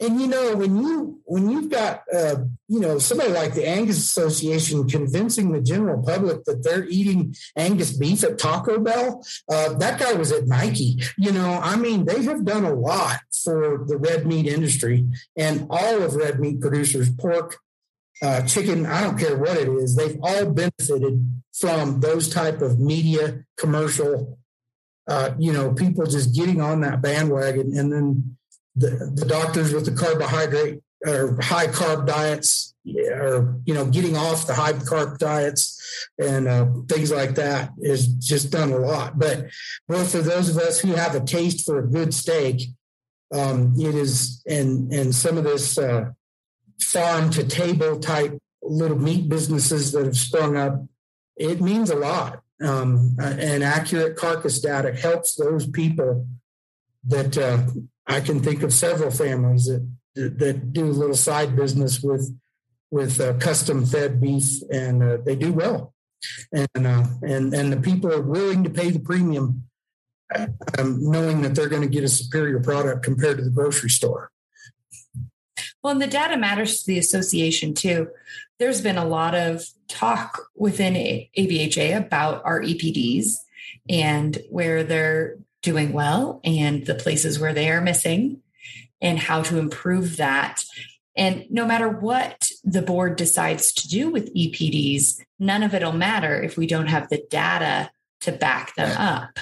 and 0.00 0.20
you 0.20 0.26
know 0.26 0.56
when 0.56 0.76
you 0.76 1.20
when 1.24 1.48
you've 1.48 1.70
got 1.70 2.02
uh, 2.12 2.36
you 2.68 2.80
know 2.80 2.98
somebody 2.98 3.30
like 3.30 3.54
the 3.54 3.66
Angus 3.66 3.98
Association 3.98 4.88
convincing 4.88 5.52
the 5.52 5.60
general 5.60 6.02
public 6.02 6.44
that 6.44 6.64
they're 6.64 6.86
eating 6.88 7.36
Angus 7.56 7.96
beef 7.96 8.24
at 8.24 8.38
Taco 8.38 8.80
Bell, 8.80 9.24
uh, 9.48 9.74
that 9.74 10.00
guy 10.00 10.12
was 10.14 10.32
at 10.32 10.48
Nike. 10.48 11.00
You 11.16 11.30
know, 11.32 11.60
I 11.62 11.76
mean, 11.76 12.04
they 12.04 12.22
have 12.24 12.44
done 12.44 12.64
a 12.64 12.74
lot 12.74 13.20
for 13.42 13.84
the 13.86 13.96
red 13.96 14.26
meat 14.26 14.46
industry 14.46 15.06
and 15.36 15.66
all 15.70 16.02
of 16.02 16.16
red 16.16 16.40
meat 16.40 16.60
producers, 16.60 17.10
pork, 17.12 17.58
uh, 18.24 18.42
chicken. 18.42 18.86
I 18.86 19.02
don't 19.02 19.18
care 19.18 19.36
what 19.36 19.56
it 19.56 19.68
is. 19.68 19.94
They've 19.94 20.18
all 20.22 20.46
benefited 20.46 21.42
from 21.52 22.00
those 22.00 22.28
type 22.28 22.62
of 22.62 22.80
media 22.80 23.44
commercial. 23.58 24.38
Uh, 25.06 25.30
you 25.38 25.52
know, 25.52 25.74
people 25.74 26.06
just 26.06 26.34
getting 26.34 26.62
on 26.62 26.80
that 26.80 27.02
bandwagon, 27.02 27.76
and 27.76 27.92
then 27.92 28.36
the, 28.74 29.12
the 29.14 29.26
doctors 29.26 29.74
with 29.74 29.84
the 29.84 29.92
carbohydrate 29.92 30.80
or 31.06 31.38
high 31.42 31.66
carb 31.66 32.06
diets 32.06 32.74
or 32.86 33.60
you 33.66 33.74
know 33.74 33.84
getting 33.86 34.16
off 34.16 34.46
the 34.46 34.54
high 34.54 34.72
carb 34.72 35.18
diets 35.18 36.08
and 36.18 36.48
uh, 36.48 36.66
things 36.88 37.10
like 37.10 37.34
that 37.34 37.70
is 37.78 38.06
just 38.06 38.50
done 38.50 38.72
a 38.72 38.78
lot 38.78 39.18
but 39.18 39.46
well 39.88 40.04
for 40.04 40.18
those 40.18 40.48
of 40.48 40.56
us 40.56 40.80
who 40.80 40.92
have 40.92 41.14
a 41.14 41.20
taste 41.20 41.64
for 41.64 41.78
a 41.78 41.86
good 41.86 42.12
steak 42.12 42.62
um, 43.34 43.74
it 43.78 43.94
is 43.94 44.42
and 44.46 44.92
and 44.92 45.14
some 45.14 45.36
of 45.36 45.44
this 45.44 45.78
uh, 45.78 46.06
farm 46.80 47.30
to 47.30 47.46
table 47.46 47.98
type 47.98 48.38
little 48.62 48.98
meat 48.98 49.28
businesses 49.28 49.92
that 49.92 50.04
have 50.04 50.16
sprung 50.16 50.56
up 50.56 50.80
it 51.36 51.60
means 51.60 51.90
a 51.90 51.96
lot. 51.96 52.42
Um, 52.62 53.16
and 53.20 53.64
accurate 53.64 54.16
carcass 54.16 54.60
data 54.60 54.94
helps 54.94 55.34
those 55.34 55.66
people 55.66 56.26
that 57.06 57.36
uh, 57.36 57.66
I 58.06 58.20
can 58.20 58.40
think 58.40 58.62
of 58.62 58.72
several 58.72 59.10
families 59.10 59.66
that 59.66 59.86
that 60.14 60.72
do 60.72 60.84
a 60.84 60.86
little 60.86 61.16
side 61.16 61.56
business 61.56 62.00
with 62.00 62.32
with 62.90 63.20
uh, 63.20 63.34
custom 63.34 63.84
fed 63.84 64.20
beef, 64.20 64.62
and 64.70 65.02
uh, 65.02 65.16
they 65.24 65.34
do 65.34 65.52
well. 65.52 65.92
And 66.52 66.86
uh, 66.86 67.04
and 67.22 67.52
and 67.52 67.72
the 67.72 67.80
people 67.80 68.12
are 68.12 68.22
willing 68.22 68.62
to 68.62 68.70
pay 68.70 68.90
the 68.90 69.00
premium, 69.00 69.64
um, 70.78 71.10
knowing 71.10 71.42
that 71.42 71.56
they're 71.56 71.68
going 71.68 71.82
to 71.82 71.88
get 71.88 72.04
a 72.04 72.08
superior 72.08 72.60
product 72.60 73.02
compared 73.02 73.38
to 73.38 73.44
the 73.44 73.50
grocery 73.50 73.90
store. 73.90 74.30
Well, 75.84 75.92
and 75.92 76.00
the 76.00 76.06
data 76.06 76.38
matters 76.38 76.80
to 76.80 76.86
the 76.86 76.98
association 76.98 77.74
too. 77.74 78.08
There's 78.58 78.80
been 78.80 78.96
a 78.96 79.04
lot 79.04 79.34
of 79.34 79.66
talk 79.86 80.48
within 80.56 80.94
ABHA 80.94 81.94
about 81.98 82.42
our 82.42 82.62
EPDs 82.62 83.34
and 83.90 84.38
where 84.48 84.82
they're 84.82 85.36
doing 85.62 85.92
well 85.92 86.40
and 86.42 86.86
the 86.86 86.94
places 86.94 87.38
where 87.38 87.52
they 87.52 87.70
are 87.70 87.82
missing 87.82 88.40
and 89.02 89.18
how 89.18 89.42
to 89.42 89.58
improve 89.58 90.16
that. 90.16 90.64
And 91.16 91.44
no 91.50 91.66
matter 91.66 91.88
what 91.88 92.48
the 92.64 92.82
board 92.82 93.16
decides 93.16 93.70
to 93.74 93.88
do 93.88 94.08
with 94.08 94.34
EPDs, 94.34 95.20
none 95.38 95.62
of 95.62 95.74
it'll 95.74 95.92
matter 95.92 96.42
if 96.42 96.56
we 96.56 96.66
don't 96.66 96.86
have 96.86 97.10
the 97.10 97.22
data 97.28 97.90
to 98.22 98.32
back 98.32 98.74
them 98.74 98.96
up. 98.96 99.38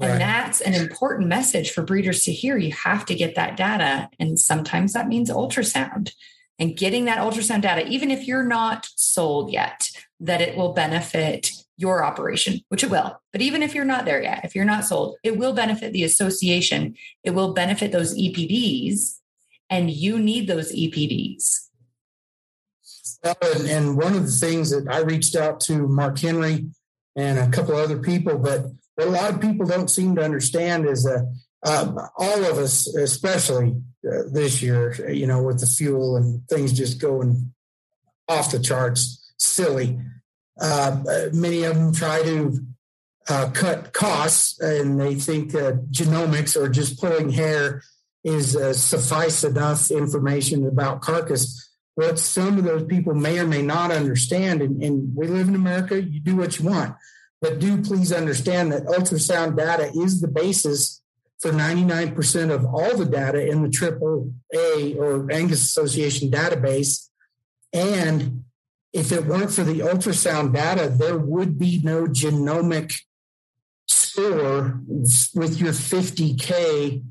And 0.00 0.20
that's 0.20 0.60
an 0.60 0.74
important 0.74 1.28
message 1.28 1.70
for 1.70 1.82
breeders 1.82 2.22
to 2.24 2.32
hear. 2.32 2.56
You 2.58 2.72
have 2.72 3.06
to 3.06 3.14
get 3.14 3.34
that 3.34 3.56
data. 3.56 4.08
And 4.18 4.38
sometimes 4.38 4.92
that 4.92 5.08
means 5.08 5.30
ultrasound 5.30 6.12
and 6.58 6.76
getting 6.76 7.06
that 7.06 7.18
ultrasound 7.18 7.62
data, 7.62 7.86
even 7.86 8.10
if 8.10 8.26
you're 8.26 8.44
not 8.44 8.88
sold 8.94 9.50
yet, 9.50 9.90
that 10.20 10.40
it 10.40 10.56
will 10.56 10.72
benefit 10.72 11.50
your 11.76 12.04
operation, 12.04 12.60
which 12.68 12.84
it 12.84 12.90
will. 12.90 13.20
But 13.32 13.42
even 13.42 13.62
if 13.62 13.74
you're 13.74 13.84
not 13.84 14.04
there 14.04 14.22
yet, 14.22 14.44
if 14.44 14.54
you're 14.54 14.64
not 14.64 14.84
sold, 14.84 15.16
it 15.24 15.36
will 15.36 15.52
benefit 15.52 15.92
the 15.92 16.04
association. 16.04 16.94
It 17.24 17.30
will 17.30 17.52
benefit 17.52 17.90
those 17.90 18.16
EPDs, 18.16 19.18
and 19.68 19.90
you 19.90 20.18
need 20.18 20.46
those 20.46 20.72
EPDs. 20.72 21.68
And, 23.24 23.68
and 23.68 23.96
one 23.96 24.14
of 24.14 24.24
the 24.24 24.30
things 24.30 24.70
that 24.70 24.86
I 24.88 24.98
reached 25.00 25.34
out 25.34 25.58
to 25.60 25.88
Mark 25.88 26.18
Henry 26.18 26.66
and 27.16 27.38
a 27.38 27.48
couple 27.48 27.74
other 27.74 27.98
people, 27.98 28.38
but 28.38 28.66
what 28.96 29.08
a 29.08 29.10
lot 29.10 29.32
of 29.32 29.40
people 29.40 29.66
don't 29.66 29.90
seem 29.90 30.14
to 30.16 30.24
understand 30.24 30.86
is 30.86 31.04
that 31.04 31.32
um, 31.66 31.98
all 32.16 32.44
of 32.44 32.58
us, 32.58 32.86
especially 32.94 33.74
uh, 34.06 34.22
this 34.30 34.62
year, 34.62 35.10
you 35.10 35.26
know, 35.26 35.42
with 35.42 35.60
the 35.60 35.66
fuel 35.66 36.16
and 36.16 36.46
things 36.48 36.72
just 36.72 37.00
going 37.00 37.52
off 38.28 38.52
the 38.52 38.58
charts, 38.58 39.32
silly. 39.38 39.98
Uh, 40.60 41.28
many 41.32 41.64
of 41.64 41.74
them 41.74 41.92
try 41.92 42.22
to 42.22 42.60
uh, 43.28 43.50
cut 43.52 43.92
costs 43.92 44.60
and 44.60 45.00
they 45.00 45.14
think 45.14 45.52
genomics 45.52 46.56
or 46.56 46.68
just 46.68 47.00
pulling 47.00 47.30
hair 47.30 47.82
is 48.22 48.54
uh, 48.54 48.72
suffice 48.72 49.42
enough 49.42 49.90
information 49.90 50.66
about 50.66 51.00
carcass. 51.00 51.72
What 51.96 52.18
some 52.18 52.58
of 52.58 52.64
those 52.64 52.84
people 52.84 53.14
may 53.14 53.38
or 53.38 53.46
may 53.46 53.62
not 53.62 53.90
understand, 53.90 54.62
and, 54.62 54.82
and 54.82 55.14
we 55.14 55.26
live 55.26 55.48
in 55.48 55.54
America, 55.54 56.00
you 56.00 56.20
do 56.20 56.36
what 56.36 56.58
you 56.58 56.66
want 56.66 56.94
but 57.44 57.58
do 57.58 57.82
please 57.82 58.10
understand 58.10 58.72
that 58.72 58.86
ultrasound 58.86 59.54
data 59.54 59.92
is 59.94 60.22
the 60.22 60.28
basis 60.28 61.02
for 61.40 61.50
99% 61.50 62.50
of 62.50 62.64
all 62.64 62.96
the 62.96 63.04
data 63.04 63.46
in 63.46 63.62
the 63.62 63.68
AAA 63.68 64.96
or 64.96 65.30
Angus 65.30 65.62
Association 65.62 66.30
database. 66.30 67.10
And 67.70 68.44
if 68.94 69.12
it 69.12 69.26
weren't 69.26 69.52
for 69.52 69.62
the 69.62 69.80
ultrasound 69.80 70.54
data, 70.54 70.88
there 70.88 71.18
would 71.18 71.58
be 71.58 71.82
no 71.84 72.06
genomic 72.06 72.98
score 73.88 74.80
with 75.34 75.60
your 75.60 75.72
50K 75.72 77.04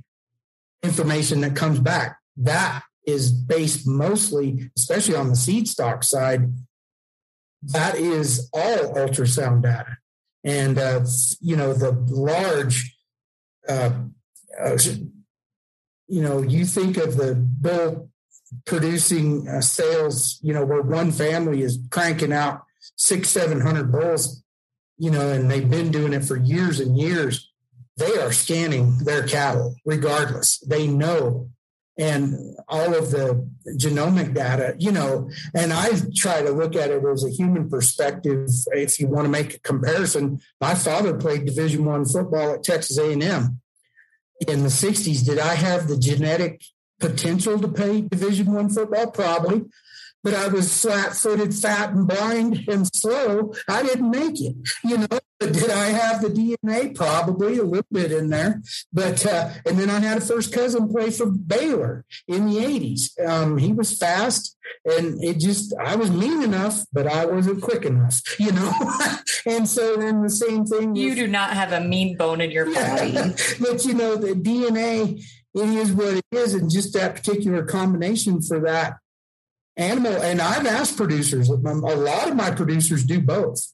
information 0.81 1.41
that 1.41 1.55
comes 1.55 1.79
back. 1.79 2.17
That 2.37 2.81
is 3.05 3.31
based 3.31 3.87
mostly, 3.87 4.71
especially 4.75 5.15
on 5.15 5.29
the 5.29 5.35
seed 5.35 5.67
stock 5.67 6.03
side, 6.03 6.51
that 7.61 7.97
is 7.97 8.49
all 8.51 8.95
ultrasound 8.95 9.61
data 9.61 9.97
and 10.43 10.77
uh, 10.77 11.05
you 11.39 11.55
know 11.55 11.73
the 11.73 11.91
large 12.09 12.95
uh, 13.67 13.91
uh, 14.59 14.77
you 16.07 16.21
know 16.21 16.41
you 16.41 16.65
think 16.65 16.97
of 16.97 17.17
the 17.17 17.35
bull 17.35 18.09
producing 18.65 19.47
uh, 19.47 19.61
sales 19.61 20.39
you 20.41 20.53
know 20.53 20.65
where 20.65 20.81
one 20.81 21.11
family 21.11 21.61
is 21.61 21.79
cranking 21.91 22.33
out 22.33 22.63
six 22.95 23.29
seven 23.29 23.61
hundred 23.61 23.91
bulls 23.91 24.43
you 24.97 25.09
know 25.09 25.31
and 25.31 25.49
they've 25.49 25.69
been 25.69 25.91
doing 25.91 26.13
it 26.13 26.23
for 26.23 26.37
years 26.37 26.79
and 26.79 26.97
years 26.97 27.53
they 27.97 28.17
are 28.17 28.31
scanning 28.31 28.97
their 28.99 29.27
cattle 29.27 29.75
regardless. 29.85 30.59
They 30.59 30.87
know 30.87 31.49
and 31.97 32.57
all 32.67 32.95
of 32.95 33.11
the 33.11 33.47
genomic 33.77 34.33
data 34.33 34.75
you 34.79 34.91
know 34.91 35.29
and 35.53 35.71
i 35.71 35.89
try 36.15 36.41
to 36.41 36.51
look 36.51 36.75
at 36.75 36.89
it 36.89 37.03
as 37.05 37.23
a 37.23 37.29
human 37.29 37.69
perspective 37.69 38.49
if 38.71 38.99
you 38.99 39.07
want 39.07 39.25
to 39.25 39.29
make 39.29 39.53
a 39.55 39.59
comparison. 39.59 40.41
My 40.59 40.73
father 40.73 41.15
played 41.15 41.45
division 41.45 41.85
one 41.85 42.05
football 42.05 42.53
at 42.53 42.63
texas 42.63 42.97
a&m 42.97 43.61
in 44.47 44.63
the 44.63 44.69
60s 44.69 45.23
did 45.23 45.39
i 45.39 45.53
have 45.53 45.87
the 45.87 45.97
genetic 45.97 46.63
potential 47.03 47.59
to 47.59 47.67
play 47.67 48.01
division 48.01 48.53
one 48.53 48.69
football? 48.69 49.11
Probably 49.11 49.63
but 50.23 50.33
I 50.33 50.47
was 50.47 50.81
flat 50.81 51.13
footed, 51.13 51.53
fat 51.53 51.91
and 51.91 52.07
blind 52.07 52.63
and 52.67 52.87
slow. 52.95 53.53
I 53.67 53.83
didn't 53.83 54.09
make 54.09 54.39
it. 54.41 54.55
You 54.83 54.99
know, 54.99 55.19
But 55.39 55.53
did 55.53 55.69
I 55.69 55.87
have 55.87 56.21
the 56.21 56.29
DNA? 56.29 56.95
Probably 56.95 57.57
a 57.57 57.63
little 57.63 57.85
bit 57.91 58.11
in 58.11 58.29
there. 58.29 58.61
But, 58.93 59.25
uh, 59.25 59.49
and 59.65 59.77
then 59.77 59.89
I 59.89 59.99
had 59.99 60.19
a 60.19 60.21
first 60.21 60.53
cousin 60.53 60.87
play 60.87 61.11
for 61.11 61.25
Baylor 61.25 62.05
in 62.27 62.47
the 62.47 62.57
80s. 62.57 63.27
Um, 63.27 63.57
he 63.57 63.73
was 63.73 63.97
fast 63.97 64.57
and 64.85 65.21
it 65.21 65.39
just, 65.39 65.73
I 65.77 65.95
was 65.97 66.09
mean 66.09 66.41
enough, 66.41 66.85
but 66.93 67.05
I 67.05 67.25
wasn't 67.25 67.61
quick 67.61 67.83
enough, 67.83 68.21
you 68.39 68.53
know? 68.53 68.71
and 69.45 69.67
so 69.67 69.97
then 69.97 70.23
the 70.23 70.29
same 70.29 70.65
thing. 70.65 70.95
You 70.95 71.15
do 71.15 71.27
not 71.27 71.51
have 71.51 71.73
a 71.73 71.81
mean 71.81 72.15
bone 72.15 72.39
in 72.39 72.49
your 72.49 72.73
body. 72.73 73.13
but, 73.59 73.83
you 73.83 73.93
know, 73.93 74.15
the 74.15 74.33
DNA, 74.33 75.21
it 75.53 75.69
is 75.69 75.91
what 75.91 76.15
it 76.15 76.25
is. 76.31 76.53
And 76.53 76.71
just 76.71 76.93
that 76.93 77.15
particular 77.15 77.63
combination 77.63 78.41
for 78.41 78.61
that 78.61 78.97
animal. 79.77 80.13
And 80.13 80.41
I've 80.41 80.65
asked 80.65 80.97
producers, 80.97 81.49
a 81.49 81.55
lot 81.55 82.29
of 82.29 82.35
my 82.35 82.51
producers 82.51 83.03
do 83.03 83.21
both. 83.21 83.71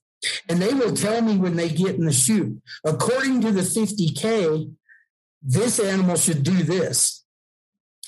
And 0.50 0.62
they 0.62 0.74
will 0.74 0.94
tell 0.94 1.22
me 1.22 1.38
when 1.38 1.56
they 1.56 1.70
get 1.70 1.96
in 1.96 2.06
the 2.06 2.12
chute, 2.12 2.62
according 2.84 3.42
to 3.42 3.52
the 3.52 3.62
50K, 3.62 4.74
this 5.42 5.80
animal 5.80 6.18
should 6.18 6.44
do 6.44 6.64
this. 6.64 7.24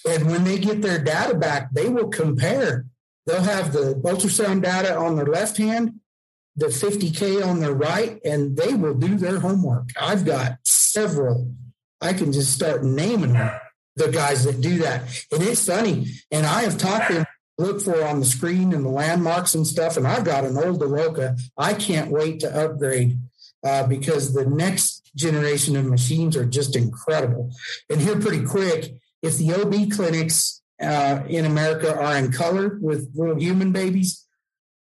And 0.10 0.30
when 0.30 0.44
they 0.44 0.58
get 0.58 0.82
their 0.82 1.02
data 1.02 1.36
back, 1.36 1.72
they 1.72 1.88
will 1.88 2.10
compare. 2.10 2.86
They'll 3.26 3.44
have 3.44 3.72
the 3.72 3.94
ultrasound 4.04 4.64
data 4.64 4.98
on 4.98 5.16
their 5.16 5.28
left 5.28 5.58
hand, 5.58 6.00
the 6.56 6.68
50K 6.68 7.46
on 7.46 7.60
their 7.60 7.74
right, 7.74 8.20
and 8.26 8.58
they 8.58 8.74
will 8.74 8.96
do 8.96 9.16
their 9.16 9.40
homework. 9.40 9.90
I've 10.00 10.26
got 10.26 10.58
several. 10.66 11.54
I 12.02 12.14
can 12.14 12.34
just 12.34 12.52
start 12.52 12.84
naming 12.84 13.34
them, 13.34 13.58
the 13.96 14.10
guys 14.10 14.44
that 14.46 14.60
do 14.60 14.80
that. 14.80 15.04
And 15.32 15.44
it's 15.44 15.66
funny. 15.66 16.08
And 16.32 16.46
I 16.46 16.64
have 16.64 16.78
talked 16.78 17.08
to 17.08 17.14
them 17.14 17.26
look 17.58 17.82
for 17.82 18.04
on 18.04 18.20
the 18.20 18.26
screen 18.26 18.74
and 18.74 18.86
the 18.86 18.90
landmarks 18.90 19.56
and 19.56 19.66
stuff. 19.66 19.98
And 19.98 20.08
I've 20.08 20.26
got 20.26 20.46
an 20.46 20.58
old 20.58 20.82
Aloka. 20.82 21.40
I 21.58 21.74
can't 21.74 22.12
wait 22.12 22.40
to 22.42 22.66
upgrade 22.66 23.20
uh, 23.64 23.88
because 23.88 24.34
the 24.34 24.46
next 24.46 25.12
generation 25.16 25.76
of 25.76 25.86
machines 25.86 26.36
are 26.36 26.46
just 26.46 26.76
incredible. 26.76 27.52
And 27.90 28.02
here, 28.02 28.20
pretty 28.20 28.44
quick, 28.46 28.96
if 29.22 29.38
the 29.38 29.54
OB 29.54 29.92
clinics 29.92 30.62
uh, 30.82 31.22
in 31.28 31.46
America 31.46 31.96
are 31.96 32.18
in 32.18 32.32
color 32.32 32.80
with 32.82 33.12
little 33.14 33.40
human 33.40 33.72
babies, 33.72 34.26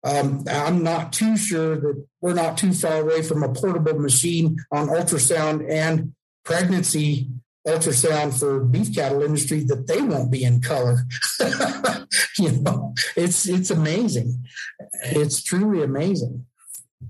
um, 0.04 0.46
I'm 0.50 0.82
not 0.82 1.12
too 1.12 1.36
sure 1.36 1.76
that 1.76 2.06
we're 2.22 2.34
not 2.34 2.58
too 2.58 2.72
far 2.72 3.02
away 3.02 3.22
from 3.22 3.44
a 3.44 3.52
portable 3.52 4.00
machine 4.00 4.58
on 4.72 4.88
ultrasound 4.88 5.70
and 5.70 6.14
pregnancy 6.46 7.30
ultrasound 7.68 8.38
for 8.38 8.62
beef 8.62 8.94
cattle 8.94 9.22
industry 9.22 9.64
that 9.66 9.88
they 9.88 10.02
won't 10.02 10.32
be 10.32 10.44
in 10.44 10.62
color. 10.62 11.06
you 12.40 12.52
know, 12.52 12.94
it's 13.16 13.48
it's 13.48 13.70
amazing. 13.70 14.46
It's 15.04 15.44
truly 15.44 15.84
amazing. 15.84 16.46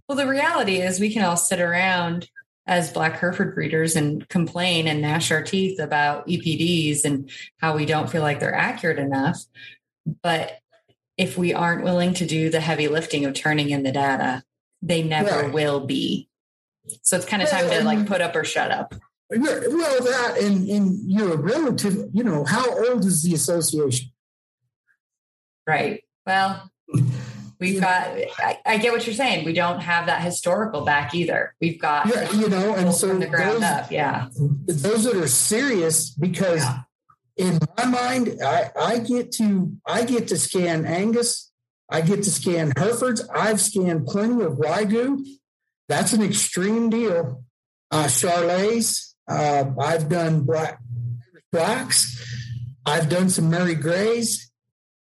Well, 0.08 0.18
the 0.18 0.28
reality 0.28 0.78
is 0.78 1.00
we 1.00 1.14
can 1.14 1.24
all 1.24 1.38
sit 1.38 1.60
around 1.60 2.30
as 2.68 2.92
black 2.92 3.18
Hereford 3.18 3.56
breeders 3.56 3.96
and 3.96 4.28
complain 4.30 4.88
and 4.88 5.02
gnash 5.02 5.32
our 5.32 5.42
teeth 5.42 5.80
about 5.80 6.28
EPDs 6.28 7.04
and 7.04 7.30
how 7.58 7.76
we 7.76 7.86
don't 7.86 8.10
feel 8.10 8.22
like 8.22 8.40
they're 8.40 8.54
accurate 8.54 9.00
enough. 9.00 9.40
But 10.22 10.60
if 11.18 11.38
we 11.38 11.54
aren't 11.54 11.84
willing 11.84 12.14
to 12.16 12.26
do 12.26 12.50
the 12.50 12.62
heavy 12.62 12.88
lifting 12.88 13.26
of 13.26 13.34
turning 13.34 13.72
in 13.72 13.84
the 13.84 13.92
data, 13.92 14.44
they 14.82 15.04
never 15.04 15.44
right. 15.44 15.54
will 15.54 15.86
be. 15.86 16.30
So 17.02 17.18
it's 17.18 17.26
kind 17.26 17.42
of 17.42 17.50
time 17.50 17.70
to 17.70 17.84
like 17.84 18.06
put 18.06 18.22
up 18.22 18.36
or 18.36 18.44
shut 18.44 18.72
up. 18.72 18.94
Well, 19.32 20.04
that 20.04 20.38
and, 20.42 20.68
and 20.68 21.00
you're 21.10 21.34
a 21.34 21.38
relative, 21.38 22.10
you 22.14 22.24
know, 22.24 22.44
how 22.46 22.68
old 22.88 23.06
is 23.06 23.22
the 23.22 23.36
association? 23.36 24.10
Right. 25.68 26.04
Well, 26.26 26.72
we've 27.60 27.80
got. 27.80 28.08
I, 28.40 28.60
I, 28.66 28.78
get 28.78 28.92
what 28.92 29.06
you're 29.06 29.16
saying. 29.16 29.46
We 29.46 29.54
don't 29.54 29.82
have 29.82 30.08
that 30.08 30.24
historical 30.24 30.82
back 30.82 31.14
either. 31.14 31.54
We've 31.62 31.80
got, 31.80 32.08
yeah, 32.08 32.32
you 32.32 32.50
know, 32.50 32.74
and 32.74 32.92
so 32.92 33.10
from 33.10 33.20
the 33.20 33.28
ground 33.28 33.58
those, 33.58 33.64
up, 33.64 33.92
yeah. 33.92 34.30
Those 34.36 35.04
that 35.04 35.16
are 35.16 35.28
serious 35.28 36.10
because. 36.12 36.62
Yeah. 36.62 36.82
In 37.38 37.58
my 37.78 37.86
mind, 37.86 38.40
I, 38.44 38.70
I 38.78 39.00
get 39.00 39.32
to 39.34 39.72
I 39.86 40.04
get 40.04 40.28
to 40.28 40.38
scan 40.38 40.86
Angus, 40.86 41.50
I 41.90 42.02
get 42.02 42.24
to 42.24 42.30
scan 42.30 42.74
Herefords. 42.76 43.28
I've 43.34 43.62
scanned 43.62 44.08
plenty 44.08 44.44
of 44.44 44.58
Wagyu. 44.58 45.26
That's 45.88 46.12
an 46.12 46.22
extreme 46.22 46.90
deal. 46.90 47.44
Uh, 47.92 48.06
Charolais, 48.06 49.09
uh, 49.30 49.66
I've 49.80 50.10
done 50.10 50.42
black 50.42 50.80
blacks. 51.52 52.16
I've 52.86 53.10
done 53.10 53.30
some 53.30 53.50
Murray 53.50 53.76
Greys. 53.76 54.52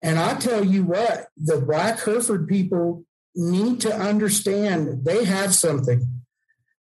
And 0.02 0.18
I 0.18 0.36
tell 0.36 0.64
you 0.64 0.84
what, 0.84 1.28
the 1.36 1.60
Black 1.60 2.00
Hereford 2.00 2.48
people 2.48 3.04
need 3.36 3.82
to 3.82 3.94
understand 3.94 5.04
they 5.06 5.26
have 5.26 5.54
something. 5.54 6.22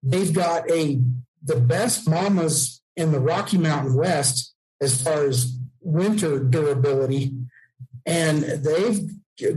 They've 0.04 0.34
got 0.34 0.70
a 0.70 1.02
the 1.44 1.60
best 1.60 2.08
mamas 2.08 2.82
in 2.96 3.12
the 3.12 3.20
Rocky 3.20 3.58
Mountain 3.58 3.96
West 3.96 4.54
as 4.82 5.02
far 5.02 5.26
as 5.26 5.58
winter 5.82 6.40
durability, 6.40 7.34
and 8.06 8.44
they've 8.44 9.10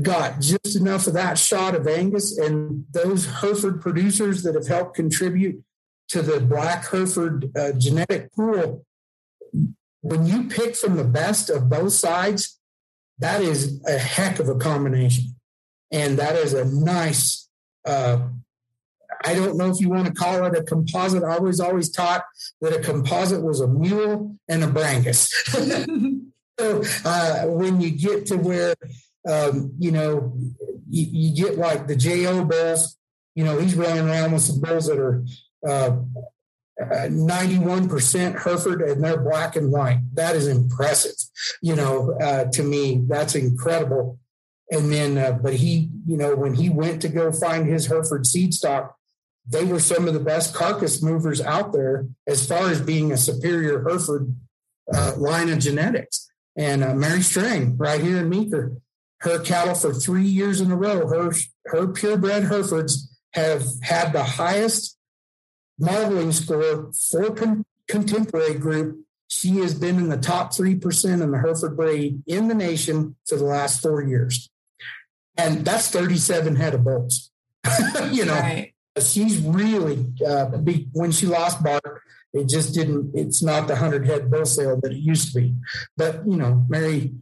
got 0.02 0.40
just 0.40 0.76
enough 0.76 1.06
of 1.06 1.14
that 1.14 1.38
shot 1.38 1.74
of 1.74 1.86
Angus 1.86 2.38
and 2.38 2.84
those 2.92 3.26
Hereford 3.26 3.80
producers 3.80 4.42
that 4.44 4.54
have 4.54 4.68
helped 4.68 4.94
contribute 4.94 5.62
to 6.08 6.22
the 6.22 6.40
Black 6.40 6.88
Hereford 6.90 7.50
uh, 7.56 7.72
genetic 7.72 8.32
pool. 8.32 8.84
When 10.00 10.26
you 10.26 10.44
pick 10.44 10.76
from 10.76 10.96
the 10.96 11.04
best 11.04 11.48
of 11.48 11.68
both 11.68 11.92
sides, 11.92 12.58
that 13.18 13.40
is 13.40 13.80
a 13.86 13.98
heck 13.98 14.38
of 14.38 14.48
a 14.48 14.56
combination. 14.56 15.36
And 15.92 16.18
that 16.18 16.36
is 16.36 16.54
a 16.54 16.64
nice, 16.64 17.48
uh, 17.86 18.28
I 19.24 19.34
don't 19.34 19.56
know 19.56 19.70
if 19.70 19.80
you 19.80 19.90
want 19.90 20.06
to 20.06 20.12
call 20.12 20.44
it 20.46 20.58
a 20.58 20.62
composite. 20.64 21.22
I 21.22 21.38
was 21.38 21.60
always 21.60 21.90
taught 21.90 22.24
that 22.60 22.74
a 22.74 22.80
composite 22.80 23.42
was 23.42 23.60
a 23.60 23.68
mule 23.68 24.36
and 24.48 24.64
a 24.64 24.66
Brangus. 24.66 25.28
so 26.58 26.82
uh, 27.04 27.46
when 27.46 27.80
you 27.80 27.90
get 27.90 28.26
to 28.26 28.36
where, 28.36 28.74
um, 29.28 29.72
you 29.78 29.92
know, 29.92 30.34
you, 30.90 31.06
you, 31.10 31.44
get 31.44 31.58
like 31.58 31.86
the 31.86 31.94
JO 31.94 32.44
bulls, 32.44 32.96
you 33.34 33.44
know, 33.44 33.58
he's 33.58 33.76
running 33.76 34.08
around 34.08 34.32
with 34.32 34.42
some 34.42 34.60
bulls 34.60 34.86
that 34.86 34.98
are 34.98 35.24
uh, 35.66 35.96
91% 36.80 38.42
Hereford 38.42 38.82
and 38.82 39.04
they're 39.04 39.20
black 39.20 39.56
and 39.56 39.70
white. 39.70 40.00
That 40.14 40.34
is 40.36 40.48
impressive. 40.48 41.14
You 41.60 41.76
know, 41.76 42.18
uh, 42.20 42.44
to 42.46 42.62
me, 42.62 43.04
that's 43.06 43.34
incredible. 43.34 44.18
And 44.70 44.90
then, 44.90 45.18
uh, 45.18 45.32
but 45.32 45.54
he, 45.54 45.90
you 46.06 46.16
know, 46.16 46.34
when 46.34 46.54
he 46.54 46.70
went 46.70 47.02
to 47.02 47.08
go 47.08 47.30
find 47.30 47.68
his 47.68 47.86
Hereford 47.86 48.26
seed 48.26 48.54
stock, 48.54 48.96
they 49.46 49.64
were 49.64 49.80
some 49.80 50.08
of 50.08 50.14
the 50.14 50.20
best 50.20 50.54
carcass 50.54 51.02
movers 51.02 51.40
out 51.40 51.72
there 51.72 52.06
as 52.26 52.46
far 52.46 52.70
as 52.70 52.80
being 52.80 53.12
a 53.12 53.16
superior 53.16 53.82
Hereford 53.82 54.34
uh, 54.94 55.14
line 55.16 55.50
of 55.50 55.58
genetics. 55.58 56.30
And 56.56 56.84
uh, 56.84 56.94
Mary 56.94 57.22
Strang, 57.22 57.76
right 57.76 58.00
here 58.00 58.18
in 58.18 58.28
Meeker, 58.28 58.76
her 59.20 59.38
cattle 59.38 59.74
for 59.74 59.92
three 59.92 60.24
years 60.24 60.60
in 60.60 60.70
a 60.70 60.76
row, 60.76 61.06
her 61.06 61.32
her 61.66 61.88
purebred 61.88 62.44
Herefords 62.44 63.08
have 63.34 63.64
had 63.82 64.12
the 64.12 64.24
highest 64.24 64.98
marbling 65.82 66.32
score 66.32 66.92
for 67.10 67.30
con- 67.32 67.64
contemporary 67.88 68.54
group. 68.54 69.04
She 69.28 69.56
has 69.58 69.74
been 69.74 69.96
in 69.96 70.08
the 70.08 70.16
top 70.16 70.52
3% 70.52 71.22
in 71.22 71.30
the 71.30 71.38
Hereford 71.38 71.76
breed 71.76 72.22
in 72.26 72.48
the 72.48 72.54
nation 72.54 73.16
for 73.26 73.36
the 73.36 73.44
last 73.44 73.82
four 73.82 74.02
years. 74.02 74.48
And 75.36 75.64
that's 75.64 75.88
37 75.88 76.56
head 76.56 76.74
of 76.74 76.84
bulls. 76.84 77.30
you 78.10 78.24
know, 78.24 78.34
right. 78.34 78.74
she's 79.00 79.38
really, 79.38 80.06
uh, 80.26 80.56
be, 80.58 80.88
when 80.92 81.10
she 81.10 81.26
lost 81.26 81.62
Bart, 81.62 82.02
it 82.34 82.48
just 82.48 82.74
didn't, 82.74 83.12
it's 83.14 83.42
not 83.42 83.66
the 83.66 83.74
100 83.74 84.06
head 84.06 84.30
bull 84.30 84.44
sale 84.44 84.78
that 84.82 84.92
it 84.92 84.98
used 84.98 85.32
to 85.32 85.40
be. 85.40 85.54
But, 85.96 86.26
you 86.26 86.36
know, 86.36 86.66
Mary 86.68 87.12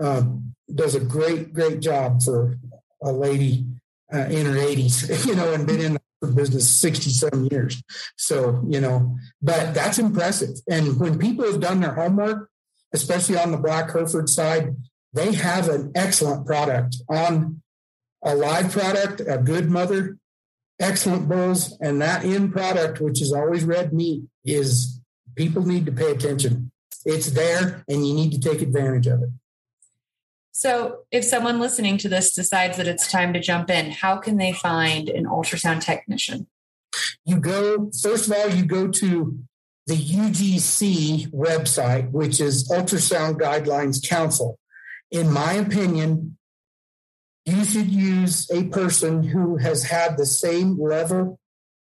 um, 0.00 0.54
does 0.74 0.94
a 0.94 1.00
great, 1.00 1.52
great 1.52 1.80
job 1.80 2.22
for 2.22 2.58
a 3.02 3.12
lady 3.12 3.66
uh, 4.12 4.26
in 4.30 4.46
her 4.46 4.54
80s, 4.54 5.26
you 5.26 5.34
know, 5.34 5.52
and 5.52 5.66
been 5.66 5.80
in 5.80 5.98
for 6.20 6.32
business 6.32 6.68
67 6.68 7.46
years. 7.46 7.82
So, 8.16 8.64
you 8.68 8.80
know, 8.80 9.16
but 9.40 9.74
that's 9.74 9.98
impressive. 9.98 10.56
And 10.68 10.98
when 10.98 11.18
people 11.18 11.44
have 11.44 11.60
done 11.60 11.80
their 11.80 11.94
homework, 11.94 12.50
especially 12.92 13.38
on 13.38 13.52
the 13.52 13.58
Black 13.58 13.92
Hereford 13.92 14.28
side, 14.28 14.76
they 15.12 15.32
have 15.34 15.68
an 15.68 15.92
excellent 15.94 16.46
product 16.46 16.96
on 17.08 17.62
a 18.24 18.34
live 18.34 18.72
product, 18.72 19.20
a 19.20 19.38
good 19.38 19.70
mother, 19.70 20.18
excellent 20.80 21.28
bulls, 21.28 21.76
and 21.80 22.00
that 22.02 22.24
end 22.24 22.52
product, 22.52 23.00
which 23.00 23.22
is 23.22 23.32
always 23.32 23.64
red 23.64 23.92
meat, 23.92 24.24
is 24.44 25.00
people 25.36 25.64
need 25.66 25.86
to 25.86 25.92
pay 25.92 26.10
attention. 26.10 26.70
It's 27.04 27.30
there 27.30 27.84
and 27.88 28.06
you 28.06 28.14
need 28.14 28.32
to 28.32 28.40
take 28.40 28.60
advantage 28.60 29.06
of 29.06 29.22
it. 29.22 29.30
So, 30.58 31.02
if 31.12 31.22
someone 31.22 31.60
listening 31.60 31.98
to 31.98 32.08
this 32.08 32.34
decides 32.34 32.78
that 32.78 32.88
it's 32.88 33.08
time 33.08 33.32
to 33.32 33.38
jump 33.38 33.70
in, 33.70 33.92
how 33.92 34.16
can 34.16 34.38
they 34.38 34.52
find 34.52 35.08
an 35.08 35.24
ultrasound 35.24 35.84
technician? 35.84 36.48
You 37.24 37.38
go, 37.38 37.92
first 38.02 38.26
of 38.26 38.32
all, 38.32 38.48
you 38.48 38.64
go 38.64 38.88
to 38.88 39.38
the 39.86 39.94
UGC 39.94 41.30
website, 41.30 42.10
which 42.10 42.40
is 42.40 42.68
Ultrasound 42.70 43.38
Guidelines 43.38 44.04
Council. 44.04 44.58
In 45.12 45.32
my 45.32 45.52
opinion, 45.52 46.36
you 47.44 47.64
should 47.64 47.88
use 47.88 48.50
a 48.50 48.64
person 48.64 49.22
who 49.22 49.58
has 49.58 49.84
had 49.84 50.16
the 50.16 50.26
same 50.26 50.76
level 50.76 51.38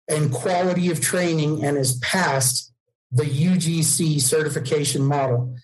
and 0.08 0.32
quality 0.32 0.90
of 0.90 1.00
training 1.00 1.64
and 1.64 1.76
has 1.76 1.96
passed 2.00 2.72
the 3.12 3.22
UGC 3.22 4.20
certification 4.20 5.04
model 5.04 5.54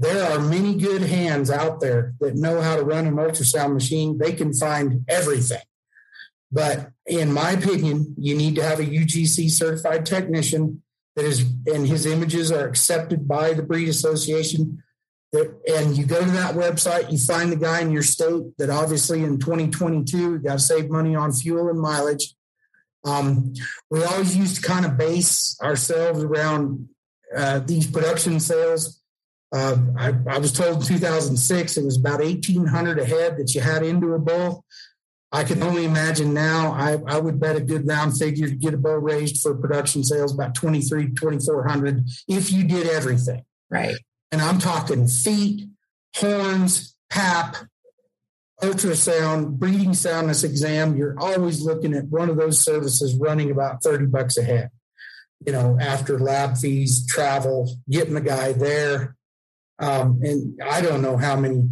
there 0.00 0.32
are 0.32 0.40
many 0.40 0.74
good 0.76 1.02
hands 1.02 1.50
out 1.50 1.80
there 1.80 2.14
that 2.20 2.34
know 2.34 2.62
how 2.62 2.76
to 2.76 2.82
run 2.82 3.06
an 3.06 3.16
ultrasound 3.16 3.74
machine. 3.74 4.16
They 4.16 4.32
can 4.32 4.54
find 4.54 5.04
everything. 5.08 5.62
But 6.50 6.90
in 7.06 7.32
my 7.32 7.50
opinion, 7.50 8.14
you 8.18 8.34
need 8.34 8.54
to 8.56 8.62
have 8.62 8.80
a 8.80 8.84
UGC 8.84 9.50
certified 9.50 10.06
technician 10.06 10.82
that 11.16 11.26
is, 11.26 11.40
and 11.66 11.86
his 11.86 12.06
images 12.06 12.50
are 12.50 12.66
accepted 12.66 13.28
by 13.28 13.52
the 13.52 13.62
breed 13.62 13.90
association. 13.90 14.82
That, 15.32 15.54
and 15.68 15.96
you 15.96 16.06
go 16.06 16.24
to 16.24 16.30
that 16.30 16.54
website, 16.54 17.12
you 17.12 17.18
find 17.18 17.52
the 17.52 17.56
guy 17.56 17.82
in 17.82 17.90
your 17.90 18.02
state 18.02 18.56
that 18.56 18.70
obviously 18.70 19.22
in 19.22 19.38
2022, 19.38 20.16
you 20.16 20.38
got 20.38 20.54
to 20.54 20.58
save 20.58 20.88
money 20.88 21.14
on 21.14 21.32
fuel 21.32 21.68
and 21.68 21.78
mileage. 21.78 22.34
Um, 23.04 23.52
we 23.90 24.02
always 24.02 24.34
used 24.34 24.56
to 24.56 24.62
kind 24.62 24.86
of 24.86 24.96
base 24.96 25.58
ourselves 25.62 26.24
around 26.24 26.88
uh, 27.36 27.60
these 27.60 27.86
production 27.86 28.40
sales 28.40 28.99
uh, 29.52 29.76
I, 29.98 30.14
I, 30.28 30.38
was 30.38 30.52
told 30.52 30.76
in 30.76 30.82
2006 30.82 31.76
it 31.76 31.84
was 31.84 31.96
about 31.96 32.20
1,800 32.20 32.98
a 33.00 33.04
head 33.04 33.36
that 33.36 33.52
you 33.54 33.60
had 33.60 33.82
into 33.82 34.14
a 34.14 34.18
bull. 34.18 34.64
I 35.32 35.44
can 35.44 35.62
only 35.62 35.84
imagine 35.84 36.34
now. 36.34 36.72
I, 36.72 36.98
I 37.06 37.18
would 37.18 37.40
bet 37.40 37.56
a 37.56 37.60
good 37.60 37.86
round 37.86 38.16
figure 38.16 38.48
to 38.48 38.54
get 38.54 38.74
a 38.74 38.76
bull 38.78 38.98
raised 38.98 39.42
for 39.42 39.54
production 39.54 40.04
sales 40.04 40.34
about 40.34 40.54
23, 40.54 41.14
2,400 41.14 42.04
if 42.28 42.52
you 42.52 42.64
did 42.64 42.88
everything. 42.88 43.44
Right. 43.68 43.96
And 44.32 44.40
I'm 44.40 44.58
talking 44.58 45.08
feet, 45.08 45.68
horns, 46.16 46.96
pap, 47.10 47.56
ultrasound, 48.62 49.58
breeding 49.58 49.94
soundness 49.94 50.44
exam. 50.44 50.96
You're 50.96 51.18
always 51.18 51.62
looking 51.62 51.94
at 51.94 52.06
one 52.06 52.30
of 52.30 52.36
those 52.36 52.60
services 52.60 53.16
running 53.16 53.50
about 53.50 53.82
30 53.82 54.06
bucks 54.06 54.36
a 54.36 54.42
head. 54.42 54.70
You 55.44 55.52
know, 55.52 55.78
after 55.80 56.18
lab 56.18 56.58
fees, 56.58 57.06
travel, 57.06 57.74
getting 57.88 58.14
the 58.14 58.20
guy 58.20 58.52
there, 58.52 59.16
um, 59.80 60.20
and 60.22 60.60
I 60.62 60.82
don't 60.82 61.02
know 61.02 61.16
how 61.16 61.36
many, 61.36 61.68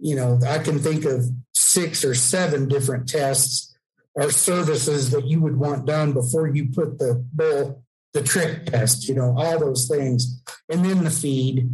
you 0.00 0.16
know, 0.16 0.38
I 0.46 0.58
can 0.58 0.80
think 0.80 1.04
of 1.04 1.24
six 1.54 2.04
or 2.04 2.14
seven 2.14 2.68
different 2.68 3.08
tests 3.08 3.74
or 4.14 4.30
services 4.30 5.10
that 5.10 5.26
you 5.26 5.40
would 5.40 5.56
want 5.56 5.86
done 5.86 6.12
before 6.12 6.48
you 6.48 6.70
put 6.72 6.98
the 6.98 7.24
bull, 7.32 7.84
the 8.14 8.20
trich 8.20 8.66
test, 8.66 9.08
you 9.08 9.14
know, 9.14 9.34
all 9.38 9.60
those 9.60 9.86
things. 9.86 10.42
And 10.68 10.84
then 10.84 11.04
the 11.04 11.10
feed, 11.10 11.70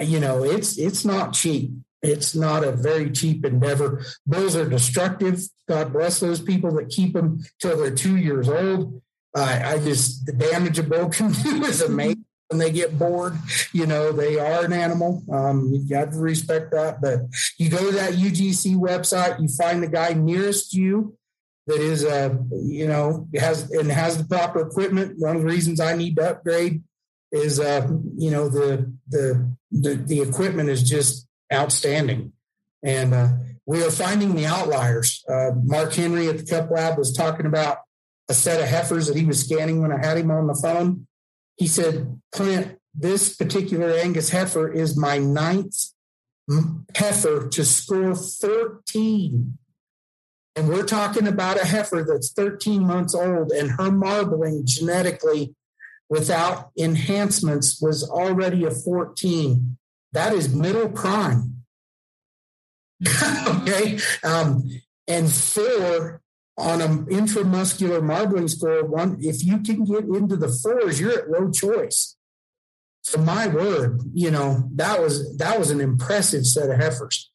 you 0.00 0.18
know, 0.18 0.42
it's 0.42 0.76
it's 0.78 1.04
not 1.04 1.32
cheap. 1.32 1.70
It's 2.02 2.34
not 2.34 2.64
a 2.64 2.72
very 2.72 3.10
cheap 3.10 3.46
endeavor. 3.46 4.04
Bulls 4.26 4.56
are 4.56 4.68
destructive. 4.68 5.40
God 5.68 5.92
bless 5.92 6.20
those 6.20 6.40
people 6.40 6.74
that 6.74 6.90
keep 6.90 7.14
them 7.14 7.42
till 7.60 7.78
they're 7.78 7.94
two 7.94 8.16
years 8.16 8.48
old. 8.48 9.00
Uh, 9.34 9.60
I 9.64 9.78
just 9.78 10.26
the 10.26 10.32
damage 10.32 10.78
a 10.78 10.82
bull 10.82 11.08
can 11.08 11.32
do 11.44 11.64
is 11.64 11.80
amazing 11.82 12.24
when 12.48 12.58
they 12.58 12.70
get 12.70 12.98
bored. 12.98 13.36
You 13.72 13.86
know, 13.86 14.12
they 14.12 14.38
are 14.38 14.64
an 14.64 14.72
animal. 14.72 15.22
Um, 15.32 15.70
you 15.72 15.88
got 15.88 16.12
to 16.12 16.18
respect 16.18 16.70
that. 16.72 17.00
But 17.00 17.20
you 17.58 17.70
go 17.70 17.90
to 17.90 17.96
that 17.96 18.14
UGC 18.14 18.76
website, 18.76 19.40
you 19.40 19.48
find 19.48 19.82
the 19.82 19.88
guy 19.88 20.12
nearest 20.14 20.74
you 20.74 21.16
that 21.66 21.80
is, 21.80 22.04
uh, 22.04 22.34
you 22.52 22.86
know, 22.86 23.28
has 23.34 23.70
and 23.70 23.90
has 23.90 24.18
the 24.18 24.24
proper 24.24 24.60
equipment. 24.60 25.18
One 25.18 25.36
of 25.36 25.42
the 25.42 25.48
reasons 25.48 25.80
I 25.80 25.96
need 25.96 26.16
to 26.16 26.30
upgrade 26.30 26.82
is, 27.32 27.58
uh, 27.58 27.88
you 28.16 28.30
know, 28.30 28.48
the, 28.48 28.92
the 29.08 29.50
the 29.70 29.94
the 29.94 30.20
equipment 30.20 30.68
is 30.68 30.82
just 30.82 31.26
outstanding. 31.52 32.32
And 32.82 33.14
uh, 33.14 33.28
we 33.66 33.82
are 33.82 33.90
finding 33.90 34.34
the 34.34 34.46
outliers. 34.46 35.24
Uh, 35.28 35.52
Mark 35.62 35.94
Henry 35.94 36.28
at 36.28 36.38
the 36.38 36.44
CUP 36.44 36.70
Lab 36.70 36.98
was 36.98 37.12
talking 37.12 37.46
about 37.46 37.78
a 38.28 38.34
set 38.34 38.60
of 38.60 38.68
heifers 38.68 39.06
that 39.06 39.16
he 39.16 39.24
was 39.24 39.40
scanning 39.40 39.80
when 39.80 39.92
I 39.92 40.04
had 40.04 40.18
him 40.18 40.30
on 40.30 40.46
the 40.46 40.54
phone. 40.54 41.06
He 41.56 41.66
said, 41.66 42.20
Clint, 42.32 42.78
this 42.94 43.34
particular 43.34 43.90
Angus 43.90 44.30
heifer 44.30 44.72
is 44.72 44.96
my 44.96 45.18
ninth 45.18 45.76
heifer 46.94 47.48
to 47.48 47.64
score 47.64 48.14
13. 48.14 49.58
And 50.56 50.68
we're 50.68 50.84
talking 50.84 51.26
about 51.26 51.60
a 51.60 51.66
heifer 51.66 52.06
that's 52.08 52.32
13 52.32 52.86
months 52.86 53.14
old, 53.14 53.50
and 53.50 53.72
her 53.72 53.90
marbling 53.90 54.62
genetically 54.64 55.54
without 56.08 56.70
enhancements 56.78 57.80
was 57.80 58.08
already 58.08 58.64
a 58.64 58.70
14. 58.70 59.76
That 60.12 60.32
is 60.32 60.54
middle 60.54 60.88
prime. 60.88 61.64
okay. 63.48 63.98
Um, 64.22 64.70
and 65.08 65.30
four 65.30 66.22
on 66.56 66.80
an 66.80 67.06
intramuscular 67.06 68.02
marbling 68.02 68.48
score, 68.48 68.84
one, 68.84 69.18
if 69.20 69.44
you 69.44 69.58
can 69.60 69.84
get 69.84 70.04
into 70.04 70.36
the 70.36 70.48
fours, 70.48 71.00
you're 71.00 71.18
at 71.18 71.30
low 71.30 71.50
choice. 71.50 72.16
So 73.02 73.20
my 73.20 73.48
word, 73.48 74.00
you 74.14 74.30
know, 74.30 74.68
that 74.76 75.00
was 75.00 75.36
that 75.36 75.58
was 75.58 75.70
an 75.70 75.80
impressive 75.80 76.46
set 76.46 76.70
of 76.70 76.76
heifers. 76.76 77.30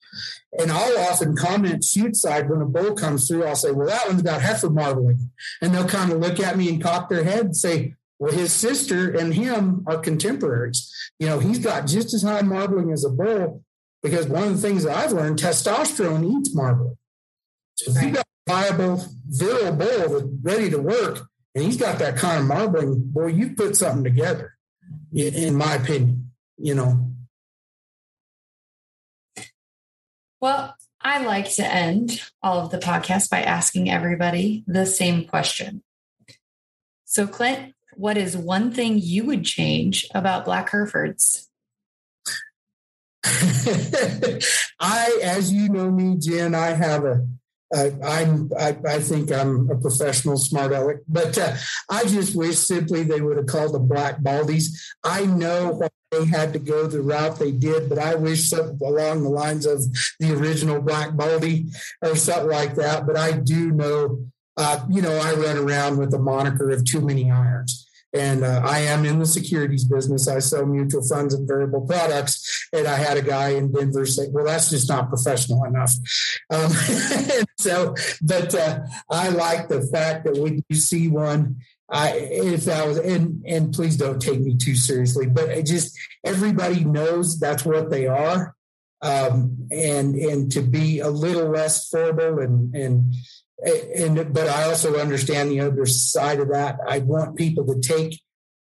And 0.58 0.72
I'll 0.72 0.98
often 1.12 1.36
comment 1.36 1.84
shoot 1.84 2.16
side 2.16 2.50
when 2.50 2.62
a 2.62 2.66
bull 2.66 2.96
comes 2.96 3.28
through, 3.28 3.46
I'll 3.46 3.56
say, 3.56 3.72
Well, 3.72 3.88
that 3.88 4.08
one's 4.08 4.24
got 4.24 4.42
heifer 4.42 4.70
marbling. 4.70 5.30
And 5.62 5.74
they'll 5.74 5.88
kind 5.88 6.12
of 6.12 6.20
look 6.20 6.40
at 6.40 6.58
me 6.58 6.70
and 6.70 6.82
cock 6.82 7.10
their 7.10 7.24
head 7.24 7.46
and 7.46 7.56
say, 7.56 7.94
Well, 8.18 8.32
his 8.32 8.52
sister 8.52 9.12
and 9.12 9.34
him 9.34 9.84
are 9.86 10.00
contemporaries. 10.00 10.92
You 11.20 11.28
know, 11.28 11.40
he's 11.40 11.60
got 11.60 11.86
just 11.86 12.16
as 12.16 12.24
high 12.24 12.42
marbling 12.42 12.92
as 12.92 13.06
a 13.06 13.10
bull 13.10 13.64
because 14.02 14.28
one 14.28 14.44
of 14.44 14.60
the 14.60 14.68
things 14.68 14.84
that 14.84 14.98
I've 14.98 15.12
learned, 15.12 15.38
testosterone 15.38 16.40
eats 16.40 16.56
marbling. 16.56 16.98
So 17.76 17.92
if 17.92 18.02
you've 18.02 18.16
got 18.16 18.26
viable, 18.50 19.06
virile 19.28 19.72
bull 19.74 20.10
that's 20.10 20.26
ready 20.42 20.70
to 20.72 20.80
work, 20.80 21.28
and 21.54 21.64
he's 21.64 21.78
got 21.78 22.00
that 22.00 22.18
kind 22.18 22.40
of 22.40 22.48
marbling, 22.48 23.00
boy, 23.12 23.28
you 23.28 23.56
put 23.56 23.76
something 23.76 24.04
together, 24.04 24.56
in 25.14 25.56
my 25.56 25.76
opinion, 25.76 26.32
you 26.58 26.74
know. 26.74 27.12
Well, 30.42 30.76
I 31.02 31.24
like 31.24 31.54
to 31.56 31.66
end 31.66 32.22
all 32.42 32.60
of 32.60 32.72
the 32.72 32.80
podcasts 32.80 33.30
by 33.30 33.42
asking 33.42 33.90
everybody 33.90 34.64
the 34.68 34.86
same 34.86 35.26
question. 35.26 35.84
So, 37.06 37.28
Clint, 37.28 37.74
what 37.96 38.18
is 38.18 38.36
one 38.36 38.72
thing 38.72 39.00
you 39.00 39.26
would 39.26 39.44
change 39.44 40.08
about 40.14 40.46
Black 40.46 40.70
Herefords? 40.70 41.50
I, 44.80 45.20
as 45.24 45.52
you 45.52 45.70
know 45.70 45.92
me, 45.92 46.16
Jen, 46.18 46.56
I 46.56 46.68
have 46.68 47.04
a 47.04 47.28
uh, 47.76 47.90
I'm, 48.04 48.52
I, 48.58 48.76
I, 48.88 49.00
think 49.00 49.32
I'm 49.32 49.70
a 49.70 49.78
professional 49.78 50.38
smart 50.38 50.72
aleck, 50.72 50.98
but 51.08 51.38
uh, 51.38 51.56
I 51.90 52.04
just 52.06 52.36
wish 52.36 52.58
simply 52.58 53.04
they 53.04 53.22
would 53.22 53.38
have 53.38 53.46
called 53.46 53.74
the 53.74 53.80
Black 53.80 54.22
Baldies. 54.22 54.76
I 55.04 55.26
know 55.26 55.74
why 55.74 55.90
they 56.12 56.26
had 56.26 56.54
to 56.54 56.60
go 56.60 56.88
the 56.88 57.02
route 57.02 57.38
they 57.38 57.52
did, 57.52 57.88
but 57.88 58.00
I 58.00 58.16
wish 58.16 58.50
something 58.50 58.80
along 58.88 59.24
the 59.24 59.30
lines 59.30 59.68
of 59.68 59.84
the 60.20 60.34
original 60.34 60.82
Black 60.82 61.16
Baldy 61.16 61.68
or 62.02 62.16
something 62.16 62.50
like 62.50 62.76
that. 62.76 63.06
But 63.06 63.18
I 63.18 63.34
do 63.34 63.72
know, 63.72 64.26
uh, 64.58 64.86
you 64.90 65.04
know, 65.04 65.16
I 65.18 65.34
run 65.34 65.58
around 65.58 65.98
with 65.98 66.10
the 66.10 66.20
moniker 66.20 66.72
of 66.72 66.86
too 66.86 67.02
many 67.02 67.30
irons. 67.30 67.89
And 68.14 68.44
uh, 68.44 68.62
I 68.64 68.80
am 68.80 69.06
in 69.06 69.20
the 69.20 69.26
securities 69.26 69.84
business. 69.84 70.28
I 70.28 70.40
sell 70.40 70.66
mutual 70.66 71.08
funds 71.08 71.34
and 71.34 71.48
variable 71.48 71.86
products. 71.86 72.68
And 72.74 72.88
I 72.88 72.96
had 72.96 73.18
a 73.18 73.22
guy 73.22 73.50
in 73.50 73.72
Denver 73.72 74.06
say, 74.06 74.28
well, 74.32 74.46
that's 74.46 74.70
just 74.70 74.90
not 74.90 75.10
professional 75.10 75.64
enough. 75.66 75.92
Um, 76.50 76.72
so, 77.60 77.96
but 78.22 78.56
uh, 78.56 78.80
I 79.12 79.30
like 79.30 79.68
the 79.68 79.82
fact 79.82 80.26
that 80.26 80.38
when 80.38 80.64
you 80.70 80.76
see 80.76 81.08
one, 81.08 81.58
I, 81.92 82.14
if 82.14 82.66
that 82.66 82.88
was, 82.88 82.98
and, 82.98 83.44
and 83.46 83.74
please 83.74 83.98
don't 83.98 84.22
take 84.22 84.42
me 84.42 84.56
too 84.56 84.76
seriously, 84.76 85.28
but 85.28 85.50
it 85.50 85.66
just 85.66 85.98
everybody 86.24 86.84
knows 86.84 87.40
that's 87.40 87.66
what 87.66 87.90
they 87.90 88.08
are. 88.08 88.56
Um, 89.02 89.68
and, 89.72 90.16
and 90.16 90.52
to 90.52 90.62
be 90.62 91.00
a 91.00 91.10
little 91.10 91.50
less 91.50 91.88
formal 91.88 92.40
and, 92.40 92.76
and, 92.76 93.14
and 93.64 94.34
but 94.34 94.48
I 94.48 94.64
also 94.64 95.00
understand 95.00 95.52
the 95.52 95.62
other 95.62 95.86
side 95.86 96.40
of 96.40 96.50
that. 96.50 96.80
I 96.88 97.00
want 97.00 97.38
people 97.38 97.66
to 97.68 97.80
take 97.80 98.22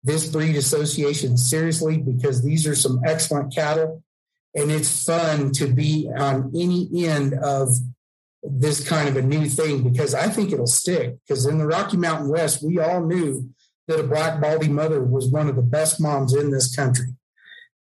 this 0.05 0.29
breed 0.29 0.57
association 0.57 1.37
seriously 1.37 1.99
because 1.99 2.43
these 2.43 2.67
are 2.67 2.75
some 2.75 3.01
excellent 3.05 3.55
cattle, 3.55 4.03
and 4.55 4.71
it's 4.71 5.05
fun 5.05 5.53
to 5.53 5.67
be 5.67 6.11
on 6.15 6.53
any 6.55 6.89
end 7.07 7.35
of 7.35 7.69
this 8.43 8.87
kind 8.87 9.09
of 9.09 9.17
a 9.17 9.23
new 9.23 9.49
thing 9.49 9.83
because 9.89 10.15
I 10.15 10.29
think 10.29 10.53
it'll 10.53 10.67
stick. 10.67 11.17
Because 11.27 11.47
in 11.47 11.59
the 11.59 11.67
Rocky 11.67 11.97
Mountain 11.97 12.29
West, 12.29 12.63
we 12.63 12.79
all 12.79 13.05
knew 13.05 13.49
that 13.87 14.01
a 14.01 14.07
black 14.07 14.41
baldy 14.41 14.69
mother 14.69 15.03
was 15.03 15.29
one 15.29 15.49
of 15.49 15.57
the 15.57 15.63
best 15.63 16.01
moms 16.01 16.35
in 16.35 16.51
this 16.51 16.75
country 16.75 17.15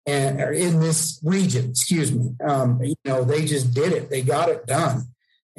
and 0.07 0.41
in 0.55 0.81
this 0.81 1.21
region. 1.25 1.71
Excuse 1.71 2.13
me. 2.13 2.35
Um, 2.47 2.81
you 2.83 2.95
know, 3.07 3.25
they 3.25 3.47
just 3.47 3.73
did 3.73 3.93
it. 3.93 4.11
They 4.11 4.23
got 4.23 4.51
it 4.51 4.67
done 4.67 5.07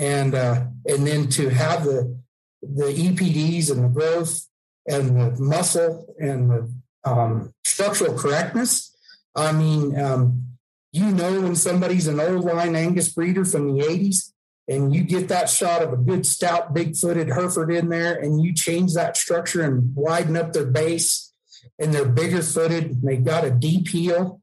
and 0.01 0.33
uh, 0.33 0.65
and 0.87 1.07
then 1.07 1.29
to 1.29 1.49
have 1.49 1.85
the 1.85 2.19
the 2.61 2.85
EPDs 2.85 3.71
and 3.71 3.83
the 3.83 3.87
growth 3.87 4.47
and 4.87 5.15
the 5.15 5.41
muscle 5.41 6.13
and 6.19 6.49
the 6.49 6.73
um, 7.05 7.53
structural 7.63 8.17
correctness. 8.17 8.95
I 9.35 9.51
mean, 9.51 9.97
um, 9.99 10.47
you 10.91 11.05
know 11.05 11.41
when 11.41 11.55
somebody's 11.55 12.07
an 12.07 12.19
old 12.19 12.43
line 12.43 12.75
Angus 12.75 13.13
breeder 13.13 13.45
from 13.45 13.77
the 13.77 13.83
80s 13.83 14.31
and 14.67 14.93
you 14.93 15.03
get 15.03 15.29
that 15.29 15.49
shot 15.49 15.81
of 15.81 15.93
a 15.93 15.97
good 15.97 16.25
stout 16.25 16.73
big-footed 16.73 17.29
Hereford 17.29 17.71
in 17.71 17.89
there 17.89 18.15
and 18.15 18.41
you 18.41 18.53
change 18.53 18.93
that 18.93 19.15
structure 19.15 19.61
and 19.61 19.95
widen 19.95 20.35
up 20.35 20.51
their 20.51 20.65
base 20.65 21.33
and 21.79 21.93
they're 21.93 22.05
bigger 22.05 22.41
footed, 22.41 23.01
they've 23.01 23.23
got 23.23 23.45
a 23.45 23.51
deep 23.51 23.87
heel 23.87 24.40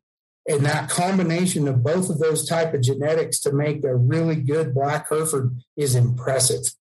and 0.48 0.64
that 0.64 0.88
combination 0.88 1.68
of 1.68 1.84
both 1.84 2.08
of 2.08 2.18
those 2.18 2.48
type 2.48 2.72
of 2.72 2.80
genetics 2.80 3.38
to 3.40 3.52
make 3.52 3.84
a 3.84 3.94
really 3.94 4.36
good 4.36 4.74
black 4.74 5.08
Hereford 5.10 5.60
is 5.76 5.94
impressive. 5.94 6.72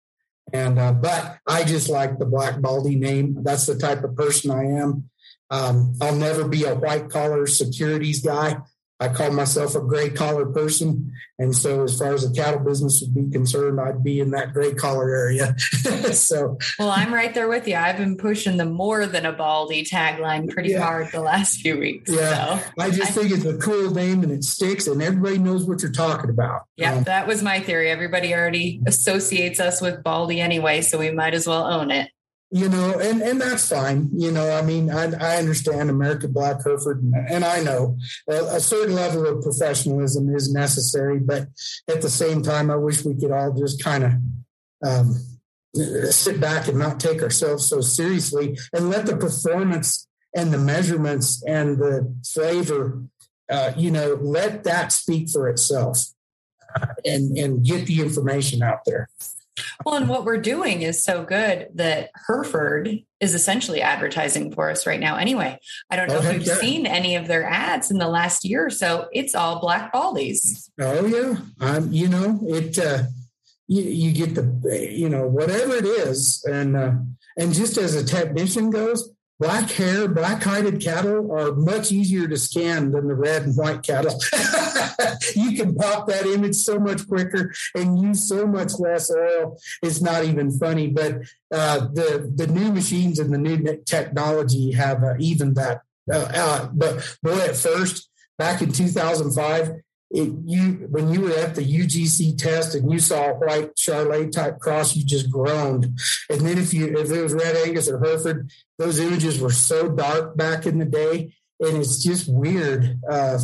And 0.54 0.80
uh, 0.80 0.94
but 0.94 1.40
I 1.46 1.66
just 1.66 1.90
like 1.90 2.18
the 2.18 2.26
black 2.26 2.62
baldy 2.62 2.96
name. 2.96 3.40
That's 3.44 3.66
the 3.66 3.78
type 3.78 4.04
of 4.06 4.16
person 4.16 4.50
I 4.52 4.64
am. 4.64 5.10
Um, 5.50 5.94
I'll 6.02 6.16
never 6.16 6.48
be 6.48 6.64
a 6.64 6.76
white 6.76 7.10
collar 7.10 7.46
securities 7.48 8.22
guy. 8.22 8.58
I 9.00 9.10
call 9.10 9.32
myself 9.32 9.76
a 9.76 9.82
gray 9.82 10.10
collar 10.10 10.48
person. 10.48 11.14
And 11.38 11.56
so, 11.56 11.84
as 11.84 12.00
far 12.00 12.16
as 12.16 12.28
the 12.28 12.34
cattle 12.34 12.62
business 12.62 13.02
would 13.02 13.14
be 13.14 13.32
concerned, 13.32 13.80
I'd 13.80 14.04
be 14.04 14.20
in 14.20 14.32
that 14.32 14.54
gray 14.54 14.74
collar 14.74 15.14
area. 15.14 15.58
so, 16.14 16.58
well, 16.80 16.90
I'm 16.90 17.14
right 17.14 17.32
there 17.32 17.48
with 17.48 17.68
you. 17.68 17.76
I've 17.76 17.98
been 17.98 18.18
pushing 18.18 18.58
the 18.58 18.66
more 18.66 19.06
than 19.06 19.28
a 19.28 19.32
baldy 19.32 19.86
tagline 19.86 20.50
pretty 20.50 20.72
yeah. 20.72 20.82
hard 20.82 21.12
the 21.12 21.22
last 21.22 21.62
few 21.62 21.78
weeks. 21.78 22.12
Yeah. 22.12 22.58
So. 22.58 22.70
I 22.80 22.90
just 22.90 23.12
think 23.12 23.32
it's 23.32 23.46
a 23.46 23.58
cool 23.58 23.92
name 23.92 24.24
and 24.24 24.32
it 24.32 24.44
sticks, 24.44 24.88
and 24.88 25.02
everybody 25.02 25.38
knows 25.38 25.66
what 25.66 25.84
you're 25.84 25.92
talking 25.92 26.32
about. 26.32 26.64
Yeah, 26.76 26.96
um, 26.96 27.04
that 27.04 27.28
was 27.28 27.44
my 27.44 27.60
theory. 27.60 27.92
Everybody 27.92 28.34
already 28.34 28.82
associates 28.88 29.60
us 29.60 29.80
with 29.80 30.04
baldy 30.04 30.42
anyway, 30.42 30.82
so 30.82 30.98
we 30.98 31.12
might 31.12 31.36
as 31.36 31.46
well 31.46 31.66
own 31.66 31.92
it 31.92 32.10
you 32.50 32.70
know, 32.70 32.98
and 33.00 33.22
and 33.22 33.42
that's 33.42 33.68
fine. 33.68 34.10
You 34.14 34.32
know, 34.32 34.50
I 34.52 34.62
mean, 34.62 34.90
I, 34.90 35.12
I 35.20 35.38
understand 35.38 35.90
American 35.90 36.32
Black 36.32 36.64
Hereford, 36.64 37.04
and 37.30 37.44
I 37.44 37.62
know 37.62 37.98
a, 38.30 38.56
a, 38.56 38.60
certain 38.62 38.96
level 38.96 39.26
of 39.26 39.44
professionalism 39.44 40.34
is 40.34 40.54
necessary, 40.54 41.20
but 41.20 41.48
at 41.90 42.02
the 42.02 42.10
same 42.10 42.42
time, 42.44 42.72
I 42.72 42.78
wish 42.78 43.04
we 43.04 43.16
could 43.16 43.32
all 43.32 43.52
just 43.52 43.84
kind 43.84 44.04
of 44.06 44.12
um, 44.86 45.16
sit 46.10 46.40
back 46.40 46.70
and 46.70 46.80
not 46.80 47.02
take 47.02 47.22
ourselves 47.22 47.68
so 47.68 47.82
seriously, 47.82 48.58
and 48.72 48.90
let 48.90 49.06
the 49.06 49.18
performance 49.18 50.08
and 50.34 50.54
the 50.54 50.58
measurements 50.58 51.44
and 51.46 51.78
the 51.78 52.16
flavor, 52.26 53.04
uh, 53.50 53.74
you 53.76 53.92
know, 53.92 54.18
let 54.22 54.64
that 54.64 54.94
speak 54.94 55.30
for 55.30 55.50
itself, 55.50 56.00
and 57.04 57.38
and 57.38 57.66
get 57.66 57.88
the 57.88 58.00
information 58.00 58.64
out 58.64 58.86
there. 58.86 59.10
Well, 59.86 59.96
and 59.96 60.10
what 60.10 60.26
we're 60.26 60.38
doing 60.38 60.82
is 60.82 61.04
so 61.04 61.24
good 61.24 61.68
that 61.76 62.12
Hereford 62.28 63.00
is 63.20 63.34
essentially 63.34 63.82
advertising 63.82 64.54
for 64.54 64.70
us 64.70 64.86
right 64.86 65.00
now. 65.00 65.18
Anyway, 65.18 65.60
I 65.90 65.96
don't 65.96 66.08
know 66.08 66.18
oh, 66.18 66.22
if 66.22 66.34
you've 66.34 66.48
yeah. 66.48 66.56
seen 66.56 66.86
any 66.86 67.16
of 67.16 67.28
their 67.28 67.46
ads 67.46 67.92
in 67.92 67.98
the 67.98 68.08
last 68.08 68.46
year 68.46 68.66
or 68.66 68.70
so. 68.70 69.08
It's 69.12 69.36
all 69.36 69.60
black 69.60 69.94
baldies. 69.94 70.70
Oh 70.80 71.06
yeah, 71.06 71.38
um, 71.60 71.92
you 71.92 72.08
know 72.08 72.40
it. 72.44 72.78
Uh, 72.78 73.04
you, 73.68 73.84
you 73.84 74.12
get 74.14 74.36
the 74.36 74.90
you 74.92 75.10
know 75.10 75.28
whatever 75.28 75.76
it 75.76 75.86
is, 75.86 76.44
and 76.50 76.76
uh, 76.76 76.94
and 77.38 77.54
just 77.54 77.78
as 77.78 77.96
a 77.96 78.04
technician 78.04 78.70
goes, 78.70 79.12
black 79.40 79.70
hair, 79.72 80.08
black 80.08 80.44
hided 80.44 80.82
cattle 80.82 81.32
are 81.32 81.54
much 81.54 81.92
easier 81.92 82.28
to 82.28 82.38
scan 82.38 82.92
than 82.92 83.08
the 83.08 83.16
red 83.16 83.44
and 83.44 83.56
white 83.56 83.84
cattle. 83.84 84.20
you 85.36 85.56
can 85.56 85.76
pop 85.76 86.08
that 86.08 86.26
image 86.26 86.56
so 86.56 86.80
much 86.80 87.08
quicker 87.08 87.54
and 87.76 88.02
use 88.02 88.28
so 88.28 88.48
much 88.48 88.74
less 88.80 89.12
oil. 89.12 89.60
It's 89.84 90.02
not 90.02 90.24
even 90.26 90.52
funny, 90.52 90.88
but 90.88 91.22
uh, 91.52 91.88
the 91.94 92.32
the 92.36 92.48
new 92.48 92.72
machines 92.72 93.20
and 93.20 93.34
the 93.34 93.38
new 93.38 93.82
technology 93.86 94.72
have 94.72 95.04
uh, 95.04 95.14
even 95.20 95.54
that 95.54 95.82
uh. 96.12 96.70
But 96.74 97.18
boy, 97.22 97.40
at 97.40 97.56
first, 97.56 98.10
back 98.38 98.62
in 98.62 98.72
2005, 98.72 99.72
it, 100.10 100.34
you 100.46 100.88
when 100.90 101.12
you 101.14 101.22
were 101.22 101.38
at 101.38 101.56
the 101.56 101.62
UGC 101.62 102.38
test 102.38 102.76
and 102.76 102.92
you 102.92 103.00
saw 103.00 103.32
a 103.32 103.34
white 103.34 103.76
Charolais 103.76 104.32
type 104.32 104.60
cross, 104.60 104.96
you 104.96 105.06
just 105.06 105.30
groaned. 105.30 106.00
And 106.30 106.42
then 106.42 106.58
if 106.58 106.74
you 106.74 106.98
if 106.98 107.12
it 107.12 107.22
was 107.22 107.34
Red 107.34 107.56
Angus 107.68 107.90
or 107.90 108.00
Hereford, 108.00 108.50
those 108.78 109.00
images 109.00 109.40
were 109.40 109.52
so 109.52 109.90
dark 109.90 110.38
back 110.38 110.66
in 110.66 110.78
the 110.78 110.86
day, 110.86 111.34
and 111.60 111.78
it's 111.78 112.02
just 112.04 112.30
weird. 112.30 113.00
Uh, 113.10 113.40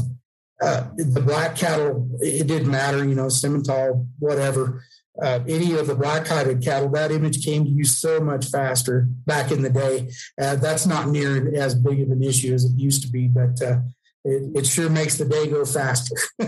uh, 0.61 0.87
the 0.95 1.21
black 1.21 1.57
cattle, 1.57 2.07
it 2.21 2.47
didn't 2.47 2.71
matter, 2.71 3.03
you 3.03 3.15
know, 3.15 3.25
Simmental, 3.25 4.07
whatever. 4.19 4.83
Uh, 5.21 5.39
any 5.47 5.73
of 5.73 5.87
the 5.87 5.95
black 5.95 6.25
hided 6.25 6.63
cattle, 6.63 6.89
that 6.89 7.11
image 7.11 7.43
came 7.43 7.65
to 7.65 7.69
you 7.69 7.83
so 7.83 8.19
much 8.19 8.45
faster 8.45 9.07
back 9.25 9.51
in 9.51 9.61
the 9.61 9.69
day. 9.69 10.09
Uh, 10.41 10.55
that's 10.55 10.87
not 10.87 11.09
near 11.09 11.53
as 11.55 11.75
big 11.75 11.99
of 11.99 12.09
an 12.11 12.23
issue 12.23 12.53
as 12.53 12.63
it 12.63 12.71
used 12.77 13.01
to 13.01 13.09
be, 13.09 13.27
but 13.27 13.61
uh, 13.61 13.79
it, 14.25 14.57
it 14.57 14.65
sure 14.65 14.89
makes 14.89 15.17
the 15.17 15.25
day 15.25 15.47
go 15.47 15.65
faster. 15.65 16.15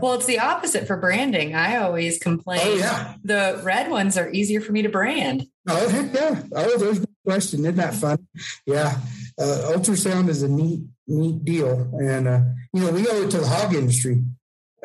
well, 0.00 0.14
it's 0.14 0.26
the 0.26 0.40
opposite 0.40 0.86
for 0.86 0.96
branding. 0.96 1.54
I 1.54 1.76
always 1.76 2.18
complain. 2.18 2.60
Oh, 2.62 2.74
yeah. 2.74 3.14
The 3.22 3.60
red 3.62 3.90
ones 3.90 4.18
are 4.18 4.28
easier 4.30 4.60
for 4.60 4.72
me 4.72 4.82
to 4.82 4.88
brand. 4.88 5.46
Oh, 5.68 5.88
heck 5.88 6.12
yeah. 6.12 6.42
Oh, 6.52 6.78
there's 6.78 7.00
no 7.00 7.06
question. 7.24 7.60
Isn't 7.60 7.76
that 7.76 7.94
fun? 7.94 8.26
Yeah. 8.66 8.98
Uh, 9.38 9.72
ultrasound 9.72 10.28
is 10.28 10.42
a 10.42 10.48
neat, 10.48 10.80
neat 11.06 11.44
deal. 11.44 11.88
And, 12.00 12.26
uh, 12.26 12.40
you 12.72 12.80
know, 12.80 12.90
we 12.90 13.06
owe 13.06 13.22
it 13.22 13.30
to 13.30 13.38
the 13.38 13.46
hog 13.46 13.74
industry 13.74 14.24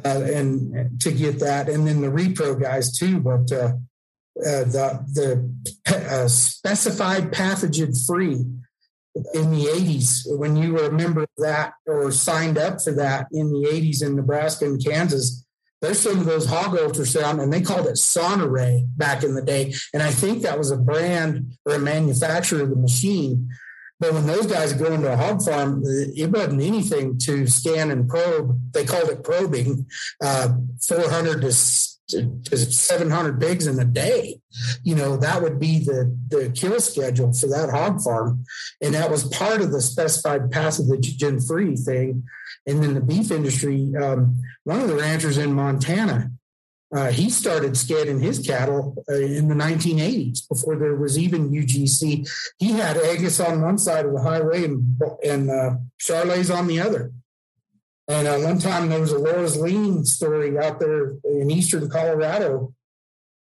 uh, 0.05 0.21
and 0.21 1.01
to 1.01 1.11
get 1.11 1.39
that. 1.39 1.67
And 1.67 1.87
then 1.87 2.01
the 2.01 2.07
repro 2.07 2.61
guys 2.61 2.95
too. 2.95 3.19
But 3.19 3.51
uh, 3.51 3.73
uh, 4.45 4.63
the, 4.65 5.03
the 5.13 5.93
uh, 5.93 6.27
specified 6.27 7.31
pathogen 7.31 8.05
free 8.05 8.45
in 9.33 9.51
the 9.51 9.65
80s 9.65 10.21
when 10.37 10.55
you 10.55 10.73
were 10.73 10.85
a 10.85 10.91
member 10.91 11.23
of 11.23 11.29
that 11.37 11.73
or 11.85 12.11
signed 12.11 12.57
up 12.57 12.81
for 12.81 12.91
that 12.93 13.27
in 13.31 13.51
the 13.51 13.67
80s 13.67 14.03
in 14.03 14.15
Nebraska 14.15 14.65
and 14.65 14.83
Kansas. 14.83 15.45
There's 15.81 15.99
some 15.99 16.19
of 16.19 16.25
those 16.25 16.45
hog 16.45 16.75
ultrasound, 16.75 17.41
and 17.41 17.53
they 17.53 17.61
called 17.61 17.87
it 17.87 17.93
Sonoray 17.93 18.85
back 18.97 19.23
in 19.23 19.33
the 19.33 19.41
day. 19.41 19.73
And 19.93 20.03
I 20.03 20.11
think 20.11 20.41
that 20.41 20.57
was 20.57 20.71
a 20.71 20.77
brand 20.77 21.57
or 21.65 21.75
a 21.75 21.79
manufacturer 21.79 22.63
of 22.63 22.69
the 22.69 22.75
machine. 22.75 23.49
But 23.99 24.13
when 24.13 24.27
those 24.27 24.45
guys 24.45 24.73
go 24.73 24.91
into 24.93 25.11
a 25.11 25.17
hog 25.17 25.41
farm, 25.41 25.81
it 25.85 26.31
wasn't 26.31 26.61
anything 26.61 27.17
to 27.19 27.47
scan 27.47 27.91
and 27.91 28.09
probe. 28.09 28.59
They 28.73 28.85
called 28.85 29.09
it 29.09 29.23
probing, 29.23 29.85
uh, 30.21 30.49
400 30.85 31.41
to 31.41 31.51
700 32.09 33.39
pigs 33.39 33.67
in 33.67 33.79
a 33.79 33.85
day. 33.85 34.39
You 34.83 34.95
know, 34.95 35.17
that 35.17 35.41
would 35.41 35.59
be 35.59 35.79
the, 35.79 36.17
the 36.29 36.51
kill 36.55 36.79
schedule 36.79 37.33
for 37.33 37.47
that 37.47 37.69
hog 37.69 38.01
farm. 38.01 38.45
And 38.81 38.93
that 38.95 39.11
was 39.11 39.27
part 39.29 39.61
of 39.61 39.71
the 39.71 39.81
specified 39.81 40.49
pathogen 40.51 41.45
free 41.45 41.75
thing. 41.75 42.23
And 42.65 42.83
then 42.83 42.93
the 42.93 43.01
beef 43.01 43.31
industry, 43.31 43.91
um, 44.01 44.41
one 44.63 44.81
of 44.81 44.87
the 44.87 44.95
ranchers 44.95 45.37
in 45.37 45.53
Montana, 45.53 46.31
uh, 46.95 47.11
he 47.11 47.29
started 47.29 47.77
scanning 47.77 48.19
his 48.19 48.39
cattle 48.39 49.03
uh, 49.09 49.13
in 49.13 49.47
the 49.47 49.55
1980s 49.55 50.47
before 50.49 50.75
there 50.75 50.95
was 50.95 51.19
even 51.19 51.51
UGC. 51.51 52.27
He 52.57 52.71
had 52.71 52.97
Angus 52.97 53.39
on 53.39 53.61
one 53.61 53.77
side 53.77 54.05
of 54.05 54.13
the 54.13 54.21
highway 54.21 54.65
and, 54.65 54.99
and 55.23 55.51
uh, 55.51 55.75
Charolais 55.99 56.55
on 56.55 56.65
the 56.65 56.79
other. 56.79 57.11
And 58.09 58.27
uh, 58.27 58.39
one 58.39 58.57
time 58.57 58.89
there 58.89 58.99
was 58.99 59.11
a 59.11 59.19
Laura's 59.19 59.55
Lean 59.55 60.03
story 60.03 60.57
out 60.57 60.79
there 60.79 61.13
in 61.23 61.51
eastern 61.51 61.89
Colorado, 61.91 62.73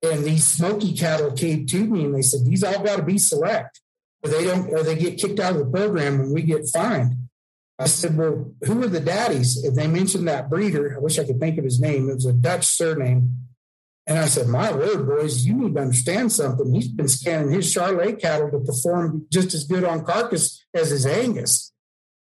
and 0.01 0.23
these 0.23 0.47
smoky 0.47 0.95
cattle 0.95 1.33
came 1.33 1.65
to 1.65 1.85
me 1.85 2.05
and 2.05 2.15
they 2.15 2.21
said, 2.21 2.45
These 2.45 2.63
all 2.63 2.81
got 2.81 2.95
to 2.95 3.03
be 3.03 3.17
select, 3.17 3.81
or 4.23 4.29
they 4.29 4.45
don't, 4.45 4.69
or 4.69 4.81
they 4.81 4.95
get 4.95 5.19
kicked 5.19 5.41
out 5.41 5.51
of 5.51 5.59
the 5.59 5.65
program 5.65 6.21
and 6.21 6.33
we 6.33 6.43
get 6.43 6.69
fined. 6.69 7.13
I 7.77 7.87
said, 7.87 8.17
Well, 8.17 8.53
who 8.63 8.81
are 8.83 8.87
the 8.87 9.01
daddies? 9.01 9.61
And 9.61 9.75
they 9.75 9.87
mentioned 9.87 10.29
that 10.29 10.49
breeder. 10.49 10.95
I 10.95 10.99
wish 10.99 11.19
I 11.19 11.25
could 11.25 11.41
think 11.41 11.57
of 11.57 11.65
his 11.65 11.81
name. 11.81 12.09
It 12.09 12.15
was 12.15 12.25
a 12.25 12.31
Dutch 12.31 12.65
surname. 12.65 13.35
And 14.07 14.17
I 14.17 14.27
said, 14.27 14.47
My 14.47 14.71
word, 14.71 15.05
boys, 15.05 15.45
you 15.45 15.55
need 15.55 15.75
to 15.75 15.81
understand 15.81 16.31
something. 16.31 16.73
He's 16.73 16.87
been 16.87 17.09
scanning 17.09 17.51
his 17.51 17.73
Charolais 17.73 18.21
cattle 18.21 18.49
to 18.51 18.59
perform 18.59 19.25
just 19.29 19.53
as 19.53 19.65
good 19.65 19.83
on 19.83 20.05
carcass 20.05 20.63
as 20.73 20.89
his 20.91 21.05
Angus. 21.05 21.72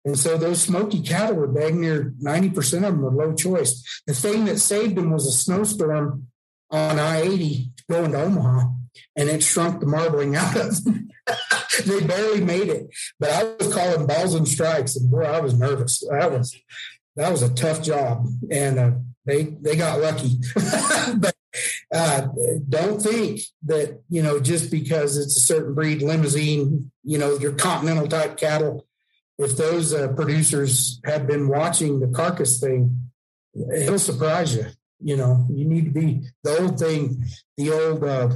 And 0.04 0.18
so 0.18 0.38
those 0.38 0.62
smoky 0.62 1.02
cattle 1.02 1.36
were 1.36 1.46
dang 1.46 1.80
near 1.80 2.14
90% 2.22 2.56
of 2.76 2.82
them 2.82 3.02
were 3.02 3.10
low 3.10 3.34
choice. 3.34 4.02
The 4.06 4.14
thing 4.14 4.44
that 4.46 4.58
saved 4.58 4.96
them 4.96 5.10
was 5.10 5.26
a 5.26 5.32
snowstorm 5.32 6.28
on 6.70 6.98
I 6.98 7.22
80 7.22 7.72
going 7.90 8.12
to 8.12 8.22
Omaha, 8.22 8.68
and 9.16 9.28
it 9.28 9.42
shrunk 9.42 9.80
the 9.80 9.86
marbling 9.86 10.36
out 10.36 10.56
of 10.56 10.84
them. 10.84 11.08
they 11.86 12.00
barely 12.00 12.42
made 12.42 12.68
it. 12.68 12.88
But 13.18 13.30
I 13.30 13.44
was 13.44 13.72
calling 13.72 14.06
balls 14.06 14.34
and 14.34 14.46
strikes, 14.46 14.96
and 14.96 15.10
boy, 15.10 15.22
I 15.22 15.40
was 15.40 15.58
nervous. 15.58 16.02
That 16.10 16.32
was 16.32 16.56
that 17.16 17.30
was 17.30 17.42
a 17.42 17.54
tough 17.54 17.82
job, 17.82 18.26
and 18.50 18.78
uh, 18.78 18.90
they 19.24 19.44
they 19.44 19.76
got 19.76 20.00
lucky. 20.00 20.38
but 21.16 21.34
uh, 21.94 22.28
don't 22.68 23.00
think 23.00 23.40
that 23.64 24.00
you 24.08 24.22
know 24.22 24.40
just 24.40 24.70
because 24.70 25.16
it's 25.16 25.36
a 25.36 25.40
certain 25.40 25.74
breed, 25.74 26.02
Limousin, 26.02 26.90
you 27.02 27.18
know, 27.18 27.38
your 27.38 27.52
continental 27.52 28.06
type 28.06 28.36
cattle 28.36 28.86
if 29.38 29.56
those 29.56 29.94
uh, 29.94 30.08
producers 30.08 31.00
have 31.04 31.26
been 31.26 31.48
watching 31.48 32.00
the 32.00 32.08
carcass 32.08 32.58
thing, 32.58 33.10
it'll 33.72 33.98
surprise 33.98 34.54
you. 34.54 34.66
You 35.00 35.16
know, 35.16 35.46
you 35.48 35.64
need 35.64 35.84
to 35.84 35.90
be 35.92 36.22
the 36.42 36.58
old 36.58 36.78
thing, 36.78 37.24
the 37.56 37.70
old, 37.70 38.02
uh, 38.02 38.30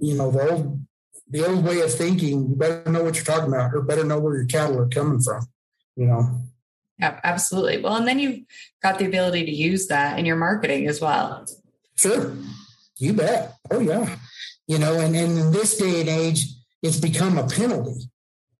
you 0.00 0.16
know, 0.16 0.32
the 0.32 0.50
old, 0.50 0.86
the 1.30 1.46
old 1.46 1.64
way 1.64 1.80
of 1.80 1.94
thinking. 1.94 2.48
You 2.48 2.56
better 2.56 2.90
know 2.90 3.04
what 3.04 3.14
you're 3.14 3.24
talking 3.24 3.52
about, 3.52 3.72
or 3.72 3.82
better 3.82 4.02
know 4.02 4.18
where 4.18 4.36
your 4.36 4.46
cattle 4.46 4.80
are 4.80 4.88
coming 4.88 5.20
from. 5.20 5.46
You 5.94 6.06
know. 6.06 6.40
Yeah, 6.98 7.20
absolutely. 7.22 7.80
Well, 7.80 7.94
and 7.94 8.08
then 8.08 8.18
you've 8.18 8.40
got 8.82 8.98
the 8.98 9.06
ability 9.06 9.44
to 9.44 9.52
use 9.52 9.86
that 9.86 10.18
in 10.18 10.26
your 10.26 10.34
marketing 10.34 10.88
as 10.88 11.00
well. 11.00 11.46
Sure, 11.94 12.36
you 12.96 13.12
bet. 13.12 13.54
Oh 13.70 13.78
yeah, 13.78 14.16
you 14.66 14.78
know, 14.78 14.98
and, 14.98 15.14
and 15.14 15.38
in 15.38 15.52
this 15.52 15.76
day 15.76 16.00
and 16.00 16.08
age, 16.08 16.44
it's 16.82 16.98
become 16.98 17.38
a 17.38 17.46
penalty 17.46 18.10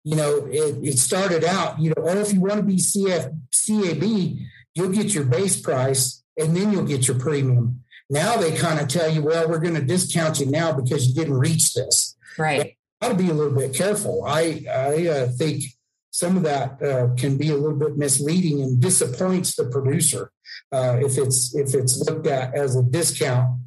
you 0.04 0.16
know, 0.16 0.46
it, 0.50 0.76
it 0.82 0.98
started 0.98 1.44
out, 1.44 1.78
you 1.80 1.90
know, 1.90 2.02
oh, 2.04 2.18
if 2.18 2.32
you 2.32 2.40
want 2.40 2.56
to 2.56 2.62
be 2.62 2.76
CF, 2.76 3.34
CAB, 3.66 4.38
you'll 4.74 4.92
get 4.92 5.14
your 5.14 5.24
base 5.24 5.60
price 5.60 6.22
and 6.38 6.56
then 6.56 6.72
you'll 6.72 6.86
get 6.86 7.08
your 7.08 7.18
premium. 7.18 7.82
Now 8.10 8.36
they 8.36 8.56
kind 8.56 8.80
of 8.80 8.88
tell 8.88 9.10
you, 9.10 9.22
well, 9.22 9.48
we're 9.48 9.58
going 9.58 9.74
to 9.74 9.82
discount 9.82 10.40
you 10.40 10.46
now 10.46 10.72
because 10.72 11.06
you 11.06 11.14
didn't 11.14 11.38
reach 11.38 11.74
this. 11.74 12.16
Right. 12.38 12.76
Got 13.02 13.08
to 13.08 13.14
be 13.14 13.28
a 13.28 13.34
little 13.34 13.56
bit 13.56 13.74
careful. 13.74 14.24
I 14.24 14.64
I 14.68 15.06
uh, 15.06 15.28
think 15.28 15.64
some 16.10 16.36
of 16.36 16.42
that 16.44 16.82
uh, 16.82 17.14
can 17.16 17.36
be 17.36 17.50
a 17.50 17.56
little 17.56 17.78
bit 17.78 17.96
misleading 17.96 18.62
and 18.62 18.80
disappoints 18.80 19.54
the 19.54 19.66
producer 19.66 20.32
uh, 20.72 20.98
if 21.00 21.18
it's 21.18 21.54
if 21.54 21.74
it's 21.74 21.98
looked 22.08 22.26
at 22.26 22.54
as 22.54 22.74
a 22.74 22.82
discount 22.82 23.60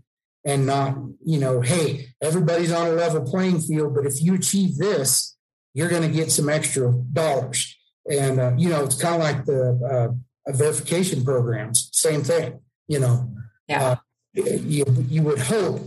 and 0.44 0.66
not 0.66 0.98
you 1.24 1.40
know, 1.40 1.62
hey, 1.62 2.08
everybody's 2.22 2.72
on 2.72 2.88
a 2.88 2.92
level 2.92 3.22
playing 3.22 3.62
field, 3.62 3.94
but 3.94 4.06
if 4.06 4.22
you 4.22 4.34
achieve 4.34 4.78
this, 4.78 5.38
you're 5.74 5.90
going 5.90 6.02
to 6.02 6.10
get 6.10 6.32
some 6.32 6.50
extra 6.50 6.92
dollars. 7.14 7.78
And, 8.10 8.40
uh, 8.40 8.54
you 8.58 8.70
know, 8.70 8.84
it's 8.84 9.00
kind 9.00 9.16
of 9.16 9.22
like 9.22 9.46
the 9.46 10.16
uh, 10.48 10.52
verification 10.52 11.24
programs, 11.24 11.90
same 11.94 12.24
thing, 12.24 12.60
you 12.88 13.00
know. 13.00 13.30
Yeah. 13.68 13.84
Uh, 13.84 13.96
you, 14.34 14.86
you 15.08 15.24
would 15.24 15.40
hope, 15.40 15.82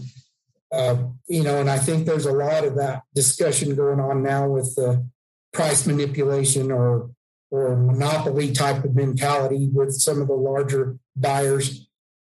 uh, 0.73 0.97
you 1.29 1.43
know, 1.43 1.61
and 1.61 1.71
I 1.71 1.79
think 1.79 2.07
there's 2.07 2.27
a 2.27 2.33
lot 2.33 2.65
of 2.65 2.77
that 2.77 3.03
discussion 3.15 3.75
going 3.75 4.01
on 4.01 4.23
now 4.23 4.49
with 4.49 4.75
the 4.75 5.07
price 5.53 5.87
manipulation 5.87 6.71
or 6.73 7.11
or 7.51 7.77
monopoly 7.77 8.53
type 8.53 8.83
of 8.83 8.97
mentality 8.97 9.69
with 9.73 9.95
some 9.95 10.21
of 10.21 10.27
the 10.27 10.35
larger 10.35 10.97
buyers 11.15 11.89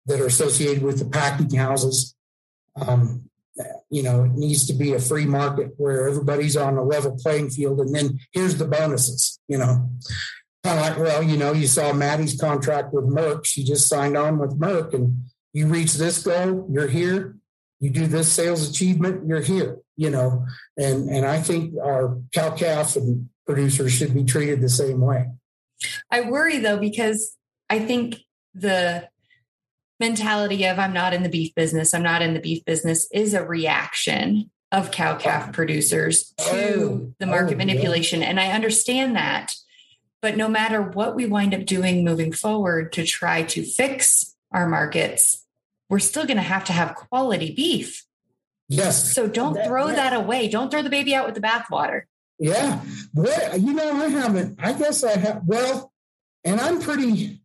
that 0.07 0.20
are 0.20 0.26
associated 0.26 0.82
with 0.82 0.98
the 0.98 1.05
packing 1.05 1.57
houses. 1.57 2.16
Um, 2.74 3.30
you 3.93 4.03
know, 4.03 4.24
it 4.24 4.32
needs 4.32 4.66
to 4.66 4.72
be 4.72 4.95
a 4.95 4.99
free 4.99 5.26
market 5.26 5.74
where 5.76 6.09
everybody's 6.09 6.57
on 6.57 6.78
a 6.78 6.82
level 6.82 7.14
playing 7.22 7.51
field. 7.51 7.78
And 7.78 7.95
then 7.95 8.18
here's 8.32 8.57
the 8.57 8.64
bonuses, 8.64 9.38
you 9.49 9.59
know. 9.59 9.90
Kind 10.64 10.78
of 10.78 10.86
like, 10.86 10.99
well, 10.99 11.22
you 11.22 11.36
know, 11.36 11.53
you 11.53 11.66
saw 11.66 11.93
Maddie's 11.93 12.40
contract 12.40 12.95
with 12.95 13.05
Merck. 13.05 13.45
She 13.45 13.64
just 13.64 13.88
signed 13.88 14.16
on 14.16 14.38
with 14.38 14.59
Merck, 14.59 14.95
and 14.95 15.24
you 15.53 15.66
reach 15.66 15.95
this 15.95 16.22
goal, 16.22 16.66
you're 16.70 16.88
here. 16.88 17.36
You 17.80 17.90
do 17.90 18.07
this 18.07 18.32
sales 18.32 18.70
achievement, 18.70 19.26
you're 19.28 19.40
here. 19.40 19.78
You 19.97 20.09
know, 20.09 20.47
and 20.78 21.11
and 21.11 21.26
I 21.26 21.43
think 21.43 21.74
our 21.82 22.18
cow 22.32 22.55
calf 22.55 22.97
and 22.97 23.28
producers 23.45 23.93
should 23.93 24.14
be 24.14 24.24
treated 24.24 24.62
the 24.62 24.70
same 24.70 25.01
way. 25.01 25.26
I 26.11 26.22
worry 26.22 26.61
though 26.61 26.78
because 26.78 27.36
I 27.68 27.80
think 27.80 28.20
the 28.55 29.09
mentality 30.03 30.64
of 30.66 30.78
I'm 30.78 30.92
not 30.92 31.14
in 31.14 31.22
the 31.22 31.28
beef 31.28 31.55
business, 31.55 31.94
I'm 31.94 32.03
not 32.03 32.22
in 32.22 32.34
the 32.34 32.40
beef 32.40 32.64
business 32.64 33.09
is 33.12 33.34
a 33.34 33.46
reaction 33.46 34.50
of 34.72 34.90
cow 34.90 35.16
calf 35.16 35.46
oh. 35.48 35.53
producers 35.53 36.34
to 36.38 36.50
oh, 36.50 37.14
the 37.18 37.26
oh, 37.26 37.30
market 37.30 37.55
oh, 37.55 37.59
manipulation. 37.59 38.20
Yeah. 38.20 38.26
And 38.26 38.40
I 38.40 38.50
understand 38.50 39.14
that. 39.16 39.55
But 40.20 40.36
no 40.36 40.48
matter 40.48 40.82
what 40.82 41.14
we 41.14 41.26
wind 41.26 41.55
up 41.55 41.64
doing 41.64 42.05
moving 42.05 42.32
forward 42.32 42.92
to 42.94 43.05
try 43.05 43.42
to 43.42 43.64
fix 43.64 44.34
our 44.50 44.68
markets, 44.68 45.46
we're 45.88 45.98
still 45.98 46.24
going 46.24 46.36
to 46.36 46.42
have 46.42 46.64
to 46.66 46.72
have 46.72 46.94
quality 46.94 47.53
beef. 47.55 48.05
Yes. 48.68 49.12
So 49.14 49.28
don't 49.28 49.55
that, 49.55 49.66
throw 49.66 49.88
that 49.88 50.12
away. 50.12 50.48
Don't 50.48 50.70
throw 50.70 50.82
the 50.82 50.90
baby 50.90 51.14
out 51.14 51.26
with 51.26 51.34
the 51.34 51.40
bathwater. 51.40 52.03
Yeah. 52.38 52.80
What 53.12 53.61
you 53.61 53.72
know, 53.72 53.92
I 53.92 54.09
haven't, 54.09 54.59
I 54.61 54.72
guess 54.72 55.05
I 55.05 55.18
have 55.18 55.42
well, 55.44 55.92
and 56.44 56.61
I'm 56.61 56.80
pretty 56.80 57.41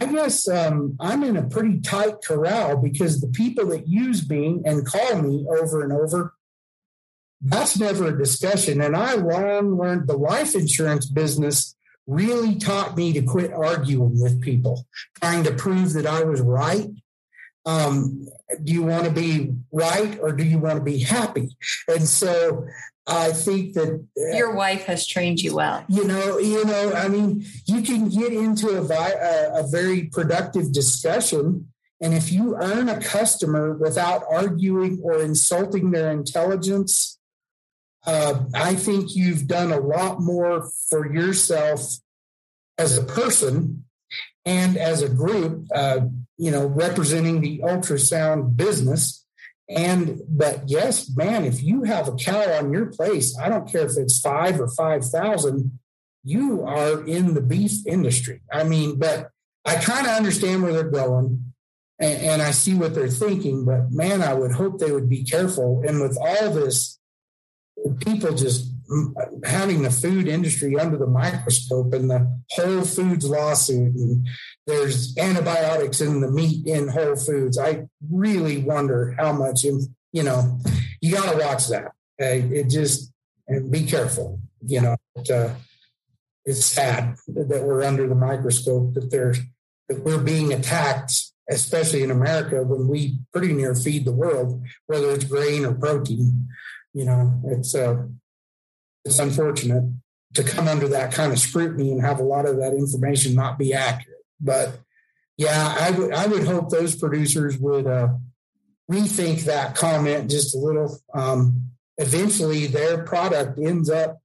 I 0.00 0.06
guess 0.06 0.48
um, 0.48 0.96
I'm 0.98 1.22
in 1.22 1.36
a 1.36 1.46
pretty 1.46 1.80
tight 1.80 2.22
corral 2.24 2.78
because 2.78 3.20
the 3.20 3.28
people 3.28 3.66
that 3.66 3.86
use 3.86 4.28
me 4.28 4.60
and 4.64 4.86
call 4.86 5.20
me 5.20 5.46
over 5.48 5.82
and 5.82 5.92
over, 5.92 6.34
that's 7.42 7.78
never 7.78 8.08
a 8.08 8.18
discussion. 8.18 8.80
And 8.80 8.96
I 8.96 9.14
long 9.14 9.76
learned 9.76 10.08
the 10.08 10.16
life 10.16 10.54
insurance 10.54 11.06
business 11.06 11.76
really 12.06 12.56
taught 12.56 12.96
me 12.96 13.12
to 13.12 13.22
quit 13.22 13.52
arguing 13.52 14.20
with 14.20 14.40
people, 14.40 14.86
trying 15.20 15.44
to 15.44 15.52
prove 15.52 15.92
that 15.92 16.06
I 16.06 16.24
was 16.24 16.40
right. 16.40 16.88
Um, 17.66 18.26
do 18.64 18.72
you 18.72 18.82
want 18.82 19.04
to 19.04 19.10
be 19.10 19.52
right 19.70 20.18
or 20.20 20.32
do 20.32 20.44
you 20.44 20.58
want 20.58 20.78
to 20.78 20.84
be 20.84 20.98
happy? 20.98 21.56
And 21.88 22.08
so 22.08 22.66
I 23.06 23.32
think 23.32 23.74
that 23.74 23.88
uh, 23.88 24.36
your 24.36 24.54
wife 24.54 24.84
has 24.84 25.06
trained 25.06 25.40
you 25.40 25.54
well. 25.56 25.84
You 25.88 26.04
know, 26.04 26.38
you 26.38 26.64
know. 26.64 26.92
I 26.92 27.08
mean, 27.08 27.44
you 27.66 27.82
can 27.82 28.08
get 28.08 28.32
into 28.32 28.68
a, 28.68 28.82
a, 28.82 29.60
a 29.60 29.66
very 29.66 30.04
productive 30.04 30.72
discussion, 30.72 31.72
and 32.00 32.14
if 32.14 32.30
you 32.30 32.56
earn 32.56 32.88
a 32.88 33.00
customer 33.00 33.72
without 33.74 34.22
arguing 34.30 35.00
or 35.02 35.20
insulting 35.20 35.90
their 35.90 36.10
intelligence, 36.10 37.18
uh, 38.06 38.44
I 38.54 38.74
think 38.74 39.16
you've 39.16 39.46
done 39.46 39.72
a 39.72 39.80
lot 39.80 40.20
more 40.20 40.68
for 40.88 41.12
yourself 41.12 41.96
as 42.78 42.96
a 42.96 43.04
person 43.04 43.84
and 44.44 44.76
as 44.76 45.02
a 45.02 45.08
group. 45.08 45.66
Uh, 45.74 46.00
you 46.36 46.50
know, 46.50 46.66
representing 46.66 47.40
the 47.40 47.58
ultrasound 47.58 48.56
business 48.56 49.19
and 49.70 50.20
but 50.28 50.68
yes, 50.68 51.14
man, 51.16 51.44
if 51.44 51.62
you 51.62 51.84
have 51.84 52.08
a 52.08 52.16
cow 52.16 52.58
on 52.58 52.72
your 52.72 52.86
place, 52.86 53.38
I 53.38 53.48
don't 53.48 53.70
care 53.70 53.86
if 53.86 53.96
it's 53.96 54.20
five 54.20 54.60
or 54.60 54.68
five 54.68 55.04
thousand, 55.04 55.78
you 56.24 56.62
are 56.64 57.04
in 57.06 57.34
the 57.34 57.40
beef 57.40 57.86
industry. 57.86 58.42
I 58.52 58.64
mean, 58.64 58.98
but 58.98 59.30
I 59.64 59.76
kind 59.76 60.06
of 60.06 60.12
understand 60.16 60.62
where 60.62 60.72
they're 60.72 60.90
going 60.90 61.52
and, 62.00 62.22
and, 62.22 62.42
I 62.42 62.50
see 62.50 62.74
what 62.74 62.94
they're 62.94 63.08
thinking, 63.08 63.66
but 63.66 63.92
man, 63.92 64.22
I 64.22 64.32
would 64.32 64.52
hope 64.52 64.78
they 64.78 64.90
would 64.90 65.08
be 65.08 65.22
careful. 65.22 65.82
And 65.86 66.00
with 66.00 66.16
all 66.18 66.50
this, 66.50 66.98
people 68.00 68.34
just 68.34 68.69
having 69.44 69.82
the 69.82 69.90
food 69.90 70.26
industry 70.26 70.76
under 70.76 70.96
the 70.96 71.06
microscope 71.06 71.92
and 71.94 72.10
the 72.10 72.40
Whole 72.50 72.82
Foods 72.82 73.28
lawsuit 73.28 73.94
and 73.94 74.26
there's 74.66 75.16
antibiotics 75.16 76.00
in 76.00 76.20
the 76.20 76.30
meat 76.30 76.66
in 76.66 76.88
Whole 76.88 77.16
Foods. 77.16 77.56
I 77.58 77.86
really 78.10 78.58
wonder 78.58 79.14
how 79.18 79.32
much, 79.32 79.62
you 79.64 80.22
know, 80.22 80.58
you 81.00 81.14
got 81.14 81.32
to 81.32 81.38
watch 81.38 81.68
that. 81.68 81.92
it 82.18 82.68
just, 82.68 83.12
and 83.46 83.70
be 83.70 83.84
careful, 83.84 84.40
you 84.66 84.80
know, 84.80 84.96
uh, 85.32 85.54
it's 86.44 86.64
sad 86.66 87.16
that 87.28 87.62
we're 87.62 87.82
under 87.82 88.08
the 88.08 88.14
microscope, 88.14 88.94
that 88.94 89.10
there's, 89.10 89.38
that 89.88 90.00
we're 90.00 90.22
being 90.22 90.52
attacked, 90.52 91.12
especially 91.48 92.02
in 92.02 92.10
America 92.10 92.62
when 92.62 92.88
we 92.88 93.18
pretty 93.32 93.52
near 93.52 93.74
feed 93.74 94.04
the 94.04 94.12
world, 94.12 94.64
whether 94.86 95.10
it's 95.10 95.24
grain 95.24 95.64
or 95.64 95.74
protein. 95.74 96.48
You 96.92 97.04
know, 97.04 97.40
it's, 97.46 97.74
uh, 97.74 98.06
it's 99.04 99.18
unfortunate 99.18 99.84
to 100.34 100.44
come 100.44 100.68
under 100.68 100.88
that 100.88 101.12
kind 101.12 101.32
of 101.32 101.38
scrutiny 101.38 101.92
and 101.92 102.02
have 102.02 102.20
a 102.20 102.24
lot 102.24 102.46
of 102.46 102.56
that 102.58 102.72
information 102.72 103.34
not 103.34 103.58
be 103.58 103.74
accurate. 103.74 104.24
But 104.40 104.78
yeah, 105.36 105.74
I 105.78 105.90
would 105.90 106.12
I 106.12 106.26
would 106.26 106.44
hope 106.44 106.70
those 106.70 106.94
producers 106.94 107.58
would 107.58 107.86
uh, 107.86 108.08
rethink 108.90 109.44
that 109.44 109.74
comment 109.74 110.30
just 110.30 110.54
a 110.54 110.58
little. 110.58 110.98
Um, 111.14 111.70
eventually, 111.98 112.66
their 112.66 113.04
product 113.04 113.58
ends 113.58 113.90
up 113.90 114.20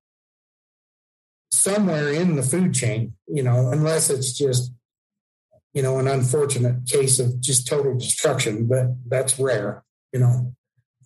somewhere 1.52 2.12
in 2.12 2.36
the 2.36 2.44
food 2.44 2.74
chain, 2.74 3.14
you 3.28 3.44
know, 3.44 3.70
unless 3.70 4.10
it's 4.10 4.34
just 4.34 4.72
you 5.74 5.82
know 5.82 6.00
an 6.00 6.08
unfortunate 6.08 6.86
case 6.86 7.20
of 7.20 7.40
just 7.42 7.68
total 7.68 7.98
destruction, 7.98 8.68
but 8.68 8.88
that's 9.08 9.40
rare, 9.40 9.84
you 10.12 10.20
know. 10.20 10.54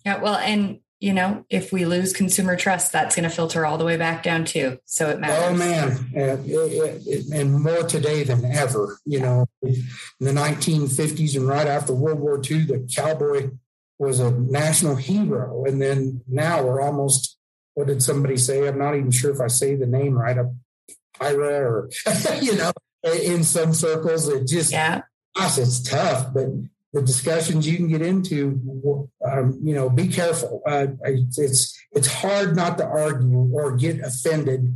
Yeah, 0.04 0.20
well, 0.20 0.36
and 0.36 0.80
you 1.00 1.14
know, 1.14 1.46
if 1.48 1.72
we 1.72 1.86
lose 1.86 2.12
consumer 2.12 2.56
trust, 2.56 2.92
that's 2.92 3.16
going 3.16 3.28
to 3.28 3.34
filter 3.34 3.64
all 3.64 3.78
the 3.78 3.86
way 3.86 3.96
back 3.96 4.22
down 4.22 4.44
too. 4.44 4.78
So 4.84 5.08
it 5.08 5.18
matters. 5.18 5.44
Oh 5.48 5.54
man, 5.54 6.10
and, 6.14 7.32
and 7.32 7.62
more 7.62 7.82
today 7.84 8.22
than 8.22 8.44
ever. 8.44 8.98
You 9.06 9.20
know, 9.20 9.46
in 9.62 9.82
the 10.20 10.32
1950s 10.32 11.36
and 11.36 11.48
right 11.48 11.66
after 11.66 11.94
World 11.94 12.20
War 12.20 12.36
II, 12.36 12.64
the 12.64 12.86
cowboy 12.94 13.50
was 13.98 14.20
a 14.20 14.30
national 14.30 14.96
hero, 14.96 15.64
and 15.64 15.80
then 15.80 16.22
now 16.28 16.62
we're 16.62 16.82
almost. 16.82 17.38
What 17.74 17.86
did 17.86 18.02
somebody 18.02 18.36
say? 18.36 18.68
I'm 18.68 18.78
not 18.78 18.94
even 18.94 19.10
sure 19.10 19.30
if 19.30 19.40
I 19.40 19.46
say 19.46 19.76
the 19.76 19.86
name 19.86 20.18
right. 20.18 20.36
A 20.36 20.52
pyra, 21.18 21.60
or 21.60 21.90
you 22.42 22.56
know, 22.56 22.72
in 23.04 23.42
some 23.42 23.72
circles, 23.72 24.28
it 24.28 24.46
just 24.46 24.70
yeah. 24.70 25.02
Gosh, 25.34 25.58
it's 25.58 25.80
tough, 25.80 26.34
but 26.34 26.48
the 26.92 27.02
discussions 27.02 27.68
you 27.68 27.76
can 27.76 27.88
get 27.88 28.02
into, 28.02 29.08
um, 29.24 29.58
you 29.62 29.74
know, 29.74 29.88
be 29.88 30.08
careful. 30.08 30.62
Uh, 30.66 30.88
it's 31.04 31.78
it's 31.92 32.12
hard 32.12 32.56
not 32.56 32.78
to 32.78 32.84
argue 32.84 33.48
or 33.52 33.76
get 33.76 34.00
offended 34.00 34.74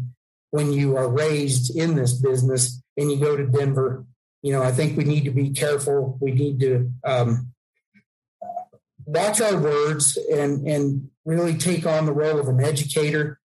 when 0.51 0.73
you 0.73 0.97
are 0.97 1.09
raised 1.09 1.77
in 1.77 1.97
this 1.97 2.13
business 2.13 2.81
and 2.97 3.11
you 3.11 3.19
go 3.19 3.37
to 3.37 3.47
Denver. 3.47 4.05
You 4.43 4.53
know, 4.53 4.63
I 4.63 4.71
think 4.71 4.97
we 4.97 5.05
need 5.05 5.25
to 5.25 5.31
be 5.31 5.51
careful. 5.51 6.17
We 6.21 6.31
need 6.33 6.61
to 6.61 6.93
um, 7.05 7.53
watch 9.05 9.41
our 9.41 9.57
words 9.57 10.17
and 10.31 10.67
and 10.69 11.11
really 11.25 11.57
take 11.57 11.87
on 11.87 12.07
the 12.07 12.13
role 12.13 12.39
of 12.39 12.49
an 12.49 12.63
educator 12.63 13.41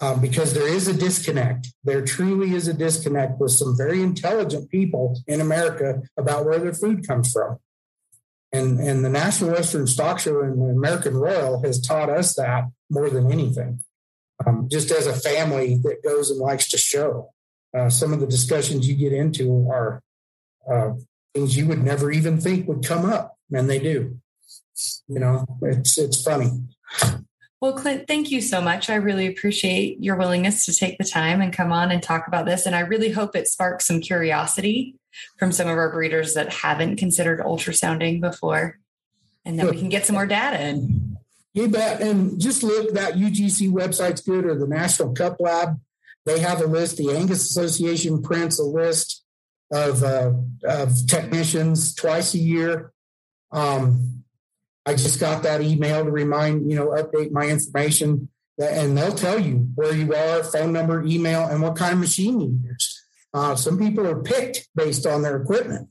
um, 0.00 0.20
because 0.20 0.54
there 0.54 0.68
is 0.68 0.88
a 0.88 0.94
disconnect. 0.94 1.68
There 1.84 2.04
truly 2.04 2.54
is 2.54 2.68
a 2.68 2.72
disconnect 2.72 3.40
with 3.40 3.50
some 3.50 3.76
very 3.76 4.02
intelligent 4.02 4.70
people 4.70 5.20
in 5.26 5.40
America 5.40 6.02
about 6.16 6.46
where 6.46 6.58
their 6.58 6.72
food 6.72 7.06
comes 7.06 7.32
from. 7.32 7.58
And, 8.52 8.80
and 8.80 9.04
the 9.04 9.10
National 9.10 9.50
Western 9.50 9.86
Stock 9.86 10.18
Show 10.18 10.40
and 10.40 10.60
the 10.60 10.66
American 10.66 11.14
Royal 11.14 11.62
has 11.62 11.80
taught 11.80 12.08
us 12.08 12.34
that 12.36 12.64
more 12.88 13.10
than 13.10 13.30
anything. 13.30 13.80
Um, 14.46 14.68
just 14.70 14.90
as 14.90 15.06
a 15.06 15.12
family 15.12 15.80
that 15.82 16.02
goes 16.02 16.30
and 16.30 16.40
likes 16.40 16.68
to 16.70 16.78
show, 16.78 17.30
uh, 17.76 17.90
some 17.90 18.12
of 18.12 18.20
the 18.20 18.26
discussions 18.26 18.88
you 18.88 18.94
get 18.94 19.12
into 19.12 19.68
are 19.70 20.00
uh, 20.70 20.92
things 21.34 21.56
you 21.56 21.66
would 21.66 21.82
never 21.82 22.10
even 22.10 22.40
think 22.40 22.66
would 22.68 22.84
come 22.84 23.04
up, 23.04 23.36
and 23.52 23.68
they 23.68 23.78
do. 23.78 24.18
You 25.08 25.18
know, 25.18 25.44
it's 25.62 25.98
it's 25.98 26.22
funny. 26.22 26.50
Well, 27.60 27.72
Clint, 27.72 28.06
thank 28.06 28.30
you 28.30 28.40
so 28.40 28.60
much. 28.60 28.88
I 28.88 28.94
really 28.94 29.26
appreciate 29.26 30.00
your 30.00 30.14
willingness 30.14 30.64
to 30.66 30.72
take 30.72 30.96
the 30.96 31.04
time 31.04 31.40
and 31.40 31.52
come 31.52 31.72
on 31.72 31.90
and 31.90 32.00
talk 32.00 32.28
about 32.28 32.46
this. 32.46 32.66
And 32.66 32.76
I 32.76 32.80
really 32.80 33.10
hope 33.10 33.34
it 33.34 33.48
sparks 33.48 33.86
some 33.86 34.00
curiosity 34.00 34.94
from 35.38 35.52
some 35.52 35.68
of 35.68 35.76
our 35.76 35.90
breeders 35.90 36.34
that 36.34 36.52
haven't 36.52 36.96
considered 36.96 37.40
ultrasounding 37.40 38.20
before 38.20 38.78
and 39.44 39.58
that 39.58 39.70
we 39.70 39.78
can 39.78 39.88
get 39.88 40.04
some 40.04 40.14
more 40.14 40.26
data 40.26 40.62
in. 40.62 41.16
You 41.54 41.68
bet. 41.68 42.00
And 42.02 42.38
just 42.40 42.62
look, 42.62 42.92
that 42.94 43.14
UGC 43.14 43.70
website's 43.70 44.20
good 44.20 44.44
or 44.44 44.54
the 44.54 44.66
National 44.66 45.14
CUP 45.14 45.40
Lab. 45.40 45.80
They 46.26 46.40
have 46.40 46.60
a 46.60 46.66
list. 46.66 46.98
The 46.98 47.10
Angus 47.10 47.48
Association 47.48 48.22
prints 48.22 48.58
a 48.58 48.64
list 48.64 49.24
of, 49.72 50.02
uh, 50.02 50.32
of 50.64 51.06
technicians 51.06 51.94
twice 51.94 52.34
a 52.34 52.38
year. 52.38 52.92
Um, 53.50 54.24
I 54.84 54.92
just 54.92 55.18
got 55.18 55.42
that 55.44 55.62
email 55.62 56.04
to 56.04 56.10
remind, 56.10 56.70
you 56.70 56.76
know, 56.76 56.88
update 56.88 57.32
my 57.32 57.46
information. 57.46 58.28
And 58.58 58.98
they'll 58.98 59.12
tell 59.12 59.38
you 59.38 59.68
where 59.74 59.94
you 59.94 60.14
are, 60.14 60.42
phone 60.42 60.72
number, 60.72 61.02
email, 61.04 61.46
and 61.46 61.62
what 61.62 61.76
kind 61.76 61.94
of 61.94 62.00
machine 62.00 62.40
you 62.40 62.58
use. 62.64 62.97
Uh, 63.34 63.54
some 63.54 63.78
people 63.78 64.06
are 64.06 64.22
picked 64.22 64.68
based 64.74 65.06
on 65.06 65.22
their 65.22 65.40
equipment 65.40 65.88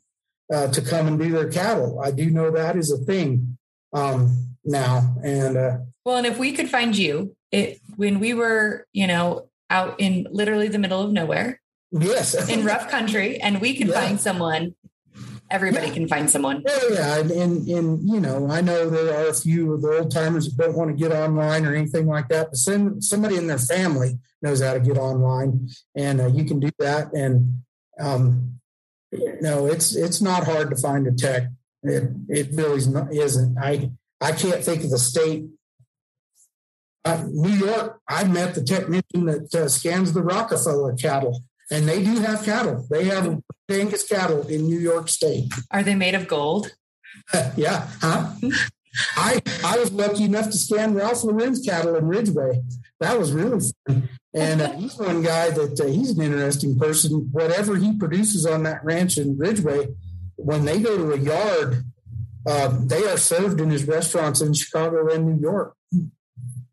uh, 0.53 0.67
to 0.67 0.81
come 0.81 1.07
and 1.07 1.19
do 1.19 1.31
their 1.31 1.49
cattle. 1.49 2.01
I 2.03 2.11
do 2.11 2.29
know 2.29 2.51
that 2.51 2.75
is 2.75 2.91
a 2.91 2.97
thing 2.97 3.57
um, 3.93 4.55
now. 4.65 5.15
And 5.23 5.57
uh, 5.57 5.77
well, 6.05 6.17
and 6.17 6.25
if 6.25 6.37
we 6.37 6.51
could 6.53 6.69
find 6.69 6.97
you, 6.97 7.35
it 7.51 7.79
when 7.95 8.19
we 8.19 8.33
were, 8.33 8.85
you 8.93 9.07
know, 9.07 9.49
out 9.69 9.99
in 9.99 10.27
literally 10.31 10.67
the 10.67 10.79
middle 10.79 11.01
of 11.01 11.11
nowhere, 11.11 11.61
yes, 11.91 12.49
in 12.49 12.65
rough 12.65 12.89
country, 12.89 13.39
and 13.39 13.61
we 13.61 13.75
could 13.75 13.87
yeah. 13.87 14.01
find 14.01 14.19
someone 14.19 14.75
everybody 15.49 15.87
yeah. 15.87 15.93
can 15.93 16.07
find 16.07 16.29
someone. 16.29 16.63
Oh, 16.67 16.89
yeah, 16.93 17.19
and, 17.19 17.31
and, 17.31 17.67
and 17.67 18.09
you 18.09 18.19
know, 18.19 18.47
I 18.49 18.61
know 18.61 18.89
there 18.89 19.17
are 19.17 19.29
a 19.29 19.33
few 19.33 19.73
of 19.73 19.81
the 19.81 19.99
old 19.99 20.11
timers 20.11 20.45
that 20.45 20.57
don't 20.61 20.75
want 20.75 20.89
to 20.89 20.95
get 20.95 21.11
online 21.11 21.65
or 21.65 21.75
anything 21.75 22.07
like 22.07 22.27
that, 22.29 22.49
but 22.49 22.57
send 22.57 23.03
somebody 23.03 23.37
in 23.37 23.47
their 23.47 23.57
family 23.57 24.19
knows 24.41 24.61
how 24.61 24.73
to 24.73 24.79
get 24.79 24.97
online, 24.97 25.69
and 25.95 26.21
uh, 26.21 26.27
you 26.27 26.45
can 26.45 26.59
do 26.59 26.69
that. 26.79 27.13
And 27.13 27.61
um, 27.99 28.59
no, 29.41 29.67
it's 29.67 29.95
it's 29.95 30.21
not 30.21 30.45
hard 30.45 30.69
to 30.69 30.75
find 30.75 31.07
a 31.07 31.11
tech. 31.11 31.43
It 31.83 32.11
it 32.29 32.49
really 32.53 32.81
isn't. 33.17 33.57
I 33.57 33.91
I 34.21 34.31
can't 34.31 34.63
think 34.63 34.83
of 34.83 34.91
the 34.91 34.99
state. 34.99 35.45
Uh, 37.05 37.25
New 37.29 37.53
York, 37.53 38.01
I 38.09 38.25
met 38.25 38.53
the 38.53 38.61
technician 38.61 39.25
that 39.27 39.55
uh, 39.55 39.69
scans 39.69 40.11
the 40.11 40.21
Rockefeller 40.21 40.93
cattle 40.93 41.41
and 41.71 41.87
they 41.87 42.03
do 42.03 42.19
have 42.19 42.43
cattle. 42.43 42.85
They 42.89 43.05
have 43.05 43.41
Angus 43.69 44.07
cattle 44.07 44.47
in 44.47 44.67
New 44.67 44.79
York 44.79 45.09
State. 45.09 45.51
Are 45.71 45.83
they 45.83 45.95
made 45.95 46.15
of 46.15 46.27
gold? 46.27 46.71
yeah. 47.57 47.87
Huh? 48.01 48.33
I 49.15 49.41
I 49.63 49.77
was 49.77 49.91
lucky 49.91 50.23
enough 50.23 50.49
to 50.49 50.57
scan 50.57 50.93
Ralph 50.93 51.23
Lauren's 51.23 51.63
cattle 51.63 51.95
in 51.95 52.07
Ridgway. 52.07 52.61
That 52.99 53.19
was 53.19 53.31
really 53.31 53.59
fun. 53.85 54.09
And 54.33 54.61
uh, 54.61 54.71
he's 54.73 54.97
one 54.97 55.21
guy 55.21 55.51
that 55.51 55.79
uh, 55.79 55.85
he's 55.85 56.11
an 56.11 56.23
interesting 56.23 56.77
person. 56.77 57.29
Whatever 57.31 57.75
he 57.75 57.95
produces 57.95 58.45
on 58.45 58.63
that 58.63 58.83
ranch 58.83 59.17
in 59.17 59.37
Ridgway, 59.37 59.89
when 60.35 60.65
they 60.65 60.79
go 60.79 60.97
to 60.97 61.13
a 61.13 61.17
yard, 61.17 61.83
uh, 62.45 62.77
they 62.85 63.07
are 63.07 63.17
served 63.17 63.59
in 63.59 63.69
his 63.69 63.87
restaurants 63.87 64.41
in 64.41 64.53
Chicago 64.53 65.13
and 65.13 65.25
New 65.25 65.41
York. 65.41 65.75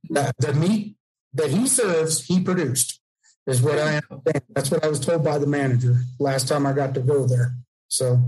the 0.09 0.55
meat 0.55 0.97
that 1.33 1.51
he 1.51 1.67
serves, 1.67 2.25
he 2.25 2.41
produced, 2.41 3.01
is 3.47 3.63
what 3.63 3.79
I 3.79 3.97
understand. 3.97 4.43
That's 4.55 4.71
what 4.71 4.85
I 4.85 4.89
was 4.89 5.01
told 5.01 5.25
by 5.25 5.39
the 5.39 5.47
manager 5.47 5.97
last 6.19 6.49
time 6.49 6.67
I 6.67 6.73
got 6.73 6.95
to 6.95 7.01
go 7.01 7.27
there. 7.27 7.55
So 7.89 8.21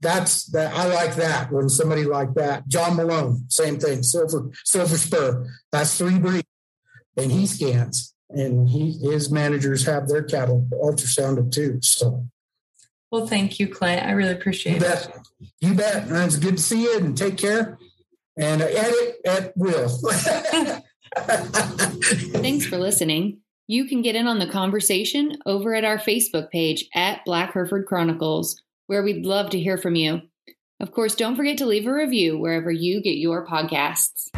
that's 0.00 0.44
that. 0.46 0.74
I 0.74 0.86
like 0.86 1.16
that 1.16 1.50
when 1.50 1.68
somebody 1.68 2.04
like 2.04 2.34
that. 2.34 2.68
John 2.68 2.96
Malone, 2.96 3.46
same 3.48 3.78
thing. 3.78 4.02
Silver 4.02 4.50
Silver 4.64 4.96
Spur. 4.96 5.46
That's 5.72 5.96
three 5.98 6.18
breeds, 6.18 6.46
and 7.16 7.32
he 7.32 7.46
scans, 7.46 8.14
and 8.30 8.68
he 8.68 8.92
his 8.92 9.30
managers 9.30 9.84
have 9.86 10.08
their 10.08 10.22
cattle 10.22 10.66
ultrasounded 10.72 11.52
too. 11.52 11.80
So 11.82 12.26
well, 13.10 13.26
thank 13.26 13.58
you, 13.58 13.68
Clint. 13.68 14.04
I 14.04 14.12
really 14.12 14.32
appreciate 14.32 14.74
you 14.74 14.80
bet. 14.80 15.08
it. 15.08 15.48
You 15.60 15.74
bet. 15.74 16.08
It's 16.10 16.36
good 16.36 16.56
to 16.58 16.62
see 16.62 16.82
you 16.82 16.98
and 16.98 17.16
take 17.16 17.36
care. 17.36 17.78
And 18.38 18.60
edit 18.60 19.16
at 19.24 19.56
will. 19.56 19.88
Thanks 21.16 22.66
for 22.66 22.76
listening. 22.76 23.38
You 23.68 23.86
can 23.86 24.00
get 24.00 24.14
in 24.14 24.28
on 24.28 24.38
the 24.38 24.46
conversation 24.46 25.38
over 25.44 25.74
at 25.74 25.84
our 25.84 25.98
Facebook 25.98 26.50
page 26.50 26.88
at 26.94 27.24
Black 27.24 27.52
Hereford 27.52 27.86
Chronicles, 27.86 28.62
where 28.86 29.02
we'd 29.02 29.26
love 29.26 29.50
to 29.50 29.58
hear 29.58 29.76
from 29.76 29.96
you. 29.96 30.22
Of 30.78 30.92
course, 30.92 31.16
don't 31.16 31.34
forget 31.34 31.58
to 31.58 31.66
leave 31.66 31.86
a 31.86 31.92
review 31.92 32.38
wherever 32.38 32.70
you 32.70 33.02
get 33.02 33.16
your 33.16 33.44
podcasts. 33.44 34.28